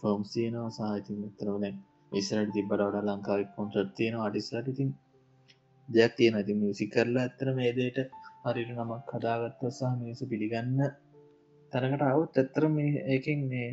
[0.00, 0.68] ෆෝම් තියනවා.
[0.70, 1.64] සාහිතින් තරන
[2.12, 4.90] ඉස්රට තිබට වඩ ලංකාව කොන්ටර් තියෙන අඩිස්ලට ඉතින්
[5.88, 7.98] දෙයක් තියෙන ඇති මිසි කරලා ඇත්තර මේදයට
[8.44, 10.80] හරිට නමක් කදාගත්ත සහ මිනිස පිළිගන්න
[11.76, 13.70] තරකට අවුත් ඇත්තර මේ ඒකින් මේ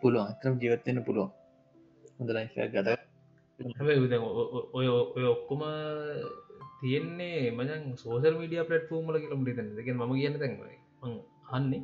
[0.00, 0.26] පුළුවන්.
[0.26, 1.30] ඇතරම් ජීවත්වෙන්න පුළුවන්.
[2.18, 2.88] හොඳ ලයිෆයක් ගත
[4.72, 4.86] ඔය
[5.16, 5.62] ඔය ඔක්කොම
[6.80, 10.76] තියෙන්නේ මජන් සෝසල් මීඩිය පලට්ෆෝර්මල කියලම් ිතන දෙක ම කියන්න තැන්වයි
[11.50, 11.82] හන්නේ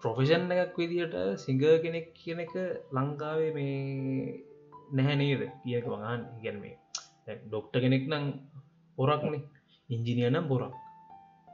[0.00, 2.54] ප්‍රොෆෙෂන් එකක් විදිහට සිංග කෙනෙක් කියන එක
[2.92, 3.76] ලංකාවේ මේ
[4.92, 5.42] නැහැ නේද?
[5.62, 6.76] කියක වගන් ඉගැන් මේ
[7.44, 8.24] ඩොක්ට කෙනෙක් නම්
[8.98, 9.42] පොරක්නේ
[9.88, 10.74] ඉංජිනිය නම් පොරක්.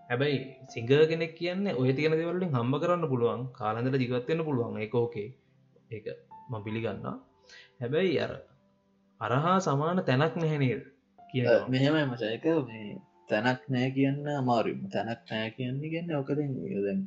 [0.08, 0.38] හැබැයි
[0.68, 4.74] සිංග කෙනෙක් කියන්න ඔය තියෙන දෙවලින් හම්බ කරන්න පුළුවන් කාලඳට ජිගත්වන්න පුළුවන්.
[4.78, 5.28] එක ඕකේ
[5.90, 6.06] ඒක
[6.50, 7.06] ම පිළිගන්න
[7.80, 8.32] හැබැයි අර
[9.20, 10.82] අරහා සමාන තැනක් නැහැනේද
[11.30, 12.92] කිය මෙහෙමයි මචයක මේ
[13.30, 16.40] තැනක් නෑ කියන්න අමාරුම තැනක් නෑ කියන්නේ ගන්න ඕකද
[16.86, 17.02] දැන්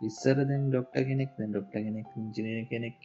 [0.00, 2.96] ඉස්සර දැන් ඩොක්ට කෙනෙක් දැන් ඩොක්ට කෙනෙක් ඉංජිනය කෙනෙක්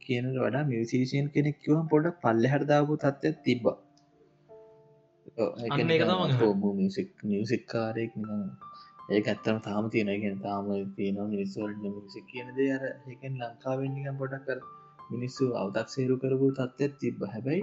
[0.00, 3.66] කියනට වඩා මියසිීෂන් කෙනෙක් කිවම් පොඩ පල්ල හරදාපු තත්ත්ය තිබ්බ.
[6.78, 8.12] මියසික් මියසික්කාරයෙක්
[9.10, 10.64] ඒ ඇත්තම තාම තියෙනගෙන තාම
[10.96, 12.82] තියන මිනිස්වල් මිසික් කියන දේ අර
[13.14, 14.58] එකෙන් ලංකාවෙන්නිකම් පොඩක් කර
[15.12, 17.20] මිනිස්සු අවතක් සේරු කරපු තත්ත්වත් තිබ්බ.
[17.34, 17.62] හැබැයි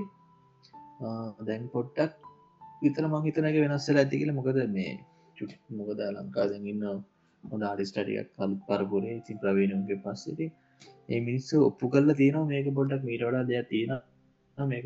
[1.48, 2.12] දැන් පොට්ටක්
[2.82, 4.32] විතර මංහිතනක වෙනස්සල ඇති කියල.
[4.40, 4.94] මොකද මේ
[5.38, 6.84] චුට් මොකද ලංකාදෙන් ඉන්න
[7.44, 9.16] හොඳ ආඩිස්ටටියක් කලුත් පරපුරේ.
[9.22, 10.46] ඉතින් ප්‍රවීණුන්ගේ පස්සෙති
[11.10, 12.50] ඒ මිනිස්සු ඔප්පු කල්ල තියෙනවා.
[12.52, 13.92] මේක පොඩ්ඩක් මීටවඩා දෙයක් තියෙන
[14.58, 14.86] මේක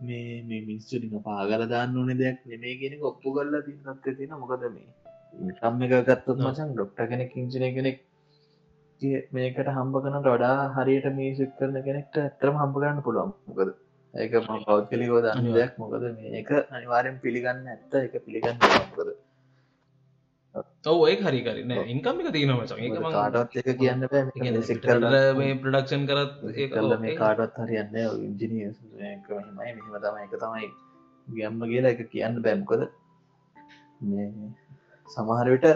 [0.00, 4.64] මේ මේ මිනිස්සුටික පාගල දාන්න ඕන දෙයක් නෙමේ කියෙනෙ ඔප්පු කල්ලා තින් තත්ව තියෙන මොකද
[4.68, 4.88] මේ
[5.52, 7.98] සම්ම එක ගත්තත් මචන් ඩොක්ට කෙනෙක් ඉංචින කෙනෙක්
[9.32, 13.32] මේකට හම්බ කනට වඩා හරියට මේ සික් කරන කෙනෙක්ට ඇතරම හම්බ කරන්න පුළුවන්.
[13.48, 13.70] මොකද
[14.14, 14.32] ඒක
[14.66, 15.72] පෞද්ගලිකෝ දන්න දෙයක්.
[15.78, 17.94] මොකද මේක අනිවාරෙන් පිළිගන්න ඇත්ත.
[17.96, 19.08] එක පිළිගන්න මොකද
[20.54, 22.72] ඔව ඒ හරිකරන්න ඉන්කම් එක තියන මච.
[22.78, 24.04] ඒක කාටත් එක කියන්න
[25.38, 27.96] මේ ප්‍රඩක්ෂන් කරත් ඒ කාටත් හරියන්න
[28.26, 30.68] ඉංජිනිය මයි මෙහම තම එක තමයි
[31.28, 32.86] ගම්ම කියලා එක කියන්න බැම්කොද
[35.08, 35.66] සමහරවිට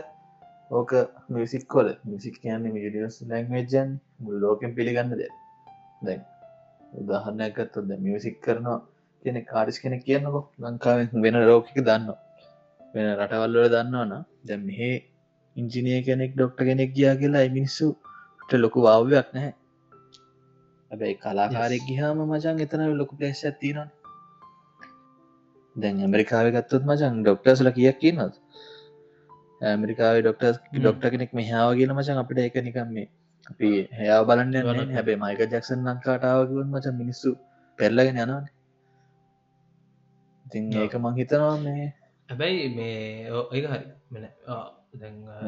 [0.70, 0.93] ඕක
[1.31, 5.29] මිසික්කොල මිසික් කියන්න මිඩියස් ලැංවේජන් මුල් ලෝකෙන් පිළිගන්න දෙ
[6.03, 6.22] දැන්
[6.95, 8.79] උදාහරණයක්ගත්තුද මියසික් කරනවා.
[9.22, 12.11] කෙනෙ කාඩිස් කෙනෙ කියන්නකො ලංකාවෙන් වෙන රෝකික දන්න
[12.95, 14.12] වෙන රටවල්ලට දන්නවන
[14.45, 14.97] දැම් මෙහේ
[15.57, 19.55] ඉංජිනය කෙනෙක් ඩොක්ට කෙනෙක් ගියා කියලා මිනිස්සුට ලොකු වාවයක් නැහැ.
[20.91, 23.89] ඇබැයි කලාකාරෙක් ගිහාම මචන් එතන ලොකු පලේශ තිීනවා
[25.76, 28.34] දැන් ඇමරිකාව ගත්තුත් මචන් ඩොක්ටර්ස්ල කියක් කියන්නද
[29.61, 33.09] ඇමරිකාව ඩොක්ටර්ස් ඩොක්ට කෙනෙක් මෙහාව කියල මචන් අපිට එක නිකම් මේ
[33.47, 37.30] අපි හැයා බලන්න හැබේ මයික ජක්සන් ලංකාටාවකිවන් මච මිනිස්සු
[37.78, 38.43] පෙල්ලගෙන යනවා
[40.47, 41.86] ඉතින් ඒක මං හිතනවා මේ
[42.29, 42.97] හැබැයි මේ
[43.57, 43.87] ඒක හරි.
[44.12, 44.24] මෙන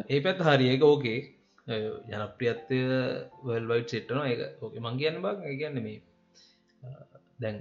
[0.08, 0.66] ඒ පැත් හරි.
[0.72, 1.18] ඒක ඕකේ.
[2.10, 2.78] ජනප්‍රියත්වය
[3.48, 4.72] වල්වයිට් සිට්ටනවා ඒ ඕක.
[4.84, 5.98] මං කියන්න බක් කියන්න මේ
[7.42, 7.56] දැන්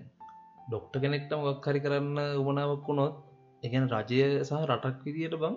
[0.67, 3.15] ඩොක්ට කෙනෙක්ට මොක් හරි කරන්න උමනාවක් වුණොත්
[3.63, 5.55] එකන රජය සහ රටක් විදියට බං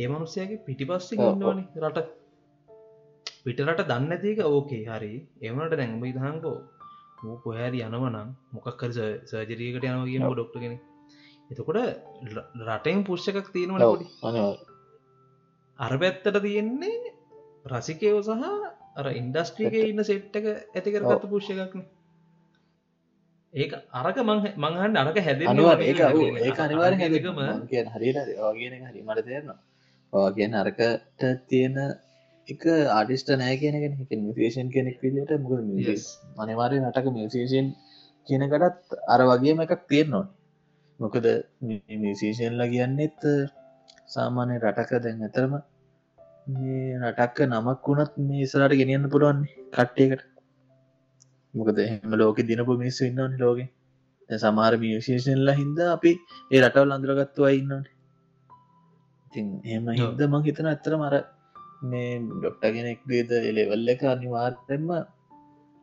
[0.00, 1.60] ඒ මනුස්සයගේ පිටිපස්සෙ ඉන්නවන.
[1.84, 2.08] රට.
[3.44, 4.84] පිටරට දන්න තික ඕකේ.
[4.92, 5.12] හරි.
[5.48, 6.58] එමට දැන්ම ඉදහංකෝ
[7.24, 8.90] මූ කොහැරි යනවනම් මොකක්කර
[9.30, 10.76] සර්ජරීකට යනව කියම ඩොක්ට කෙනෙ
[11.50, 11.78] එතකොට
[12.60, 14.06] රටෙන් පුෂ්ෂකක් තියෙනවන ොඩි
[15.78, 17.12] අර පැත්තට තියෙන්නේ
[17.66, 18.44] රසිකයෝ සහ
[18.96, 21.84] අර ඉන්ඩස්ට්‍රික ඉන්න සෙට්ටක ඇතිකරගත්ත පුෂ්ෂකක්න
[23.54, 25.48] ඒක අරක මංහන් අරක හැද ඒ
[25.84, 27.38] ඒ අනිවාර හැදකම
[27.68, 29.58] කිය හරිට වාගෙන හරි මට තේරනවා.
[30.12, 31.76] වාගෙන අරකට තියෙන
[32.48, 35.52] එක ආඩිස්ට නෑ කියනගෙන එක මිසේෂන් කෙනෙක් විදිට මුක
[36.38, 37.68] අනිවාරය නටක මිසේෂන්
[38.28, 40.26] කියනකටත් අර වගේම එකක් තියෙන්නවා
[41.00, 41.26] මොකද
[42.02, 43.22] මිසේෂන්ලා කියන්නෙත්
[44.14, 45.54] සාමාන්‍ය රටක දැන් ඇතරම
[46.54, 50.28] මේ රටක්ක නමක් වුණත් මේ ඉස්රට ගෙනියන්න පුළුවන්නේ කට්ටයකට.
[51.54, 53.58] මොකද එහෙම ලෝක දිනපු මිනිස්සු ඉන්නවනි ලෝක.
[54.30, 56.12] සමාර මියශේෂන්ලා හින්ද අපි
[56.52, 57.84] ඒ රටවල් අඳුරගත්තුව ඉන්නවන.
[59.26, 61.16] ඉතින් එම හිද මං හිතන ඇත්තර මර
[61.90, 64.88] මේ ඩොක්ට කෙනෙක් දේද එලෙවල්ල එක අනිවාර්යෙන්ම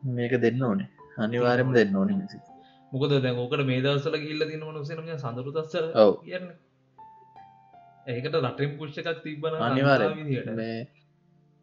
[0.02, 0.90] මේක දෙන්න ඕනේ.
[1.18, 2.51] අනිවාරෙම දෙන්න ඕනේ
[2.92, 5.74] මොකද දැන් ඕකට මේ දවසල ගිල්ල තින මනුසනම සඳරු තස්ස
[6.24, 6.48] කියන්න.
[8.06, 10.02] ඒකට රටෙන් පුෂ්කක් තිබන අනිවාර
[10.52, 10.76] මේ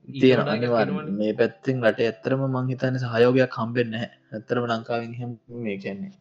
[0.07, 6.13] තියෙන අනිවාර මේ පැත්තිෙන් රට ඇත්තරම මංහිතන සහයෝගයක් කම්බෙන්න ඇත්තරම ලංකාවෙන් හෙම මේ කියන්නේ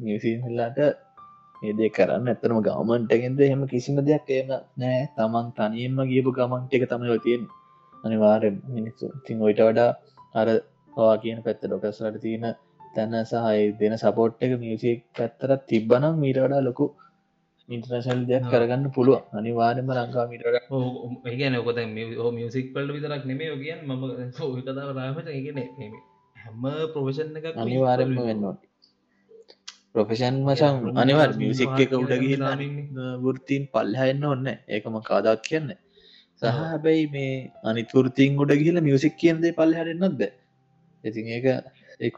[0.00, 0.78] මියසිල්ලාට
[1.62, 7.18] ඒදේ කරන්න ඇතරම ගවමන්ටගෙන්ද හෙම කිසිම දෙයක් එම නෑ තමන් තනියම ගියපු ගමන්ට එක තමයි
[7.20, 7.48] තියෙන
[8.04, 9.06] අනිවාරෙන් මිනිස්සු.
[9.24, 9.90] තින් ඔයිට වඩා
[10.34, 10.48] අර
[10.92, 12.44] පවා කියන පැත්ත ඩොකස්ලට තියෙන
[12.96, 16.86] තැන සහයි දෙන සපෝට් එක මියසික් පැත්තරත් තිබ්බනම් මීට වඩා ලොකු
[17.68, 21.80] ඉන්ටර්නශල් දෙයක් කරගන්න පුළුව අනිවාර්යම ලංකා මීටට ඒගැන ඔකොත
[22.36, 24.04] මියසික් පල්ල විතරක් නෙමේ යෝගියන් ම
[24.60, 25.58] කතාව රාමට ඒගෙන
[26.36, 28.62] හැම ප්‍රොෆෙෂන් එක අනිවාරෙන්ම වෙන්නට
[29.94, 32.54] ප්‍රොෆෙෂන් මචන් අනිවාර් මියසික් එක උඩ ගිහිල්ලා
[33.24, 35.68] වෘත්තීන් පල්ලහන්න ඔන්න ඒකම කාදක් කියන්න
[36.42, 40.32] සහ හැබැයි මේ අනිතුෘතින් ගොඩ ගිල මියසික් කියන්දේ පල්ල හරන්නත් බෑ.
[41.04, 41.46] ඉතින් ඒක
[42.00, 42.16] එක්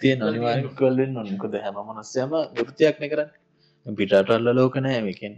[0.00, 3.30] තිය අනිවාර කල්ලෙන් නොන්නකොද හැම මනස්සයම වෘතියක්න කරන්න.
[3.86, 5.34] පිටටල්ල ලෝක නෑමකෙන්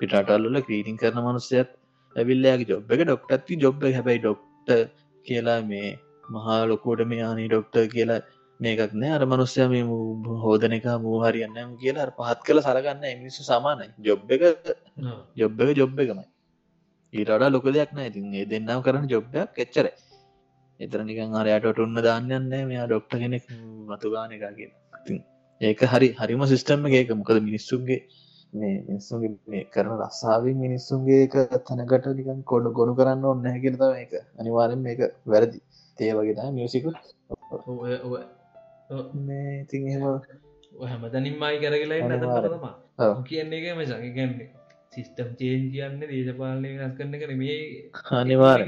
[0.00, 1.70] පිටටල්ල ක්‍රීටිං කරන මනුස්සයත්
[2.16, 3.02] ඇවිල්ලයාගේ ජොබ් එක.
[3.02, 4.70] ඩොක්ටත්ති ජොබ් හැබැයි ඩොක්ට
[5.26, 5.98] කියලා මේ
[6.34, 8.20] මහා ලොකෝට මේ ආනී ඩොක්ටර් කියලා
[8.60, 9.12] මේකක් නෑ.
[9.16, 9.84] අර මනුස්්‍යය මේ
[10.44, 13.90] හෝදන එක මූහරියන්නම කියලා පහත් කළ සරගන්න එමිනිසු සමානයි.
[14.06, 14.42] ජොබ් එක
[15.36, 16.26] ජොබ් එක ජොබ් එකමයි.
[17.12, 18.08] ඊටඩා ලොක දෙයක් නෑ.
[18.10, 19.86] ඉතින් ඒ දෙන්නම් කරන ජොබ්යක් එච්චර
[20.84, 23.44] එතර නිකන් අරයට ඔන්න දාන්නන්න මෙයා ඩොක්ට කෙනෙක්
[23.88, 25.20] මතුගාන එක කියලා.
[25.60, 27.10] ඒක හරි හරිම සිිස්ටම්ම ඒක.
[27.20, 28.00] මොකද මිනිස්සුන්ගේ
[28.52, 31.34] මේ මිනිස්සුන්ගේ මේ කරන රස්සාාවෙන් මිනිස්සුන්ගේ එක
[31.66, 35.60] තැනකට නිකන් කොඩ ගොුණු කරන්න ඔන්න හැකිරතාව එක අනිවාරෙන් මේක වැරදි.
[35.98, 36.84] තේ වගේ මියසික
[39.18, 40.04] මේ ඉතින් එහෙම
[40.82, 41.98] හැමතනින් මයි කරගලා
[43.28, 44.48] කියන්නේ එක මචක ගැන්නේ
[44.92, 47.58] සිිස්ටම් චේන් කියන්න දේශපාලනය වෙනස් කරන කර මේ
[48.18, 48.64] අනිවාර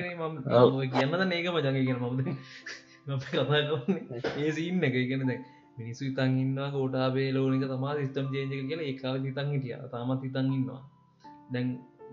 [0.95, 4.97] කියන්න ඒක මජග කියන මද කතා කරන්නේ ඒ සින්න එක.
[4.97, 5.41] ඉගෙන දැ
[5.79, 9.81] මිනිස්සු ඉතන් ඉන්න කෝටාබේ ලෝනික තමා සිිස්ටම් චේජක කියල ඒකාල හිතන් හිටිය.
[9.93, 10.83] තාමත් හිතන් ඉන්නවා.
[11.53, 11.69] දැන්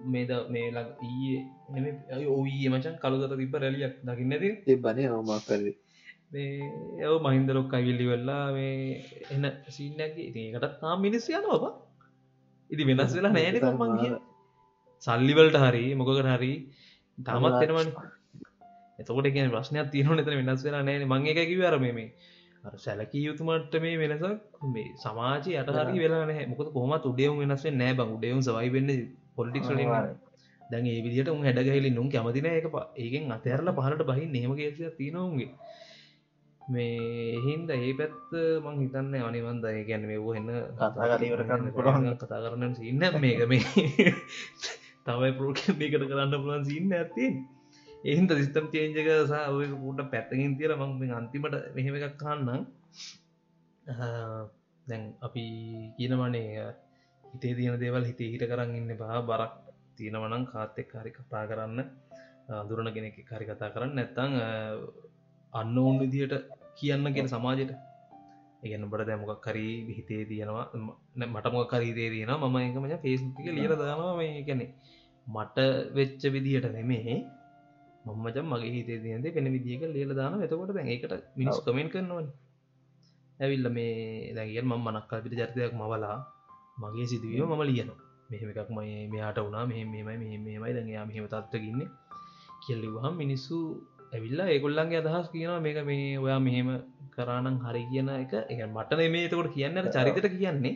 [0.06, 1.40] මේද මේ ලක් ඊයේ
[1.70, 1.86] එම
[2.34, 5.74] ඔයේ මචන් කළුගත තිබ රැලියක් දකින්නද තිබ්බනේ හෝමක් කරේ
[6.34, 8.76] ඒ මහින්දරොක් අවිල්ලි වෙල්ලා මේ
[9.30, 11.72] එන්න සින්නගේ ඒකට තා මිනිස් යනවා
[12.72, 14.18] ඉති වෙනස් වෙලා නෑන මං
[15.04, 16.52] සල්ලිවලට හරි මොකකට හරි
[17.18, 17.90] තාමත් එෙනවන
[19.00, 21.08] එතකොට කිය ප්‍රශ්නයක් තියන නත වෙනස් වෙලා නෑන.
[21.08, 22.08] මං එක කිවර මේ
[22.78, 24.26] සැලකී යුතුමට මේ වෙනසක්
[24.68, 28.10] මේ සමාජය යට හරි වෙලා නෑ මොකද කොමත් උඩයවුම් වෙනස්ේ නෑ බං.
[28.18, 28.92] උඩයවුම් සවයි වෙන්න
[29.36, 29.64] පොලිටික්
[30.62, 32.68] දැන් ඒ විදිට උන් හැඩගහිලි නුම් කැමතින එක
[32.98, 35.50] ඒකෙන් අතඇරල පහලට බහි නේම කියසිය තියනවුන්ගේ
[36.74, 38.36] මේ හින්ද ඒ පැත්ත
[38.66, 39.66] මං හිතන්න අනිවන්ද.
[39.90, 42.12] ගැන මේ එන්න කතාගලීවර කරන්න පුළුවන්.
[42.22, 43.64] කතා කරන්න සින්න මේක මේ.
[45.06, 47.36] තමයි පෝකකට කරන්න පුළන් සින්න ඇතින්
[48.04, 52.62] එහින්ද සිිස්ටම් චේන්ජක සහ පූට පැත්තකින් තියර මං අන්තිමට මෙහෙම එකක් කන්නම්
[54.88, 55.44] දැන් අපි
[55.98, 56.66] කියනවනේ
[57.24, 59.54] හිතේ තියෙන දේවල් හිතේ හිට කරන්න ඉන්න බා බරක්
[59.98, 61.80] තියෙනවනම් කාත්තෙක් හරි කතා කරන්න
[62.70, 63.96] දුරන කෙනෙක් හරි කතා කරන්න.
[63.98, 64.32] නැත්තං
[65.54, 66.34] අන්න ඔන්න විදියට
[66.78, 67.72] කියන්න කියෙන සමාජයට
[68.64, 70.66] ඒගන්න බට දැමොකක් කරී හිතේ තියෙනවා
[71.28, 74.66] මටමොක් කරීතේ තියෙන මම එක මච ෆේස්ක ලියර දානවා මේ කැනෙ
[75.28, 75.58] මට
[75.96, 77.16] වෙච්ච විදිහට නෙමේ
[78.06, 82.28] මම්මච මගේ හිතේ තියද පෙන විදිියක ලියල දාන එතකොට දැන් එකට මිනිස් කමෙන් කරනවන්.
[83.40, 86.18] ඇවිල්ල මේ දැගියන් මම මනක්කල් පිට චරිතයක් මවලා
[86.78, 88.00] මගේ සිදුවීම මම ලියනවා.
[88.30, 91.82] මෙහෙම එකක් මයි මෙයාට වුණා මෙහෙ මෙමයි මෙහෙ මෙමයි දැඟයා මෙහෙම තත්වගන්න
[92.64, 93.58] කෙල්ලිවහම් මිනිස්සු
[94.12, 96.70] ඇවිල්ලා ඒගොල්ලන්ගේ අදහස් කියනවා මේක මේ ඔයා මෙහෙම
[97.16, 98.34] කරානං හරි කියන එක.
[98.52, 100.76] එක මටන මේ තකොට කියන්න චරිතට කියන්නේ.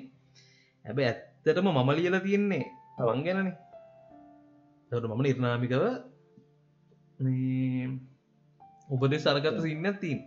[0.85, 2.65] ඇබ ඇත්තටම මම ලියල තියෙන්නේ
[2.97, 3.49] තවන් ගැනන.
[4.91, 5.83] තට මම නිර්නාමිකව
[8.89, 10.19] උපදෙ සරගත සින්න තින්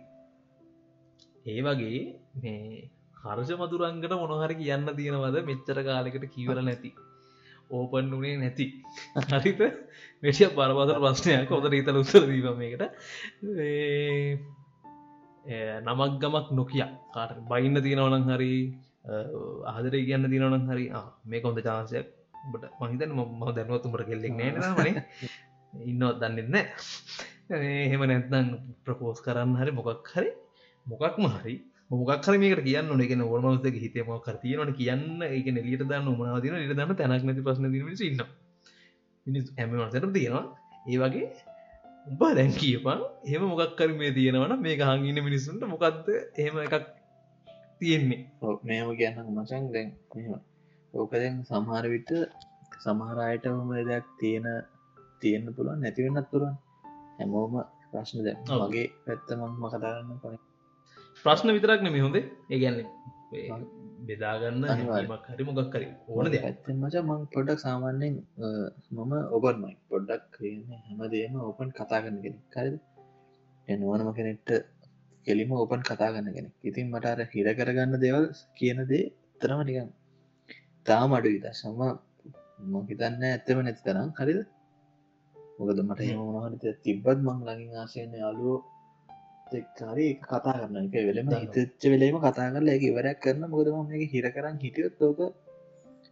[1.45, 1.99] ඒ වගේ
[2.41, 2.89] මේ
[3.23, 6.91] හර්ෂ මතුරංගට මොනහරි කියන්න තියෙනවද මෙච්චර කාලෙකට කීවර නැති?
[7.69, 8.65] ඕපන් වනේ නැති.
[9.29, 9.59] හරිත
[10.23, 11.51] මෙටිය පරපතර ප්‍රශ්නයක්.
[11.51, 12.83] ඔොද රීතල උත්තර දීපමකට
[15.87, 16.85] නමක් ගමක් නොකිය.
[17.15, 18.53] කාට බයින්න තියෙනවනං හරි
[19.07, 20.85] ආදර කියන්න තිනවනං හරි
[21.25, 22.07] මේ කොඳ චාන්සයක්
[22.51, 25.03] බට මහිතන් ම දැනුවතුමට කෙල්ලෙක් නෑනමනේ
[25.73, 26.55] ඉන්නවත් දන්නෙන්න
[27.85, 28.49] එහෙම නැත්නම්
[28.85, 30.29] ප්‍රපෝස් කරන්න හරි මොකක් හරි
[30.85, 31.55] මොකක්ම හරි
[31.91, 35.21] මොකක්හර මේකට කියන්න එක ඕර්මවසක හිතම කරතියනට කියන්න.
[35.27, 38.21] එක නෙලියට දන්න මනාවතින ට දන්න තැනක් නැති ප්‍රශ්න ඉන්න
[39.25, 40.45] මිනි හැමවසට තියෙනවා.
[40.85, 41.27] ඒ වගේ
[42.07, 43.01] උඹ දැන් කියපන්.
[43.25, 46.85] එහෙම මොකක්කර මේ තියෙනවන මේ හංගන්න මිනිස්සුන්ට මොකක්ද එහෙම එකක්
[47.81, 48.21] තියෙන්නේ?
[48.63, 49.89] මේම කියන්න මචන් දැන්
[50.93, 52.11] ඕකදැන් සමහර විට
[52.79, 54.45] සමහරයටම දෙයක් තියෙන
[55.21, 56.55] තියෙන්න්න පුළුවන් නැතිවෙන්නත් පුරුවන්
[57.17, 57.57] හැමෝම
[57.91, 60.48] ප්‍රශ්න දැ මගේ පැත්තමක්ම කතාරන්න පන
[61.23, 62.25] ප්‍රශ්න විතරක් නෙම හොඳේ.
[62.53, 62.87] ඒගැන්නේ
[64.07, 64.63] බෙදාගන්න
[65.09, 68.15] මක් හරි මොකක් කරි ඕන ඇත්තෙන් මච මං පොඩක් සාමාන්‍යෙන්
[68.95, 72.43] මම ඔබන්මයි පොඩ්ඩක් කියන්න හැමදේම ඕපන් කතා කරන කෙනෙක්.
[72.53, 72.75] කරද
[73.67, 74.49] එනුවනම කෙනෙක්ට
[75.27, 76.53] කෙලිම ඕපන් කතා ගන්න කෙනෙක්.
[76.69, 78.25] ඉතින් මට අර හිර කරගන්න දෙවල්
[78.57, 79.89] කියන දේ තරම නිකන්
[80.85, 81.81] තාම අඩු සම
[82.73, 84.09] මොහිතන්න ඇත්තම නැති තරම්.
[84.19, 84.39] හරිද?
[85.57, 88.59] මොකද මට මොනහරිත තිබ්බත් මං ලඟින් ආසයන යාලුවෝ
[89.55, 94.25] එක්කාරි කතා කරන්න එක වෙලම හිතච්ච වෙලේම කතා කරලා එක ඉවරයක් කරන මොකදම මේ හිර
[94.29, 95.19] කරන්න හිටියොත් ඕක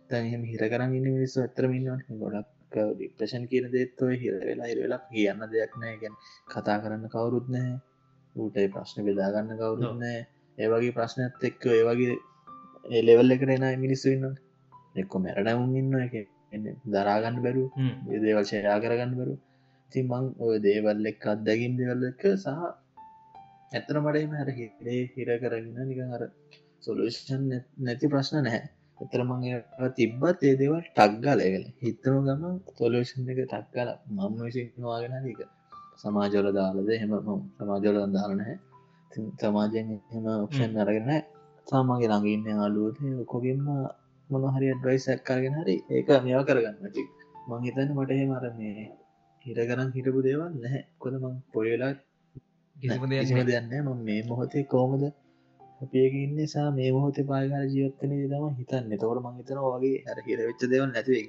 [0.10, 2.48] තැනම හිර කරන්න ඉන්න මිනිස්සු ඇතරමින්නවා ගොඩක්
[2.94, 5.96] ඩිප්‍රශන් කියන දේත්ව හිර වෙලා හිර වෙලා කියන්න දෙයක් නෑ.
[6.02, 6.16] ගැන
[6.48, 7.76] කතා කරන්න කවුරුත් නෑ.
[8.36, 10.20] ඌටයි ප්‍රශ්න බෙදාගන්න කවුරුත් නෑ.
[10.58, 12.16] ඒවගේ ප්‍රශ්නත් එක්ක ඒවගේ
[12.92, 14.26] එලෙවල් එකට එන මිනිස්සු ඉන්න
[14.96, 16.16] එක්කො මැරඩවුන් ඉන්න එක
[16.88, 17.64] දරාගන්න බැරු
[18.24, 19.34] දේවල් ෂයා කරගන්න බරු
[19.92, 22.48] ති මං ඔය දේවල් එක් අත්දැකින් දෙවල් එක සහ
[23.72, 26.24] ඇතන මටම හර හිරේ හිර කරගෙන නිකන් අර
[26.86, 27.44] සොලෂන්
[27.86, 28.70] නැති ප්‍රශ්න නැහැ.
[29.00, 29.44] එතර මං
[29.98, 32.44] තිබ්බත් ඒ දේවල් ටක්ගල එගල හිතනු ගම
[32.78, 35.42] තොලෂන් එක ටක්ගල මම විසිවාගෙන දක
[36.02, 37.14] සමාජවල දාලද හෙම
[37.58, 38.56] සමාජවල දාලනහැ
[39.42, 41.12] සමාජයෙන් එම ඔක්ෂන් අරගෙන
[41.68, 42.98] සාමගේ ළඟඉන්න අලුවත
[43.32, 43.68] කොගෙන්ම
[44.30, 46.86] මොන හරි ඩ්වයිස් ඇක්කාගෙන හරි ඒක මෙයා කරගන්න.
[46.96, 47.04] චි
[47.48, 48.90] මං හිතන්න මට එහෙ මර මේ
[49.46, 50.82] හිර කරන් හිටපු දේවල් නැහැ.
[51.02, 51.94] කොද මං පොයලා
[52.78, 55.04] කිසිම දෙයන්න ම මේ මොහොතේ කෝමද
[55.82, 58.92] අපියක ඉන්නසා මේ මොහොත පාගර ජීවත්තන තම හිතන්න.
[58.94, 61.26] තවට මං හිතන වගේ හර හිර වෙච්ච දෙවල් නැතිවේ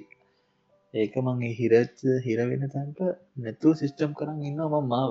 [0.93, 2.99] ඒක මංගේ හිරච්ච හිරවෙන්න තන්ට
[3.37, 5.09] නැතුව සිිස්ටම් කරන්න ඉන්න ම මාව.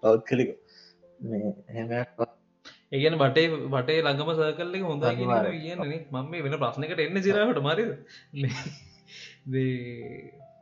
[0.00, 0.50] පවත් කලික
[1.22, 2.08] මේ හැමයක්
[2.92, 7.84] ඒගන බටේ බටේ ළඟම සකල්ල හොඳ කියන්නේ මම වෙන ප්‍රශ්නකට එන්න සිරහට මරි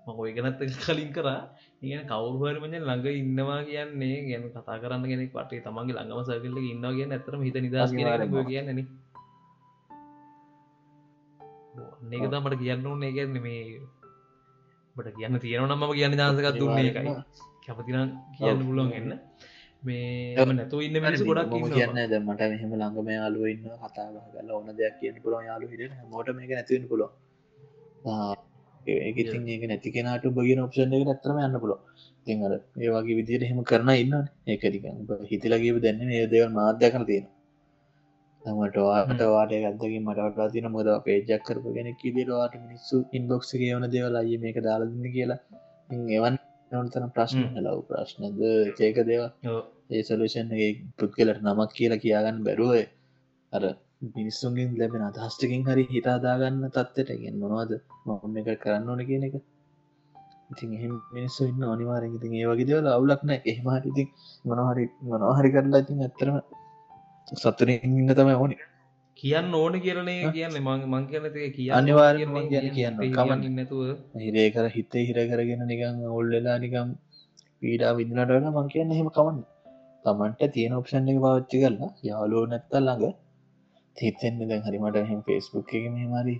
[0.07, 1.41] මකොයි ගැනත් කලින් කරා
[1.83, 7.07] ඉගෙන කවුහරමජ ළඟ ඉන්නවා කියන්නේ ගැන කතා කරන්න ගෙනෙක් පටේ තමන්ගේ ළඟම සකල්ල ඉන්නවා කිය
[7.09, 8.81] ඇතරම හිත නිදස් කියන්න
[12.11, 13.13] ඒක තමට කියන්න ඕනේ.
[13.13, 13.81] ගැන්න මේ
[14.97, 17.15] බට කියන්න තියෙන නම්ම කියන්න ජාසකත් දුන්නේ එකයි
[17.65, 17.99] කැපතින
[18.37, 19.13] කියන්න පුළුවන් එන්න.
[19.83, 24.71] මේ නැතු ඉන්න මිනිස ගොඩක් කියන්න ද මට මෙහම ළඟම යාලුව ඉන්න කතා කල ඕන
[24.77, 27.11] දෙයක් කියන්න පුළුවන් යාලු හිට මෝට මේක නැතිවෙන පුළුව
[29.01, 31.77] ඒකඉතින් ඒක නැති කෙනට බගෙන ඔප්ෂන් එක ඇතරම යන්න පුලො
[32.27, 34.17] තිංහර ඒ වගේ විදියට එහෙම කරන ඉන්න
[34.49, 34.89] ඒකරික
[35.31, 37.29] හිතිලගේ දැන්න ඒ දෙවල් මාධ්‍ය කන තියෙන
[38.43, 44.15] තමට වාට වාට ගත්තකින් මටවටා තින මොද පේජක් කරපු ගෙනෙක් දිරවාට මිනිස්සු ඉන්බොක්ස කියවන දෙවල්
[44.17, 45.41] අය මේක දාලදන්න කියලා.
[46.11, 46.35] එවන්
[46.73, 48.41] නොතන ප්‍රශ්න ලව් ප්‍රශ්නද?
[48.79, 49.23] චේක දේව
[49.91, 50.51] ඒ සලූෂන්
[50.99, 52.73] පුද්ගලට නමක් කියලා කියයාගන්න බැරුව
[53.53, 53.65] අර
[54.03, 57.73] මිනිස්සුන්ගෙන් ලැබෙන අදහස්ටකින් හරි හිතාදාගන්න තත්වට ගෙන් මොනවාද?
[58.07, 59.35] මොම එක කරන්න ඕන කියන එක.
[60.51, 64.09] ඉතින් එහෙම මිනිස්සු ඉන්න අනිවාරෙන් ඉතින් ඒ වගේ දේවල් අවුලක්න එහෙමහට ඉතින්
[64.45, 66.41] මොනහරි මොනහරි කරලා ඉතින් ඇත්තරම
[67.43, 68.57] සතුරින් ඉන්න තමයි ඕනි.
[69.19, 70.59] කියන්න ඕන කියරනේ කියන්න.
[70.67, 73.47] මං මං කියනත කිය අනිවාර්යම ගැන කියන්න කමන්න.
[73.55, 73.89] නැතුව.
[74.25, 76.99] හිරේ කර හිතේ හිර කරගෙන නිකං ඔල්ලලා නිකම්
[77.63, 79.41] පීඩා විදිනට වල මං කියන්න එහෙම කමන්න.
[80.05, 83.19] තමන්ට තියෙන ඔප්ෂන් එක පාච්චි කරලා යාලෝ නැත්ත ළඟ
[84.01, 86.37] හිතෙන්න්න දැන් හරිමට එහෙම ෆෙස්බුක් එක මෙමරි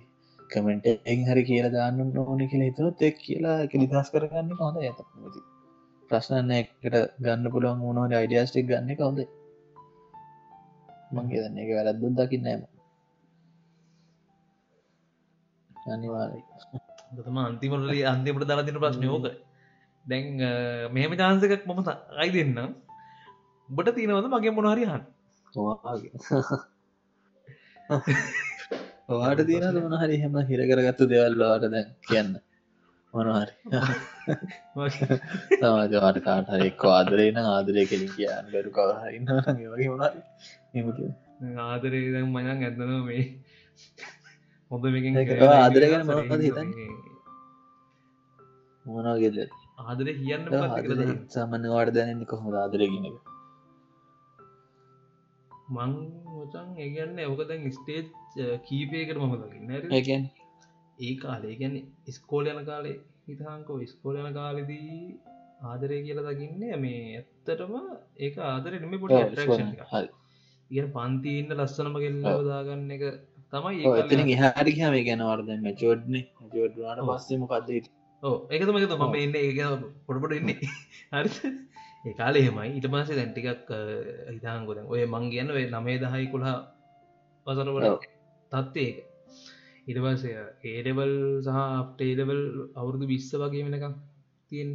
[0.49, 4.99] කමෙන්ට එ හරි කියල දාන්න ඕන කියල හිතුනොත් එක් කියලා කෙලිදස් කරගන්න හොඳ ඇත
[6.11, 9.19] ප්‍රශ්නන්න එකට ගන්න පුළුවන් මොනවට අයිඩියස්ටික් ගන්න කවුද
[11.11, 12.63] මංගේ දන්න එක වැරද්දුන් දකින්න නෑම
[15.89, 16.43] අනිවාරයි
[17.19, 19.25] තම අන්තිමට අන්තිමට දර තින ප්‍රශ්නයෝක
[20.05, 20.45] දැන්
[20.91, 22.59] මෙහම චාන්සකක් මම අයි දෙන්න
[23.69, 25.01] උබට තියෙනවද මගේ මොනහරිහන්
[27.91, 32.31] වාට තියෙන මොන හරි හෙම හිර කරගත්තු දෙවල්වාට දැන් කියන්න?
[33.13, 33.53] මොනහරි
[35.55, 39.27] සමාජවාට කාටහරි එක් ආදරේන ආදරය කෙලින් කියන්න බැරු කවහරන්න
[39.73, 41.09] වගේ මොනරි
[41.65, 43.23] ආදරේ දැන් මයන් ඇදන මේ
[44.71, 44.83] හොඳ
[45.55, 46.69] ආදරගෙන මොනද හිතන්න?
[48.85, 49.37] මොනගේද
[49.85, 50.43] ආදර කියන්න
[51.35, 53.30] සාමන්න වාට දැනන්නේ කොහොම ආදරගෙන එක
[55.71, 55.91] මං
[56.29, 58.05] මොචන් ඒගන්න ඕක දැන් ස්ටේජ්
[58.65, 59.71] කීපයකට මම දකින්න.
[59.91, 60.23] ඒකන්
[60.99, 61.75] ඒ කාලේ ගැන
[62.11, 63.77] ස්කෝල යන කාලේ හිතහංකෝ.
[63.87, 64.97] ස්කෝල යන කාලෙදී
[65.63, 67.75] ආදරය කියලා දකින්නේ මේ ඇත්තටම
[68.19, 69.15] ඒක ආදර නෙම පොට
[70.71, 73.03] ඉගෙන පන්තිීන්න ලස්සනම කෙල්ලව දාගන්න එක
[73.53, 76.21] තමයි ඒ හරි මේ ගැන වර්ද මැචෝඩ්න
[76.53, 77.91] ජෝඩ්වාට පස්සේ මොකක්ද
[78.23, 79.67] ඕ ඒකතම එක මම එන්න ඒ
[80.07, 80.71] පොඩපොට ඉන්නේ.
[81.13, 81.51] හරි
[82.03, 83.69] ඒ කාලේ හෙමයි ඊට පස්සේ දැන්ටිකක්
[84.29, 86.57] හිතාංගොද ඔය මං කියන්න ඔය නමේ දහයි කුළහා
[87.47, 88.07] වසරවට
[88.51, 88.95] තත්ත්ඒක
[89.87, 90.31] ඉටවසය
[90.65, 91.13] ඒඩෙවල්
[91.45, 92.41] සහ අප්ටේඩවල්
[92.75, 93.95] අවුරුදු විස්ස වගේ වෙනකම්
[94.51, 94.71] තියෙන්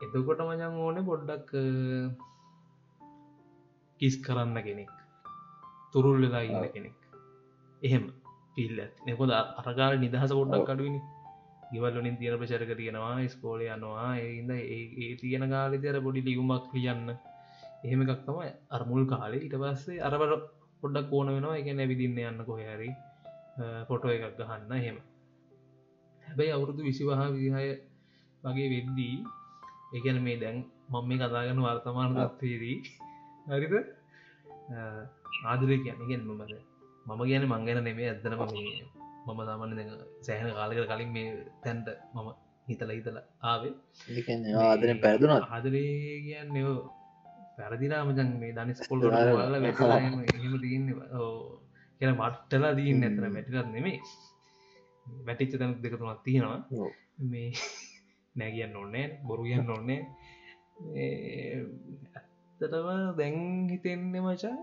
[0.00, 1.50] එතකොට මජන් ඕන පොඩ්ඩක්
[4.00, 4.92] කිස් කරන්න කෙනෙක්.
[5.92, 6.96] තුරුල් වෙලා ඉන්න කෙනෙක්.
[7.82, 8.04] එහෙම
[8.54, 11.00] පිල්ල එකොද අරගාල නිදහස පොඩ්ඩක් අඩුවනි
[11.72, 14.08] ගෙවල්ලින් තියෙන ප්‍රචරක තියෙනවා ස්කෝල යනවා.
[14.18, 17.10] ඒද ඒ තියෙන කාලෙ තර පොඩි ලියුමක් ලියන්න.
[17.84, 18.38] එහෙම එකක් තම
[18.76, 19.44] අරමුල් කාලේ.
[19.46, 20.32] ඉට පස්සේ අරබර
[20.82, 21.58] පොඩ්ඩක් ඕන වෙනවා.
[21.60, 22.90] එක නැවිදින්න යන්න කොහැරි
[23.88, 24.72] ෆොටෝ එකක් ගහන්න.
[24.80, 24.98] එහෙම.
[26.24, 27.70] හැබැයි අවුරුදු විසිවහා විදිහය
[28.42, 29.16] වගේ වෙද්දී
[29.96, 30.58] එකන මේ දැන්
[30.90, 32.76] මම මේ කතාගන්න වර්තමාන තත්වේදී
[33.48, 33.74] හරිද?
[35.50, 36.52] ආදරය කියන්න ගෙන් මමද
[37.06, 38.99] මම කියන මංගෙන නෙමේ ඇදනම මේ
[39.30, 39.90] මම තමන්න
[40.26, 41.28] සෑහන කාලකට කලින් මේ
[41.62, 42.30] තැන්ට මම
[42.66, 43.74] හිතල හිතල ආවේ.
[44.64, 45.84] ආදරෙන් පැරදුනත් ආදරේ
[46.26, 46.56] කියන්න
[47.56, 49.10] පැරදිරාමචන් මේ දනිස් පොල් ල
[50.62, 50.88] තියන්න.
[52.00, 53.98] කියන මට්ටලා දීන්න ඇතන වැටිරත් නෙමේ
[55.26, 56.60] වැටිච්ච තැන දෙකතුනක් තියෙනවා.
[57.30, 57.48] මේ
[58.34, 60.00] නැගියන්න ඕන්නෑ බොරු කියන්න ඕන්නේ
[62.60, 62.88] ඇත්තටම
[63.18, 63.38] දැන්
[63.70, 64.56] හිතෙන්නේ මචා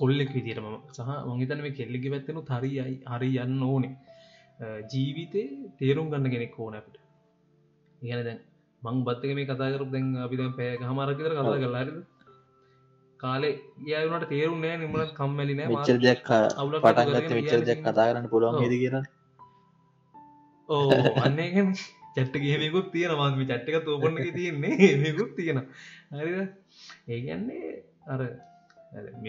[0.00, 3.94] කොල්ලෙක් විදිට ම සහ මංහිතන මේ කෙල්ලෙකි පැත්තනු හරියි හරි යන්න ඕනේ.
[4.92, 5.46] ජීවිතේ
[5.78, 6.96] තේරුම් ගන්න කෙනෙක් ඕන අපට.
[8.02, 8.40] ඉගන දැන්
[8.82, 11.98] මං බත්තක මේ කතාකරු දැන් අපි දැන් පෑ හමරකිතර කතා කලාරිද
[13.20, 13.52] කාලේ
[13.98, 16.24] යවනට තේරුම් නෑ නිමලත් කම්මැලි නෑ විචර දෙයක්
[16.84, 18.96] පටන්ගත විචර දෙයක් කතා කරන්න පුළුවන් හෙද කියෙන
[20.68, 20.88] ඕ
[21.26, 21.70] අන්නේගෙන්
[22.14, 24.90] චට්ට ගේමකුත් තියෙන මන්ම චට්ටක තෝපන්න තියන්නේ.
[25.02, 25.58] මේකුත් තියෙන
[26.12, 26.40] හරිද?
[27.08, 27.70] ඒගන්නේ
[28.06, 28.20] අර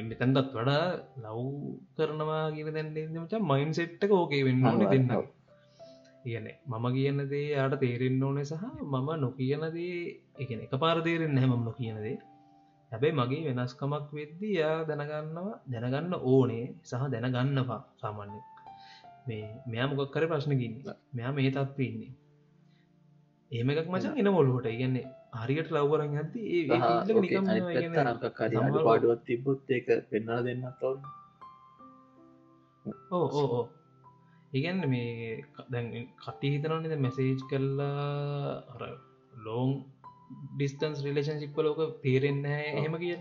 [0.03, 0.83] මෙතැන්ටත් වඩා
[1.23, 1.39] ලව්
[1.97, 5.09] කරනවා කියන දැන්මච මයින් සෙට්ක ඕකේ වෙන්න ඕන දෙන්න
[6.25, 9.97] කියන මම කියන්න දේ යාට තේරෙන්න්න ඕනේ සහ මම නොකියනදේ
[10.37, 12.17] එකන එක පාර තේරෙන් හැමම නොකියනදේ
[12.91, 18.37] හැබැයි මගේ වෙනස්කමක් වෙද්දී යා දැනගන්නවා දැනගන්න ඕනේ සහ දැනගන්නවා සාමාන්‍ය
[19.27, 20.75] මේ මෙයා මොකක් කර ප්‍රශ්නකින්න
[21.13, 22.13] මෙයා මේ තත්ව ඉන්නේ.
[23.51, 25.05] ඒම එකක් මචන් එන මොල්ලොට ඉගන්නේ
[25.37, 26.41] හරියට ලව්වරන් ඇති
[28.81, 30.99] පාඩුවත් තිබොත් ඒක පෙන්නල දෙන්නත් ඔවු
[33.11, 33.63] ඕ ඕ
[34.53, 35.87] ඉගන්න මේ දැන්
[36.17, 38.83] කටි හිතනන්නද මැසේජ් කරලා අර
[39.45, 39.71] ලෝන්
[40.53, 43.15] ඩිස්ටන්ස් රිලේෂන්සිප්ප ලෝක තේරෙන්න එහෙම කිය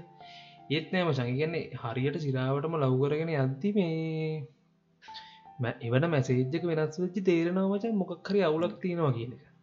[0.70, 8.28] ඒත් නෑම සංගන්නේ හරියට සිරාවටම ලව්කරගෙන අද්දි මේ එවන මැසේජ්ක වෙනස් වෙච්චි තේරෙනවා මචන් මොකක්
[8.28, 9.53] හරි අවුලක් තියෙනවා කියන එක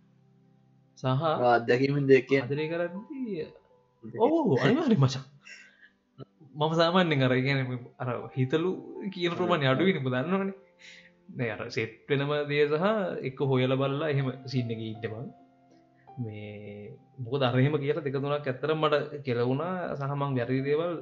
[1.03, 1.05] සහ
[1.49, 3.45] අදැකීමෙන් දෙක අදරේ කරදී
[4.19, 5.23] ඕ අනිවාරි මචන්
[6.53, 7.59] මම සාමාන්‍යෙන් අර ගැන
[7.97, 8.71] අර හිතලු
[9.09, 10.55] කියන ප්‍රමාණ අඩුවනි දන්නවනේ.
[11.31, 12.85] නෑ අර සෙට් වෙනම දේ සහ
[13.21, 15.13] එක හොයල බල්ලා එහෙම සින්න එක ඉටම
[16.17, 20.93] මේ මොක දරහෙම කියල දෙක තුනක් ඇත්තර මට කෙලවුණා සහමං වැරදි දේවල්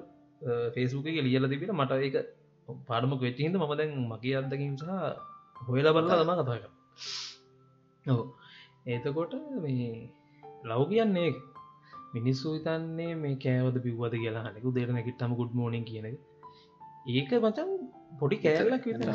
[0.73, 2.15] ෆේසුක ලියල තිබෙන මට ඒක
[2.87, 4.91] පාඩම වෙච්චහිද ම දැන් මගේ අත්දකින් සහ
[5.63, 6.63] හොයල බල්ලා තම කතාක
[8.05, 8.15] ඔ
[8.85, 10.09] ඒතකොට මේ
[10.63, 11.31] ලව් කියන්නේ
[12.13, 16.07] මිනිස්සු හිතන්නේ මේ කෑවද පිව්වද කියලා හනෙකු දෙරන කිටම ගුඩ් මෝනිින් කියන
[17.09, 17.69] ඒක මචන්
[18.19, 19.11] පොඩි කෑල්ලක් විතර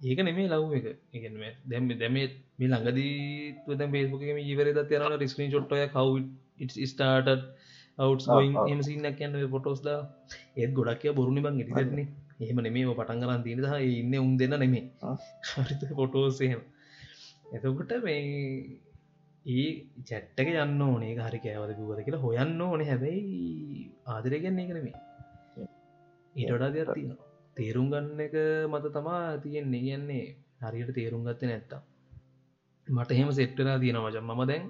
[0.00, 0.86] ඒක නෙමේ ලව් එක.
[1.14, 1.34] එකම
[1.70, 2.28] දැම දැම මේ
[2.60, 6.08] ළඟදීතුද බේස්බුකම ඉවරද යන රිස්ක්‍රී චොට්ටය කව්
[6.86, 7.28] ස්ටාට
[7.98, 8.26] අවට්
[8.72, 12.06] එම සින්නක් කියන්න පොටෝස්ද ඒත් ගොඩක් බොරුණි බං ඉතිරන්නේ
[12.40, 12.86] එහෙම නෙමේ.
[12.90, 14.84] පටන් කරන්න තිීන හ ඉන්න උන් දෙන්න නෙමේ.
[15.52, 16.60] හරිත පොටෝසයම
[17.50, 18.20] එතකොට මේ
[19.46, 19.68] ඒ
[20.04, 21.14] චැට්ටක යන්න ඕනේ.
[21.20, 22.88] හරි කෑවද කිවද කියලා හොයන්න ඕනේ.
[22.88, 24.96] හැබැයි ආදරයගන්නේ එකනෙමේ
[26.34, 27.28] ඊටඩා දෙයක් තියෙනවා.
[27.56, 28.36] තේරුම් ගන්න එක
[28.66, 29.82] මත තමා තියෙන්නේ.
[29.82, 30.24] කියන්නේ
[30.62, 31.82] හරියට තේරුම් ගත්ත නැත්තා
[32.88, 34.64] මට එහෙම සෙට්ටලා තියෙන වචන් මම දැන්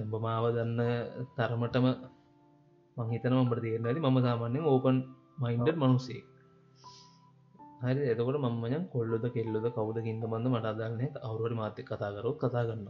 [0.00, 0.80] එඹ මාව දන්න
[1.36, 1.86] තරමටම
[2.96, 4.96] මංහිතන ඔඹට තේරනැති මම සාමාන්‍යෙන් ඕපන්
[5.38, 6.22] මයින්ඩ මනුසේ
[7.80, 12.64] හරි එතකොට මංමයන් කොල්ලොද කෙල්ලොද කවුද කින්ද මන්ද මට අදන්න අවුරුවට මාත්‍ය කතා කරොත් කතා
[12.64, 12.88] ගන්න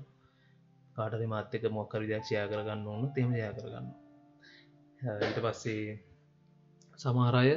[0.97, 3.89] කාටද මාත්‍යක මොක්කරි දක්ෂයා කරගන්න ඕන්න තෙම යා කරගන්න
[5.21, 5.93] ඊට පස්සේ
[6.99, 7.53] සමහරය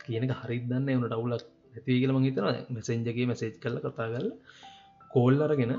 [0.00, 4.28] කියනක හරිදන්න එවන ටවුලක් ඇතිවී කියල මහිතන මෙසෙන්ජගේ මැසේජ් කල්ල කතා කල
[5.10, 5.72] කෝල් අරගෙන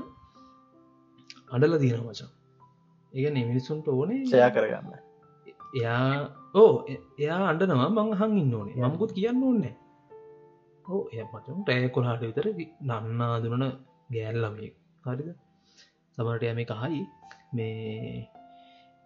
[1.50, 2.30] අඩල දීන මචා.
[3.12, 4.92] ඒ නිමිනිසුන්ට ඕනේ සයා කරගන්න.
[5.74, 6.10] එයා
[6.56, 6.74] ඕ
[7.18, 9.74] එයා අන්ඩනවා මං හං ඉන්න ඕනේ මංකුත් කියන්න ඕන්නේ
[10.84, 12.48] ඕ මචන් රෑ කොලාට විතර
[12.82, 13.64] නන්නා දුනන
[14.12, 14.70] ගෑල්ලමේ
[15.04, 15.28] හරිද?
[16.18, 17.02] සමට යම කහයි
[17.56, 18.28] මේ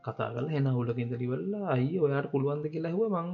[0.05, 3.28] කතා කල හෙන හුලකින්ද ලිවල්ලා අයි ඔයාට පුළුවන්ද කියලා හව මං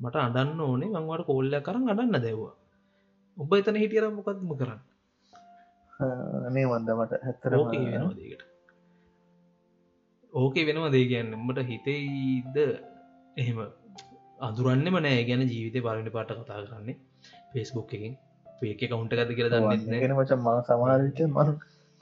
[0.00, 0.88] මට අඩන්න ඕනේ.
[0.94, 2.54] මංවට කෝල්ල කරන්න අඩන්න දැව්වා
[3.36, 4.80] ඔබ එතන හිටියර මොකක්ම කරන්න?
[6.54, 8.42] මේ වන්ද මට හැත්තර වෙනවාදකට
[10.32, 12.56] ඕකේ වෙනවා දේ කියන්නමට හිතේද
[13.36, 13.58] එහෙම
[14.40, 15.24] අදුරන්නම නෑ.
[15.28, 16.96] ගැන ජීවිතය පලට පාට කතා කරන්නේ
[17.52, 18.14] ෆෙස්බුක් එකින්.
[18.64, 21.48] ඒක කවුන්ට ඇති කියල දන්න ගෙන මච ම සමාරච මන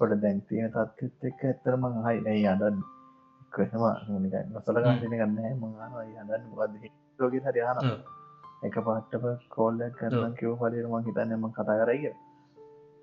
[0.00, 2.82] පොට දැන්තින තත්ත් එක්ක ඇත්තරම හයි ඇයි අඩන්න
[3.52, 3.84] කොහෙම
[4.50, 6.76] නොසල ගන්න ගන්න මහන අඩන්න මොකද
[7.18, 7.80] ලෝක හරියාන
[8.62, 12.12] එක පාට්ටප කෝල්ලක් කරන කිව පලිරම හිතන්නම කතා කරයිය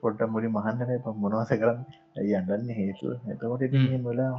[0.03, 1.79] පොට්ට මුලි මහන්දන ප මොනවාස කරන්න?
[2.17, 4.31] ඇයි අඩන්න හේතු එතකොට මුලා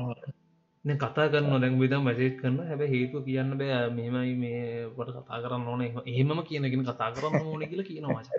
[0.85, 3.91] කතා කරන්න දැන් විද මැසේත් කරන්න හැබ හේතු කියන්න බෑ.
[3.91, 4.61] මෙමයි මේ
[4.97, 5.81] පට කතා කරන්න ඕන.
[6.07, 8.33] එහෙම කියනගෙන කතා කරන්න ඕන කියල කියනවා ට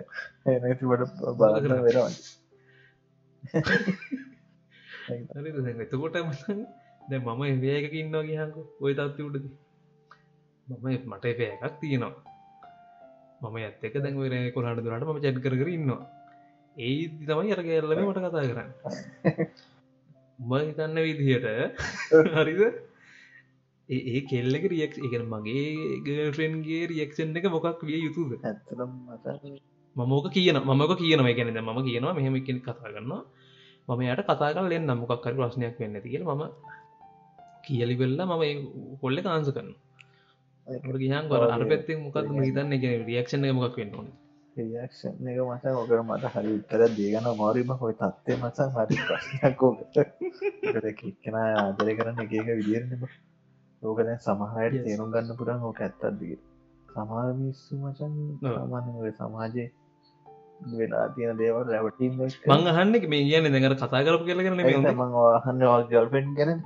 [1.38, 1.54] බල
[5.34, 5.50] හරි
[5.84, 6.16] එතකොට
[7.08, 9.46] දැ මම එවයක ඉන්නවා කියහක ඔය තත්ති උඩද.
[10.66, 12.14] මම මට එපය එකක් තියෙනවා.
[13.40, 16.02] මම ඇත්තක දැන් රෑ කොහට දුරට ම චැට් කර ඉන්නවා.
[16.76, 18.70] ඒ තමයි අර ගැල්ලම මට කතා කරන්න
[20.42, 21.46] උම හිතන්න විදිහට
[22.36, 22.62] හරිද?
[23.88, 25.66] ඒ කෙල්ලක රියක් එක මගේ
[26.06, 28.32] ගෆෙන්ගේ රියක්ෂන් එක මොකක් විය යුතුද?
[29.96, 31.28] මමෝක කියන මමක කියනව.
[31.38, 32.14] ගැනද ම කියනවා.
[32.14, 33.22] මෙහම කෙන කතා කරන්නවා
[33.88, 34.90] මම යට කතා කල එන්න.
[34.94, 36.42] මොකක්කර ප්‍රශ්නයක් වෙන්න තිකල ම
[37.64, 38.42] කියලි වෙල්ල මම
[39.00, 39.74] කොල්ල කාන්ස කරන්න
[40.96, 42.72] ගහන් ගොර අර පැත්තේ මොකක් හිතන්න?
[42.72, 43.94] එක රියක්ෂණ මොකක් වෙන්න
[44.54, 49.70] රියක්ෂන් එක මස ඔකර මට හරි උත්තර දේගන මාරීම හොයි තත්වේ මසන් හරි ප්‍රශ්නයක්කෝ
[51.20, 53.06] කෙන ආදර කරන්න එක එක විදිරනම
[53.82, 56.40] ඕකද සමහයට තේරුම් ගන්න පුරන් ඕක ඇත්තත්දිගේ
[56.88, 58.12] සමාර මිස්සු මචන්
[58.42, 59.66] සාමාන්‍ය සමාජය
[60.74, 64.60] වෙලා තියෙන දේවල් රැවටීම් මං අහන්න මේ කියන දෙඟට කතා කරපු කියල කරන
[65.42, 66.62] හන්න ගල්පෙන් ගැන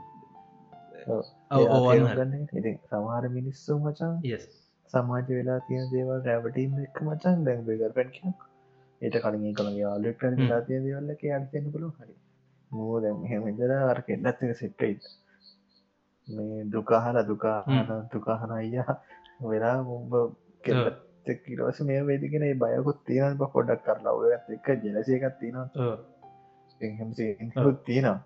[2.53, 4.15] ඉති සමහර මිනිස්සු මචන්
[4.93, 8.33] සමාජ වෙලා තියෙන දේවල් රැවටීම් එක් මචන් දැන් බේගර්පැන් කිය
[9.01, 12.15] ඒට කලින් කළ යාලෙට වෙලා තිය දේවල්ලක අර්තයන්න පුළු හරි.
[12.71, 15.03] මූ දැම් හෙමදර අර කෙන්ඩත්ක සිට්ටයිත්
[16.29, 18.95] මේ දුකාහල දුකාහන දුකාහන අයියා
[19.45, 20.15] වෙලා මුම්බ
[20.65, 20.87] කෙල්ල
[21.45, 25.69] කිරවස මේ වේදිගෙන බයකුත් තියෙන පොඩක් කරලා ඔයත් එක ජලසයකත් තියෙනවා
[27.85, 28.19] තියෙනවා.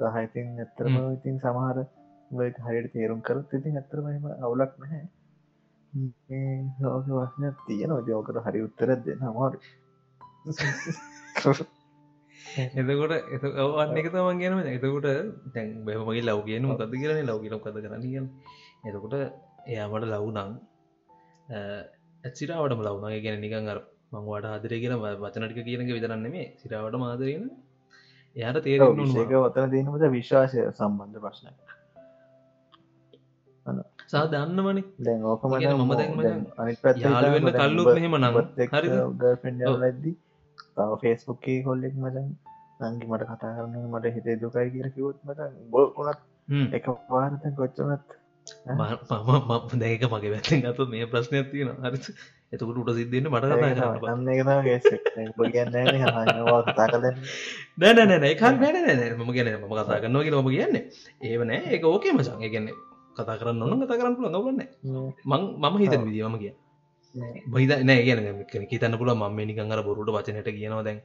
[0.00, 1.78] සහයිතින් ඇත්තරම ඉතින් සමහර
[2.60, 5.04] හරියට තේරුම් කරත් ඉතින් ඇත්තරමම අවුලක් නැහැ
[5.92, 9.58] ලෝක වශන තියෙන ජෝකට හරි උත්තර දෙන්න අමාරු
[12.72, 15.08] එතකොට එත ඔවන්න එක තමන් කියනම එතකොට
[15.54, 18.26] තැන් බැමගේ ලව් කියන මොකද කියරන ලව් කියල කද කරන්න කියන්න.
[18.84, 19.14] එතකොට
[19.66, 20.50] එයාමට ලව්නං
[22.24, 23.78] ඇසිරාවට ලව්නගේ ගැන නිකන් අර
[24.12, 27.46] මංවාට ආදරය කියන වචනටික කියනක විතරන්න මේ සිරාවට මාදරන
[28.36, 31.81] එයාට තේරෙන ඒක ඔතන දීනමට විශ්වාසය සම්බන්ධ ප්‍රශ්නයක්
[34.06, 34.78] සා දන්නවන.
[35.00, 35.92] දැන් ඕකම මම
[37.04, 38.36] යාලුවෙන්න කල්ලු මෙහෙම නඟ
[38.72, 38.88] හරි
[39.82, 40.12] ලද්දි
[40.74, 42.26] තව ෆේස්බුක්කේ කොල්ලෙක් මචන්
[42.82, 45.40] නංගි මට කතා කරන්න මට හිතේ දුකයි කියර කිවොත් මට
[45.70, 46.20] බොකුණත්
[46.72, 48.08] එක පාරත කොච්චනත්
[48.68, 51.98] මම දැක මගේ වැත්තෙන් අතු මේ ප්‍රශ්නයක් තියෙන හරි
[52.52, 53.44] එතකට උට සිද්ධන්න මට
[57.78, 60.76] නෑනෑ එකක් නෑනෑ මම ගැන ම කතා කරන්නවා කිය ම කියන්න.
[61.22, 62.74] ඒවනෑ ඒක ඕකේ මචන් ඒගන්නේ
[63.16, 64.60] කතා කරන්න ඔන්න කතා කරන්න පුළ නොවන්න
[65.26, 66.54] මං මම හිතන විදිිය මම කිය
[67.46, 68.02] බහිද නෑ.
[68.50, 70.98] කියන හිතන්න පුළ ම නිකංගර බොරුට වචනයට කියනවා දැන්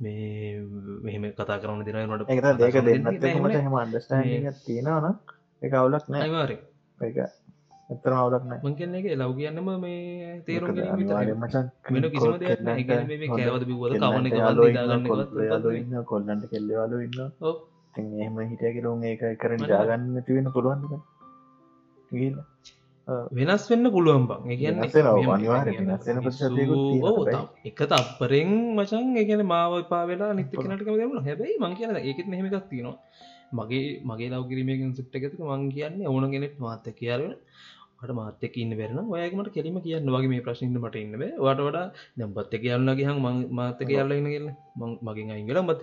[0.00, 0.58] මේ
[1.04, 1.94] මෙහෙම කතා කරන්න දෙක
[2.82, 3.24] දෙන්නත්
[3.58, 5.06] හෙම අන්ඩස්ටන් තියෙනවන
[5.62, 6.56] එක අවුලක් නෑවාරය
[7.00, 7.16] එක
[7.90, 8.60] එතර අවුලක් නෑ.
[8.64, 12.82] මං කියන්නේ එක ලව් කියන්නම මේ තේරුම් වෙන කිසිම දෙයක් නෑ.
[13.30, 14.26] කෑවද බිවද කවන
[15.82, 17.18] න්න කොල්ලන්ට කෙල්ලවාලු ඉන්න
[17.94, 20.46] එහෙම හිටයකිරුම් ඒක කරන ජාගන්න තිවෙන
[22.12, 22.38] පුළුවන්ක
[23.38, 24.40] වෙනස් වෙන්න පුළුවන් බං.
[27.68, 32.56] එක තප්පරෙන් මචන් ඒගැන මාව පා වෙලා නිත කනට දෙමුණ හැබයි මං කියන ඒකෙත් නෙමකක්
[32.70, 32.96] තියෙනවා.
[33.58, 37.34] මගේ මගේ ලවකිරීමකින් සිට්ට එකතුක මං කියන්නේ ඕන ගෙනෙත් මාත්ත කියරෙන
[38.02, 41.14] ට මාතක ඉන්න වෙරන ඔයකමට කෙලීම කියන්න වගේ මේ ප්‍රශ්ින්ට මට ඉන්න
[41.44, 41.86] වට වඩා
[42.18, 43.18] දැම්පත්ත කියන්නගේ හන්
[43.58, 44.46] මාතක යාල්ල ඉන්න කියල
[45.08, 45.82] මගින් අයිගල මත්ත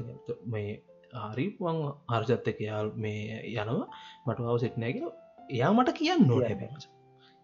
[0.53, 0.72] මේ
[1.26, 1.45] ආරි
[2.68, 3.22] යාල් මේ
[3.53, 3.88] යනවා.
[4.26, 5.15] මට හව සිට්නෑ කියලා
[5.50, 6.90] එයා මට කියන්න නො හැබැ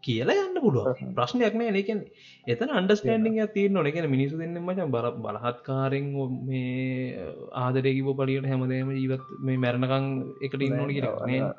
[0.04, 0.88] කියලා යන්න පුළුව
[1.18, 1.72] ප්‍රශ්නයක් නෑ.
[1.76, 2.00] නකෙන්
[2.48, 6.10] එතන අන්ඩස්ටන්ඩිං තිය නොනකෙන මිනිසු දෙන්න මච බර බලහත්කාරෙන්
[6.48, 7.24] මේ
[7.64, 10.06] ආදරයකිව පලියට හැමදේම ජීවත් මේ මැරණකං
[10.46, 11.50] එකට ඉන්නන කියලා.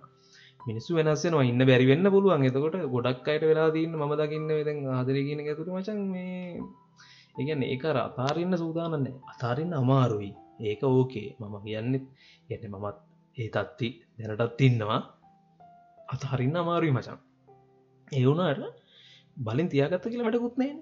[0.68, 2.46] මිනිස්සු වෙනස්සෙනවා ඉන්න බැරිවෙන්න පුළුවන්.
[2.50, 6.62] එතකොට ගොඩක් අයට වෙලා තින්න ම දකින්න වෙදැන් ආදර කියන ඇතුර මචන් මේ
[7.38, 10.32] ඒගැන්න ඒක අතාරන්න සූදානන්න අතාරන්න අමාරුයි.
[10.70, 11.28] ඒක ඕකේ.
[11.40, 12.06] මම කියන්නෙත්
[12.54, 12.98] එන්න මමත්
[13.36, 15.00] ඒ තත්ති දැනටත් ඉන්නවා
[16.08, 17.18] අතහරින්න අමාරුයි මචන්
[18.12, 18.82] ඒවුණට
[19.46, 20.72] බලින් තියාගත්ත කියල මටකුත්නෑ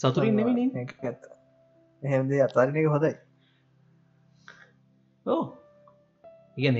[0.00, 0.64] සතුරින් නෙමනි
[1.04, 1.22] ඇත්ත.
[2.02, 3.14] එහෙමදේ අතාරණක හොදයි
[5.26, 5.44] ඕ
[6.58, 6.78] ඉගන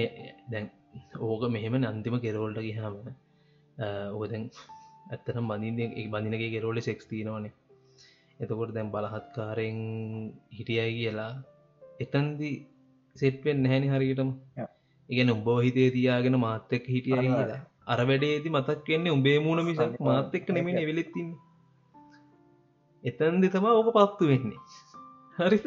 [0.52, 0.66] දැන්
[1.28, 2.94] ඕක මෙහෙම අන්තිම කෙරෝල්ට ගහම
[4.14, 4.44] ඕකදැන්
[5.12, 7.52] ඇත්තනම් බඳින් එක බඳිනගේ කෙරෝලි සෙක්ස් තිනවනේ
[8.40, 9.80] එතකොට දැන් බලහත්කාරෙන්
[10.58, 11.32] හිටියයි කියලා
[12.04, 12.50] එතන්දි
[13.16, 14.30] සෙට්වෙන් නැහැනි හරියටම.
[15.08, 17.60] ඉගෙන උඹ හිතේ තියාගෙන මාත්තෙක් හිටියයි කියලා
[17.92, 21.30] අර වැඩේති මතක් වෙන්නේ උඹේ මූුණ මිසක් මාත් එක්ක නෙමෙන එවෙලෙත්තින්න
[23.04, 24.60] එතන්දි තම ඕක පත්තු වෙන්නේ.
[25.36, 25.58] හරි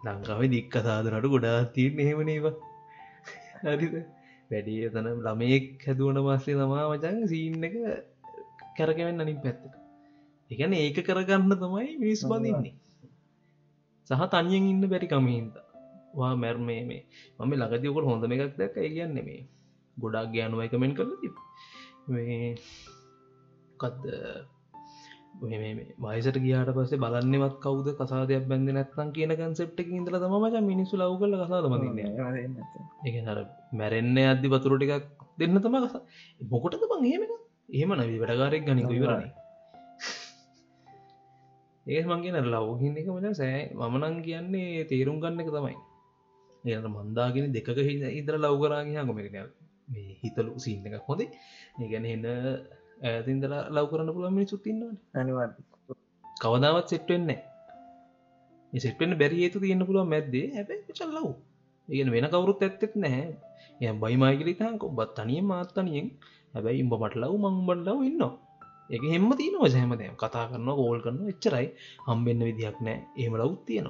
[0.00, 2.54] ලංකාව දික්ක සාදනට ගොඩා තිීන් එහෙමනේවා
[3.62, 3.94] හරිද?
[4.50, 7.74] වැඩිය තන ළමයෙක් හැදුවන පස්සේ තමා මචන් සීන්න එක
[8.76, 9.72] කැරකවෙන්න අනින් පැත්තට.
[10.50, 12.74] එකන ඒක කරගන්න තමයි මිනිස් බඳන්නේ.
[14.10, 15.54] සහ තනියෙන් ඉන්න බැරි කමහින්ද
[16.14, 19.42] වා මැර් මේ මම ලඟතියකොට හොඳම එකක් දැක් කියන්න මේ
[19.96, 21.28] ගොඩක් ගෑනුවයි කමෙන්ට කරල ති
[23.80, 24.04] කත්ද
[26.00, 27.88] වයිසට ගියාට පස්සේ බලන්නවත් කවද?
[27.98, 31.98] කසාදයක් බැඳ නැත්තන් කියන කන්සෙප්ට ඉදල තම මච මිනිසු ලව් කල කසාද මතින්න
[33.04, 33.38] එක හර
[33.74, 35.06] මැරෙන්න අද්දි පතුර ටිකක්
[35.38, 35.94] දෙන්න තම කස
[36.50, 37.22] මොකොටද බං හෙම
[37.70, 39.30] එහෙම නවි වැඩකාරෙක් ගනික ඉවරණ
[41.86, 45.76] ඒ මංගෙන ලව්හින්න එක මච සෑ මමනං කියන්නේ තේරුම් ගන්න එක තමයි.
[46.64, 47.68] එයට මන්දාගෙන දෙක
[48.12, 49.46] ඉදර ලව් කරාගහා මේ
[50.22, 51.30] හිතලු සිීන්න එකක් හොඳේ.
[51.80, 52.26] ඒගැන එන්න
[53.02, 55.48] ඇතින්දල ලව් කරන්න පුළුවන් මිනිසුත්තින්නවන අනිවා
[56.36, 57.40] කවදාවත් සෙට්වෙන්නේ
[58.72, 60.46] සෙටෙන් බැරි ඒතු තියන්න පුළුව මැද්දේ.
[60.54, 61.30] හැබැයි චල්ලව්
[61.88, 63.30] ඒගෙන වෙන කවුරුත් ඇත්තෙත් නැහැ.
[63.80, 66.06] ය බයිමයිගලිතක ඔබත් තනිය මාත්තනියෙන්
[66.54, 68.22] හැබැයි ඉම්බ මට ලව් මංබට ලව් ඉන්න
[68.90, 71.66] එක හෙම තියනව සහමදය කතා කරන්න ගෝල් කරන්න එච්චරයි.
[72.06, 73.86] හම්බෙන්න්න විදිහක් නෑ ඒම ලව් තියෙන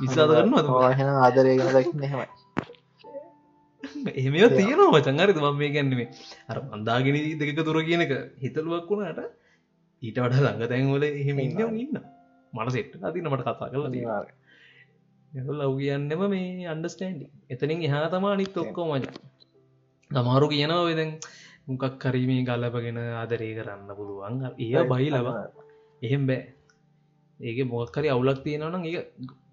[0.00, 0.54] විසාද කරන්න
[0.98, 2.39] හෙන ආදරයගෙන දකින්න හෙමයි
[4.12, 6.08] එහෙම තියෙනවා මචංගරි මම මේ ගැන්නෙමේ
[6.48, 8.12] අර මන්දාගෙන දෙක තුර කියනක
[8.42, 9.20] හිතලුවක් වුණාට
[10.02, 11.98] ඊට වඩ ළඟ තැන්වල එහෙම ඉන්න ඉන්න
[12.52, 14.22] මට සෙට් අතින මට කතා කරලා තියෙනවා.
[15.58, 19.04] ලව් කියන්නෙම මේ අන්ඩස්ටන්ඩි එතනින් එහා තමා අනිත් ඔක්කෝ මච
[20.10, 21.12] තමාරු කියනවා වෙදැන්
[21.66, 24.34] මොකක් කරීමේ ගලපගෙන ආදරේ කරන්න පුළුවන්.
[24.58, 25.28] ඒ බයි ලබ
[26.02, 26.42] එහෙම බෑ.
[27.40, 29.04] ඒක මොක්කරි අවුලක් තියෙනවනම් ඒ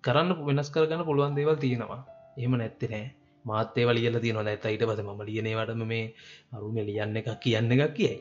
[0.04, 2.02] කරන්න වෙනස් කරගන්න පුළුවන් දේවල් තියෙනවා.
[2.38, 3.04] එහෙම නැත්තේ
[3.48, 6.06] නෑ මාතේ වලියල තියෙන නැත ඊට පස ම ලියනේවටම මේ
[6.52, 8.18] අරුණ ලියන්න එකක් කියන්න එකක් කියයි.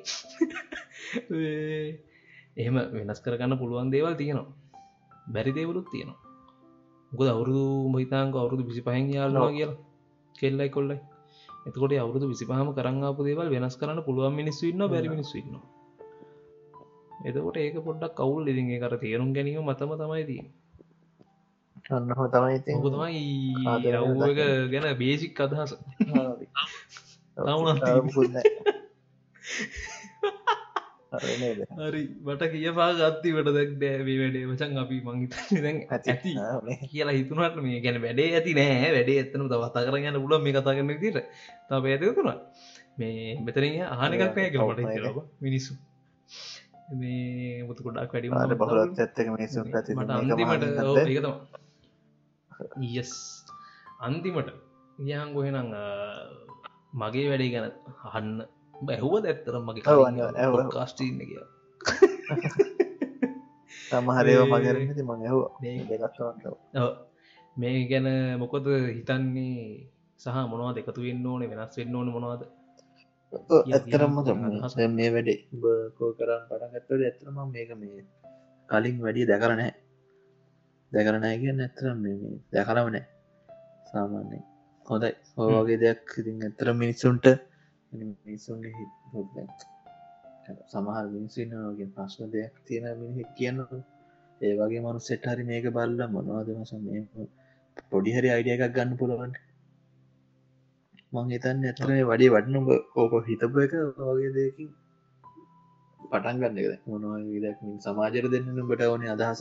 [2.59, 4.49] එහෙම වෙනස් කරගන්න පුළුවන් දේවල් තියෙනවා.
[5.27, 6.21] බැරි දේවලුත් තියෙනවා.
[7.13, 9.79] ගොද අවුරුදු මහිතාංක අවුරුදු විසි පහෙන් යාලවා කියලා.
[10.35, 10.99] කෙල්ලයි කොල්ලයි.
[11.67, 15.57] එතකොට අවුරුදු විසිපහම කරංගාපු දේවල් වෙනස් කරන්න පුළුවන් මිනිස්සු ඉන්න බැරි මිනිස්සු ඉන්න
[17.25, 20.45] එතකොට ඒක පොඩ්ඩක් කවුල් ඉදිගේ කර තේරුම් ගැනීම මතම තමයි දී
[21.95, 23.23] අන්නහ තමයි ඉති තමයි
[23.95, 24.41] රව්ක
[24.73, 25.73] ගැන බේසික් අදහස.
[31.17, 32.03] හරි.
[32.27, 34.45] මට කියපා ගත්තිවට දැක් දෑවේ වැඩේ.
[34.51, 34.97] වචන් අපි
[35.65, 36.35] දැන් ඇති.
[36.91, 38.91] කියලා හිතුනට මේ ගැන වැඩේ ඇති නෑ.
[38.97, 41.17] වැඩේ ඇත්තන තවතා කරගන්න පුල මේ කතා කරන තිර
[41.69, 42.29] තා ඇති තුර
[42.99, 45.79] මේ මෙතර ආනකක් නෑ කියලට හිතරබ මිනිස්සු.
[46.99, 50.67] මේ මුතු කොඩක් වැඩි බහලත් ඇත්තක මිනිසු අන්තිමට
[51.05, 51.66] ඒකතම
[52.95, 53.13] යස්
[54.01, 54.51] අන්තිමට
[54.99, 55.73] යහන් ගොහෙනං
[57.01, 57.67] මගේ වැඩේ ගැන
[58.09, 58.31] අහන්න.
[58.87, 59.83] බැහුව දැත්තරම් මගේ
[60.75, 61.43] කාස්ටීන්න කිය
[63.91, 65.21] තමහරයව මගරති මං
[65.91, 66.31] දෙකත්ව
[67.57, 68.09] මේ ගැන
[68.41, 68.67] මොකොද
[68.97, 69.89] හිතන්නේ?
[70.21, 72.43] සහ මොනවද එකතු වෙන්න ඕනේ වෙනස් වෙන්න ඕන මොනවද?
[73.73, 74.17] ඇත්තරම්ම
[74.99, 78.05] මේ වැඩේ බකෝ කරන්න පටගත්වට ඇතරම මේක මේ
[78.69, 79.73] කලින් වැඩිය දැකරනෑ
[80.93, 81.99] දැකරනෑ කිය ඇතරම්
[82.53, 83.05] දැකරම නෑ.
[83.87, 84.39] සාමාන්‍ය
[84.87, 85.13] හොඳයි.
[85.37, 87.27] හෝවගේ දෙයක් ඉතින් ඇතර මිනිස්සුන්ට
[87.93, 88.61] මිනිසුන්
[90.67, 93.59] සමහර මිනිසින්නගේ ප්‍රශ්න දෙයක් තියෙන මිනිහෙක් කියන්න
[94.41, 96.85] ඒ වගේ මනු සෙට් හරි මේක බල්ල මොනවාද මසම්
[97.91, 99.39] පොඩි හරි අයිඩිය එකක් ගන්න පුළුවන්ට
[101.13, 102.65] මං හිතන්න ඇතරේ වඩේ වටනුම
[102.97, 104.71] ඕක හිතපු එක වගේ දෙකින්
[106.01, 109.41] පටන් ගන්න එක මොනවා විදක් සමාජර දෙන්න බට ඕනේ අදහස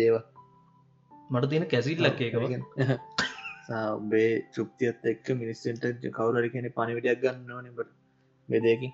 [0.00, 0.16] දේව
[1.30, 2.34] මට තියෙන කැසිල්ලක් එක
[4.10, 5.84] බේ චුප්තියත් එක්ක මිනිස්සෙන්ට
[6.16, 7.90] කවුරරි කෙනෙ පණිවිටයක් ගන්න ඕන බට
[8.48, 8.92] බෙදයකින්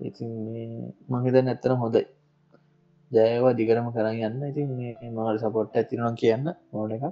[0.00, 0.30] ඉතින්
[1.08, 2.02] මහිත නැත්තර හොඳයි.
[3.10, 4.42] ජයවා දිගරම කරන්න යන්න.
[4.50, 7.04] ඉතින් මේ මහට සපොට් ඇතිනම් කියන්න ඕන එක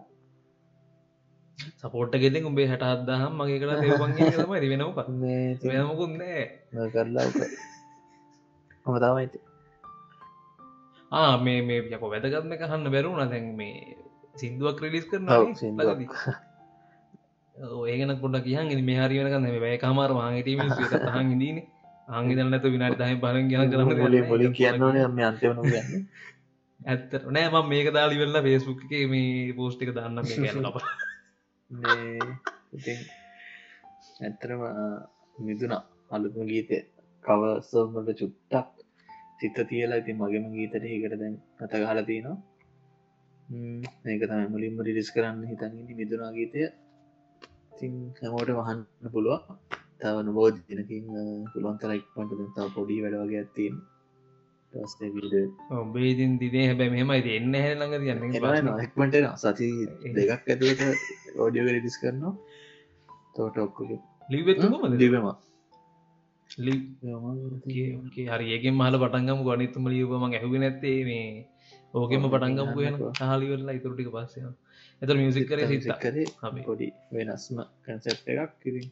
[1.81, 4.03] සපෝට් ගෙති උඹේ හැට අදහම් මගේ කලා තම
[4.55, 4.73] වෙනක
[5.65, 6.43] වෙනමකුන්නේ
[6.93, 7.27] කරලා
[8.87, 9.39] හොම තමයිති
[11.13, 13.97] ආ මේ මේ යක වැදගත්ම කහන්න බැරුණ දැන් මේ
[14.35, 15.29] සිින්දුවක් ක්‍රලිස් කරන
[17.87, 21.59] ඒගන පොඩ කියහන් මේ හරි වෙනකන්න මේ බෑ කමාර මාගටීම හන් ඉදීන
[22.11, 26.07] ආංගිදල නැත විනාට දහම බල ගැන කරන්න පොලි කියන්නන මේ අන්තවන ගන්න
[26.87, 30.77] ඇත්ත නෑ ම මේක දාලි වෙල්ලා පේස්බුක් එක මේ පෝස්්ටික දන්න මේ ගැන අප
[34.21, 34.63] ඇත්තරම
[35.41, 35.73] මිදුන
[36.11, 36.79] අලුත්ම ගීතය.
[37.25, 38.76] කවසෝමට චුට්ටක්
[39.41, 42.37] සිත තියලා ඉතින් මගේම ගීතට හිකට දැන් අත ගහල තියනවා
[44.07, 46.61] ඒක තම මුලින්ම රිරිස් කරන්න හිතන්නන්නේ මිදුනා ගීතය.
[47.79, 49.43] තින් හැමෝට වහන්න පුළුව
[50.01, 51.05] තවන බෝධ දිනකින්
[51.53, 53.75] පුළුවන් තර ඉක්මට තාව පොඩි වැඩ වගේ ඇත්තින්
[55.77, 58.69] ඔබේදින් දිනේ හැබැ මෙමයි එන්න හැ ළඟ තියන්න.
[58.87, 59.69] එක්මට සති
[60.17, 60.83] දෙකක් ඇතුවට
[61.41, 62.35] ඕඩියෝ රිටිස් කරනවා.
[63.35, 63.91] තෝට ඔක්කුල
[64.29, 64.73] ලිවෙතුම
[65.03, 65.27] ලිවම
[66.51, 71.27] හරි ඒකෙන් මහල පටන්ගම ගනිතුම ලියවම ඇහුව නැත්තේ මේ
[71.95, 73.11] ඕකෙම ඕක පටන්ගම යන්නකෝ.
[73.23, 74.53] හලිවෙල්ලා ඉතුරටික පස්සේ
[75.03, 75.85] එත මියසික් කරේ සිත.
[75.99, 76.61] කරේ අපි.
[76.63, 78.89] පොඩි වෙනස්ම කැන්සෙප් එකක් ඉතින්.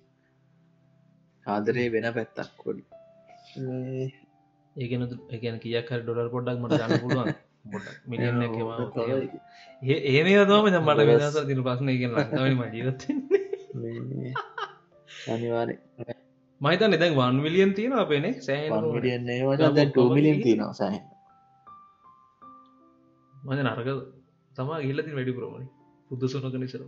[1.46, 2.82] ආදරේ වෙන පැත්තක් කොඩි
[4.76, 7.34] ඒගෙන එකන කියක් හරි ඩොලර් පොඩ්ඩක් මට ගන්න පුළුවන්.
[8.06, 8.42] මිලියන්න
[9.82, 13.00] ඒ ඒනේ තම මට වෙනස තින පස්සන එක ලක්තාවන මජීවත්
[15.28, 15.74] අනිවාරය
[16.64, 18.34] මහිතන් එදැන් වන් විලියන් තියෙන අපේනේ
[19.70, 21.00] දැන් ටමිලියන් තියනවා සහ
[23.34, 23.88] මද නරක
[24.52, 25.66] තමා ගිල්ලති වැඩි ප්‍රමණි
[26.10, 26.80] පුද්ද සුනක නිසර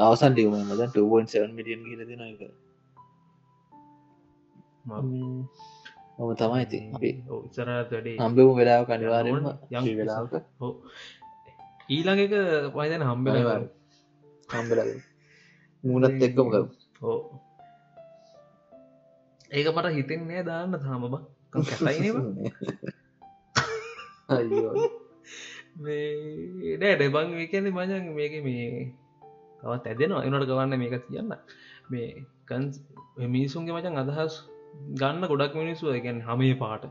[0.00, 2.42] අවසන් ටියම මද 2.7 මිලියන් ගිලතින එක
[4.84, 6.64] මම තමයි
[6.94, 7.10] අපි
[7.40, 10.74] ඉසරත් වැඩේ හම්බෙමු වෙලාව කනිවාරෙන්ම යම් වෙලාවක හෝ
[11.88, 12.34] ඊළඟ එක
[12.72, 13.66] පයිදන අනිවාර්යෙන්.
[14.48, 14.80] හම්බල
[15.84, 16.48] මූනත් එක්කම
[17.00, 17.18] හෝ
[19.54, 21.14] ඒක මට හිතෙන්නේ දාන්න තාම බ.
[21.52, 22.24] කැතයිනවා
[24.28, 24.72] අයියෝ.
[26.80, 28.66] නෑ ඩෙබං මේකන මජන් මේක මේ
[29.62, 30.24] තවත් ඇදෙනවා.
[30.26, 31.32] එනට ගවන්න මේක තියන්න.
[31.90, 32.10] මේ
[32.50, 32.74] කන්ස්
[33.28, 34.42] මිනිසුන්ගේ මචන් අදහස්
[35.00, 36.84] ගන්න ගොඩක් මිනිස්සු ගැන් හමේ පාට.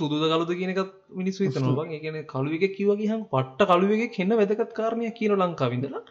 [0.00, 0.80] සුදු කලුද කියනක
[1.18, 6.02] මිනිස්සු තනවා එකන කළුවක කිවගේ හම් පට්ට කළුවගේ කෙන්න වැදකත් කාරණය කියන ලංකාවිඳලා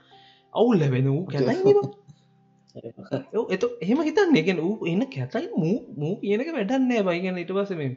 [0.53, 1.73] අවුල් ලැබෙන වූ කැතයි
[3.53, 4.35] එත එහෙම හිතන්න.
[4.35, 7.91] එකෙන් වූ එන්න කැතයි මූ මූ කියනක වැඩන්නෑ බයිගන්න ඉට පස මේ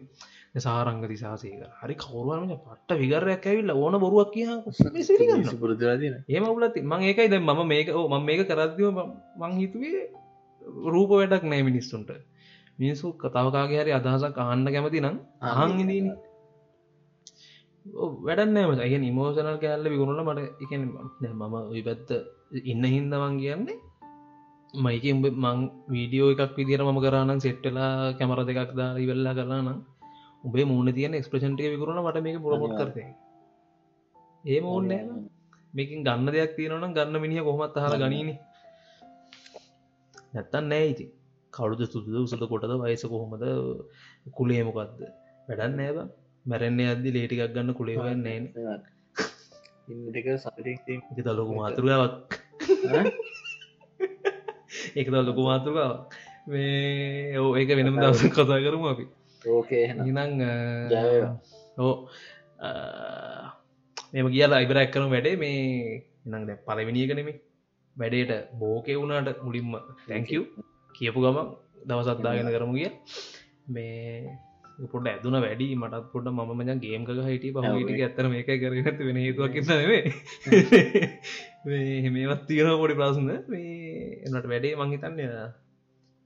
[0.58, 4.50] සාරංග දිසාසේක හරි කවරුවම පට්ට විගරයක් ඇවිල්ල ඕන බොරුවක් කිය
[5.58, 9.00] පුරදුරදින ඒම උලත් මං ඒකයි දැ මම මේක මං මේක කරදදිව
[9.38, 10.04] මං හිතුවේ
[10.88, 12.10] රූප වැඩක් නෑ මිනිස්සුන්ට.
[12.78, 16.08] මිනිස්සු කතාවකාගේ හරි අදහසක් අහන්න කැමති නම් අහන් ඉදීන
[18.20, 20.72] වැඩන්නෑම ඇය නිමෝසනල් කෑල්ල විගුණල මට එක
[21.30, 22.08] මම ඔය පැත්ත
[22.64, 23.76] ඉන්න හින්දමන් කියන්නේ
[24.74, 29.68] මයික උඹ මං වීඩියෝ එකක් විදිර ම කරන්න සෙට්ටලා කැමර දෙකක් දා ඉවෙල්ලා කරන්න
[30.44, 32.96] උබේ මූුණ තියන එක්ස්ප්‍රෂන්ටේ විකරුණ මට මේක පුරමොත් කරත.
[34.44, 34.90] ඒ මෝන්න
[35.74, 38.30] මේකින් ගන්න දෙයක් තියෙනවනම් ගන්න මිනිහ කොහොමත් හර ගනීන.
[40.34, 41.06] නැත්තන් නෑ ඉති
[41.52, 43.44] කවුද සුදුද උසද කොටද වයස කොහොමද?
[44.36, 44.98] කුලේමොකක්ද
[45.48, 45.98] වැඩන්න නෑබ
[46.46, 48.44] මැරෙන්නේ අදදි ලේටිකක් ගන්න කුලේව නෑන.
[49.88, 50.26] ඉන්නක එක.
[51.26, 52.14] තලොකු මාතෘකාවක්
[54.94, 56.14] එක ලොකු මාතෘකාවක්.
[56.46, 59.04] මේ ඕ ඒක වෙනම දවස කතා කරමු අපි.
[59.44, 59.84] ඕකේ
[60.90, 61.34] ජයවේවා.
[61.78, 61.94] ඕ
[64.12, 65.36] මෙම කියලා ඉබරක් කරන වැඩේ.
[65.36, 65.58] මේ
[66.26, 67.40] ඉනං දැ පලවිනිියක නෙමේ
[67.96, 69.70] වැඩේට බෝකේ වුණට මුලින්ම
[70.08, 70.42] තැංකව්
[70.94, 71.38] කියපු ගම
[71.88, 72.90] දවසත්දාගෙන කරමු කිය
[73.68, 74.02] මේ
[74.92, 75.66] පොඩ ඇදුන වැඩි.
[75.76, 79.54] මටත් පොඩ ම මජන් ගේම්ක හිට පහට ඇත්තර මේක කරනත වෙන හේතුවක්
[81.64, 83.83] නේ මේවත් තියෙන පොඩි ප්‍රසන්න මේ
[84.24, 85.20] එනට වැඩේ මංහිතන්න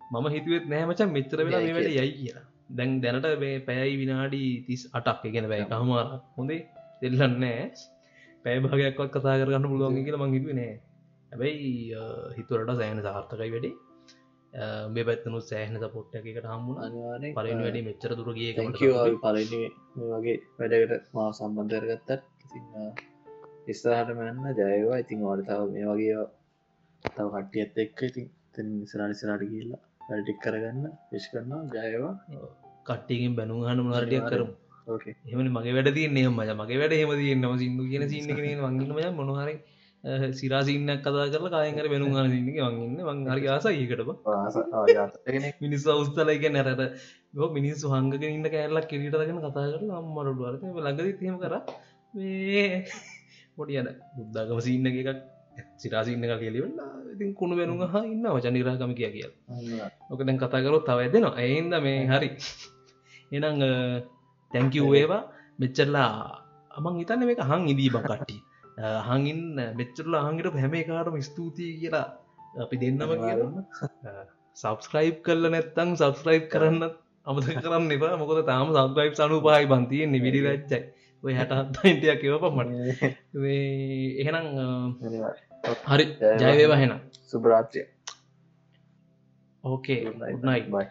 [0.01, 2.45] මම හිතුවත් නෑමචන් මෙච්චර වෙලා මේ වැඩ යයි කියලා.
[2.71, 3.29] දැන් දැනට
[3.69, 5.23] පැයයි විනාඩි තිස් අටක්.
[5.29, 6.07] එකගෙන බැයි හමාර
[6.37, 6.61] හොඳේ
[7.03, 7.67] දෙල්ලන්නෑ
[8.45, 10.73] පැය භාගයක්වත් කතා කරගන්න පුළුවන් කියලා මං හිතුව නෑ.
[11.33, 11.69] හැබැයි
[12.39, 13.77] හිතුවරට සෑන සාර්ථකයි වැඩේ.
[14.93, 19.61] මේ පැත්තනු සෑහන පොට්ට එකට හම්මුණ පලන වැඩි මෙච්චර දුර ගිය තැංකව පලනි
[20.13, 22.11] වගේ වැඩකට මා සම්බන්ධරගත්තත්
[23.69, 26.17] ඉස්සාහට මැන්න ජයවා ඉතින් වඩතාව මේ වගේ
[27.05, 32.15] තව කට්ටිය ඇත්ත එක්ක ඉතින් තැන් නිසරනිසරට කියල්ලා වැඩටික් කරගන්න විශ් කරන්නා ජයවා.
[32.87, 34.53] කට්ටියකින් බැනු හන මරටියක් කරමු.
[34.87, 39.11] ඕකේ එහමනි මගේ වැඩ තියන්නේ මජ මගේ වැඩ හෙම තියන්නම සිින්දු කියන සින්න කෙන වගන්නමය
[39.19, 39.55] මොනහරි
[40.33, 44.11] සිරාසින්න කතා කරලා කායකර බැනු ගන සින්න වගන්න වං හරි ආසයිකටබ
[45.61, 46.83] මිනිස් අවස්ථලයික නැරට
[47.35, 47.49] යෝ.
[47.51, 51.55] මිනිස්සු හංගක ඉන්න කෑල්ලක් කිරිටගෙන කතා කරල අම්මරට වරත ලඟද තියම කර.
[52.15, 52.69] මේ
[53.57, 55.38] පොඩි අද බුද්ධගම සින්න එකක්
[55.83, 59.27] සිරාසින්න එක කියලිවෙල්ලා ඉතින් කුණු බැනුම හා ඉන්න වචනිරාගම කිය කිය
[60.11, 61.35] ඕක දැන් කතා කරොත් තව ඇදෙනවා.
[61.43, 62.31] ඇයින්ද මේ හරි.
[63.37, 63.63] එනං
[64.53, 65.23] තැංකිව්ඒවා
[65.63, 66.11] මෙච්චරලා
[66.79, 68.37] අමන් හිතන්න මේක හං ඉදී බකට්ටි
[69.09, 69.41] හඟින්
[69.81, 72.07] මෙච්චරලා හංගිට හැම කාටම ස්තුතියි කියලා
[72.65, 73.65] අපි දෙන්නම කියලා.
[74.57, 76.83] සබස්ක්‍රයිබ් කල්ල නැත්තං සබස්ක්‍රයිබ් කරන්න
[77.29, 78.15] අමත කරන්න එපා.
[78.23, 80.81] මොකද තාම සබස්ක්‍රයිබ් සනු පහයි බන්තිය නිවිඩි රච්චයි
[81.25, 82.71] ඔය හැටත්යින්ටයක් එව පමට
[84.19, 84.47] එහෙනම්
[85.87, 86.07] හරි.
[86.41, 87.01] ජයවේවා හෙනම්
[87.31, 87.83] සුභරාත්‍රය
[89.65, 90.45] ඕකේ Good night.
[90.45, 90.89] නයි Bye.